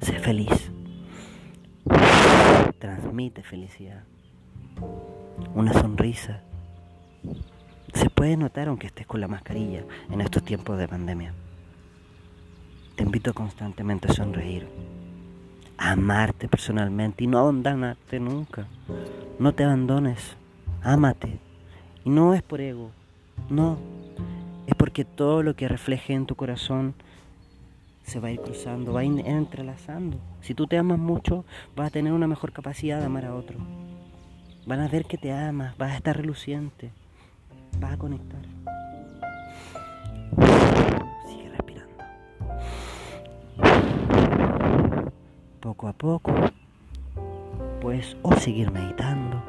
Sé 0.00 0.18
feliz. 0.18 0.70
Transmite 2.78 3.42
felicidad. 3.42 4.04
Una 5.54 5.72
sonrisa 5.72 6.42
se 7.92 8.10
puede 8.10 8.36
notar 8.36 8.68
aunque 8.68 8.86
estés 8.86 9.06
con 9.06 9.20
la 9.20 9.28
mascarilla 9.28 9.84
en 10.10 10.20
estos 10.20 10.44
tiempos 10.44 10.78
de 10.78 10.88
pandemia. 10.88 11.34
Te 12.96 13.02
invito 13.02 13.32
constantemente 13.34 14.08
a 14.10 14.14
sonreír, 14.14 14.68
amarte 15.80 16.46
personalmente 16.46 17.24
y 17.24 17.26
no 17.26 17.38
abandonarte 17.38 18.20
nunca. 18.20 18.66
No 19.38 19.52
te 19.52 19.64
abandones, 19.64 20.36
ámate. 20.82 21.38
Y 22.04 22.10
no 22.10 22.34
es 22.34 22.42
por 22.42 22.60
ego, 22.60 22.90
no. 23.48 23.78
Es 24.66 24.74
porque 24.74 25.04
todo 25.04 25.42
lo 25.42 25.56
que 25.56 25.66
refleje 25.66 26.12
en 26.12 26.26
tu 26.26 26.36
corazón 26.36 26.94
se 28.04 28.20
va 28.20 28.28
a 28.28 28.32
ir 28.32 28.40
cruzando, 28.40 28.92
va 28.92 29.00
a 29.00 29.04
ir 29.04 29.26
entrelazando. 29.26 30.18
Si 30.40 30.54
tú 30.54 30.66
te 30.66 30.78
amas 30.78 30.98
mucho, 30.98 31.44
vas 31.74 31.88
a 31.88 31.90
tener 31.90 32.12
una 32.12 32.28
mejor 32.28 32.52
capacidad 32.52 33.00
de 33.00 33.06
amar 33.06 33.24
a 33.24 33.34
otro. 33.34 33.58
Van 34.66 34.80
a 34.80 34.88
ver 34.88 35.06
que 35.06 35.18
te 35.18 35.32
amas, 35.32 35.76
vas 35.76 35.92
a 35.92 35.96
estar 35.96 36.16
reluciente 36.16 36.92
vas 37.78 37.92
a 37.92 37.96
conectar. 37.96 38.40
Poco 45.60 45.88
a 45.88 45.92
poco 45.92 46.32
puedes 47.80 48.16
o 48.22 48.34
seguir 48.36 48.70
meditando 48.70 49.42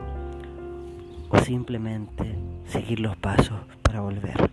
o 1.30 1.38
simplemente 1.40 2.36
seguir 2.68 3.00
los 3.00 3.16
pasos 3.18 3.60
para 3.82 4.02
volver 4.02 4.52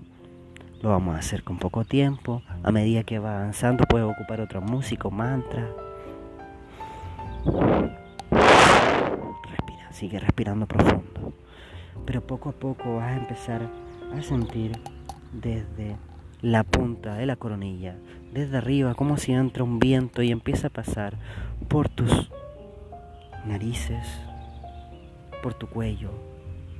lo 0.83 0.91
vamos 0.91 1.17
a 1.17 1.19
hacer 1.19 1.43
con 1.43 1.59
poco 1.59 1.85
tiempo. 1.85 2.43
A 2.63 2.71
medida 2.71 3.03
que 3.03 3.19
va 3.19 3.39
avanzando 3.39 3.85
puedes 3.85 4.09
ocupar 4.09 4.41
otro 4.41 4.61
músico, 4.61 5.11
mantra. 5.11 5.69
Respira, 9.51 9.93
sigue 9.93 10.21
respirando 10.21 10.67
profundo. 10.67 11.33
Pero 12.07 12.25
poco 12.27 12.51
a 12.51 12.53
poco 12.53 12.97
vas 12.97 13.13
a 13.13 13.17
empezar 13.17 13.69
a 14.17 14.23
sentir 14.23 14.73
desde 15.33 15.97
la 16.41 16.65
punta 16.65 17.15
de 17.15 17.27
la 17.27 17.37
coronilla, 17.37 17.97
desde 18.33 18.59
arriba, 18.59 18.95
como 18.95 19.17
si 19.17 19.33
entra 19.33 19.65
un 19.65 19.79
viento 19.79 20.23
y 20.23 20.31
empieza 20.31 20.69
a 20.69 20.71
pasar 20.71 21.17
por 21.69 21.89
tus 21.89 22.31
narices, 23.45 24.07
por 25.43 25.55
tu 25.55 25.69
cuello, 25.69 26.11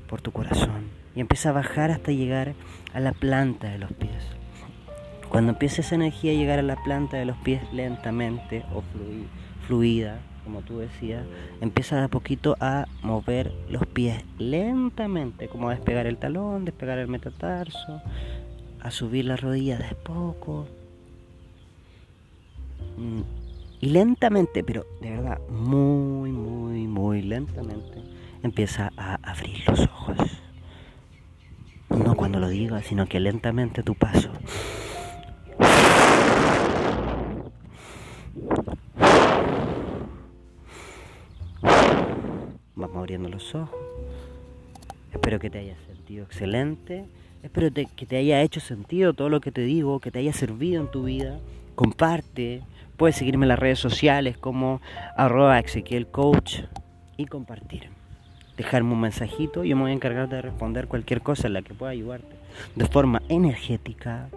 por 0.09 0.21
tu 0.21 0.33
corazón 0.33 0.99
y 1.19 1.21
empieza 1.21 1.49
a 1.49 1.53
bajar 1.53 1.91
hasta 1.91 2.13
llegar 2.13 2.55
a 2.95 3.01
la 3.01 3.13
planta 3.13 3.69
de 3.69 3.79
los 3.79 3.93
pies. 3.93 4.25
Cuando 5.29 5.51
empieza 5.51 5.83
esa 5.83 5.97
energía 5.97 6.31
a 6.31 6.37
llegar 6.37 6.61
a 6.61 6.63
la 6.63 6.77
planta 6.77 7.17
de 7.17 7.25
los 7.25 7.37
pies 7.39 7.61
lentamente 7.73 8.65
o 8.73 8.85
fluida, 9.67 10.21
como 10.45 10.61
tú 10.63 10.79
decías, 10.79 11.25
empieza 11.61 11.97
de 11.97 12.05
a 12.05 12.09
poquito 12.09 12.57
a 12.61 12.87
mover 13.03 13.53
los 13.69 13.85
pies 13.87 14.25
lentamente, 14.39 15.49
como 15.49 15.69
a 15.69 15.75
despegar 15.75 16.07
el 16.07 16.19
talón, 16.19 16.65
despegar 16.65 16.99
el 16.99 17.09
metatarso, 17.09 18.01
a 18.81 18.91
subir 18.91 19.25
la 19.25 19.37
rodilla 19.37 19.79
de 19.79 19.95
poco. 19.95 20.67
Mm, 22.97 23.23
y 23.81 23.91
lentamente, 23.91 24.65
pero 24.65 24.85
de 25.01 25.11
verdad, 25.11 25.41
muy, 25.49 26.31
muy, 26.33 26.87
muy 26.87 27.23
lentamente, 27.23 28.03
empieza 28.43 28.91
a 28.97 29.15
abrir 29.23 29.69
los 29.69 29.81
ojos. 29.81 30.19
No 31.91 32.15
cuando 32.17 32.39
lo 32.39 32.49
diga, 32.49 32.83
sino 32.83 33.07
que 33.07 33.21
lentamente 33.21 33.83
tu 33.83 33.95
paso. 33.95 34.31
Vamos 42.75 42.97
abriendo 42.97 43.29
los 43.29 43.55
ojos. 43.55 43.77
Espero 45.13 45.39
que 45.39 45.51
te 45.51 45.59
haya 45.59 45.77
sentido 45.87 46.25
excelente. 46.25 47.07
Espero 47.43 47.69
que 47.73 48.07
te 48.07 48.17
haya 48.17 48.43
hecho 48.43 48.61
sentido 48.61 49.15
todo 49.15 49.29
lo 49.29 49.41
que 49.41 49.53
te 49.53 49.63
digo, 49.63 50.01
que 50.01 50.11
te 50.11 50.19
haya 50.19 50.33
servido 50.33 50.81
en 50.83 50.91
tu 50.91 51.05
vida. 51.05 51.39
Comparte. 51.75 52.63
Puedes 52.97 53.17
seguirme 53.17 53.45
en 53.45 53.51
las 53.51 53.59
redes 53.59 53.79
sociales 53.79 54.37
como 54.37 54.81
arroba 55.17 55.59
Ezequiel 55.61 56.09
y 57.17 57.27
compartir 57.27 57.91
dejarme 58.59 58.93
un 58.93 59.01
mensajito 59.01 59.65
yo 59.65 59.77
me 59.77 59.83
voy 59.83 59.93
a 59.93 59.95
encargar 59.95 60.29
de 60.29 60.43
responder 60.43 60.89
cualquier 60.89 61.23
cosa 61.23 61.47
en 61.47 61.55
la 61.55 61.63
que 61.63 61.73
pueda 61.73 61.93
ayudarte. 61.93 62.37
De 62.75 62.85
forma 62.87 63.23
energética, 63.29 64.29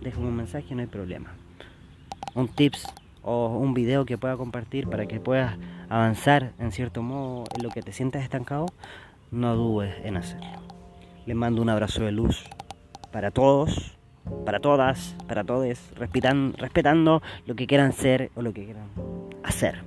déjame 0.00 0.28
un 0.28 0.36
mensaje, 0.36 0.74
no 0.74 0.80
hay 0.80 0.86
problema. 0.86 1.34
Un 2.34 2.48
tips 2.48 2.86
o 3.22 3.48
un 3.48 3.74
video 3.74 4.06
que 4.06 4.16
pueda 4.16 4.36
compartir 4.36 4.88
para 4.88 5.06
que 5.06 5.18
puedas 5.18 5.58
avanzar 5.88 6.52
en 6.58 6.70
cierto 6.70 7.02
modo 7.02 7.44
en 7.56 7.64
lo 7.64 7.70
que 7.70 7.82
te 7.82 7.92
sientas 7.92 8.22
estancado, 8.22 8.66
no 9.32 9.56
dudes 9.56 9.94
en 10.04 10.16
hacerlo. 10.16 10.67
Les 11.28 11.36
mando 11.36 11.60
un 11.60 11.68
abrazo 11.68 12.04
de 12.04 12.10
luz 12.10 12.42
para 13.12 13.30
todos, 13.30 13.98
para 14.46 14.60
todas, 14.60 15.14
para 15.28 15.44
todos, 15.44 15.76
respetando 15.94 17.22
lo 17.46 17.54
que 17.54 17.66
quieran 17.66 17.92
ser 17.92 18.30
o 18.34 18.40
lo 18.40 18.54
que 18.54 18.64
quieran 18.64 18.88
hacer. 19.44 19.82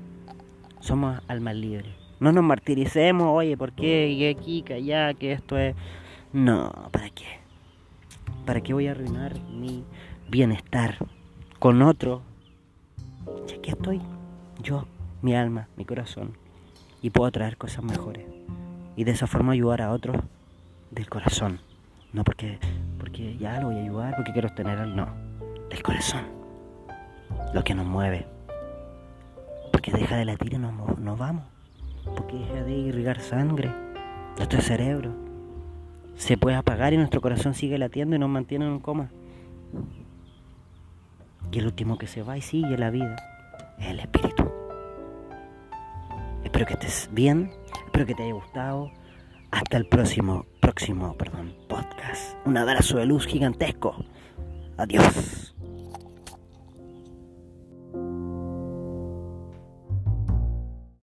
Somos 0.81 1.19
almas 1.27 1.55
libres 1.55 2.01
no 2.21 2.31
nos 2.31 2.43
martiricemos, 2.43 3.29
oye, 3.31 3.57
¿por 3.57 3.71
qué? 3.71 4.37
Aquí, 4.37 4.61
que 4.61 4.75
allá, 4.75 5.11
que 5.15 5.31
esto 5.31 5.57
es... 5.57 5.75
No, 6.31 6.71
¿para 6.91 7.09
qué? 7.09 7.25
¿Para 8.45 8.61
qué 8.61 8.75
voy 8.75 8.85
a 8.85 8.91
arruinar 8.91 9.39
mi 9.49 9.83
bienestar 10.29 10.97
con 11.57 11.81
otro? 11.81 12.21
Ya 13.47 13.55
aquí 13.55 13.71
estoy, 13.71 14.01
yo, 14.61 14.85
mi 15.23 15.35
alma, 15.35 15.67
mi 15.77 15.83
corazón, 15.83 16.37
y 17.01 17.09
puedo 17.09 17.31
traer 17.31 17.57
cosas 17.57 17.83
mejores. 17.83 18.27
Y 18.95 19.03
de 19.03 19.13
esa 19.13 19.25
forma 19.25 19.53
ayudar 19.53 19.81
a 19.81 19.91
otros 19.91 20.17
del 20.91 21.09
corazón. 21.09 21.59
No 22.13 22.23
porque, 22.23 22.59
porque 22.99 23.37
ya 23.37 23.59
lo 23.59 23.67
voy 23.67 23.77
a 23.77 23.83
ayudar, 23.83 24.15
porque 24.15 24.33
quiero 24.33 24.49
tener 24.49 24.77
al 24.77 24.95
no. 24.95 25.07
Del 25.69 25.81
corazón. 25.81 26.25
Lo 27.53 27.63
que 27.63 27.73
nos 27.73 27.85
mueve. 27.85 28.27
Porque 29.71 29.91
deja 29.91 30.17
de 30.17 30.25
latir 30.25 30.53
y 30.53 30.57
nos, 30.57 30.99
nos 30.99 31.17
vamos 31.17 31.43
porque 32.05 32.37
deja 32.37 32.63
de 32.63 32.71
irrigar 32.71 33.19
sangre, 33.19 33.71
nuestro 34.37 34.61
cerebro 34.61 35.13
se 36.15 36.37
puede 36.37 36.55
apagar 36.55 36.93
y 36.93 36.97
nuestro 36.97 37.21
corazón 37.21 37.53
sigue 37.53 37.77
latiendo 37.77 38.15
y 38.15 38.19
nos 38.19 38.29
mantiene 38.29 38.65
en 38.65 38.79
coma. 38.79 39.09
Y 41.51 41.59
el 41.59 41.65
último 41.65 41.97
que 41.97 42.07
se 42.07 42.21
va 42.21 42.37
y 42.37 42.41
sigue 42.41 42.77
la 42.77 42.89
vida 42.89 43.15
es 43.79 43.87
el 43.87 43.99
espíritu. 43.99 44.49
Espero 46.43 46.65
que 46.65 46.73
estés 46.73 47.09
bien, 47.11 47.51
espero 47.85 48.05
que 48.05 48.13
te 48.13 48.23
haya 48.23 48.33
gustado. 48.33 48.91
Hasta 49.51 49.77
el 49.77 49.85
próximo, 49.85 50.45
próximo, 50.61 51.15
perdón, 51.17 51.53
podcast. 51.67 52.35
Un 52.45 52.57
abrazo 52.57 52.97
de 52.97 53.05
luz 53.05 53.25
gigantesco. 53.25 53.95
Adiós. 54.77 55.53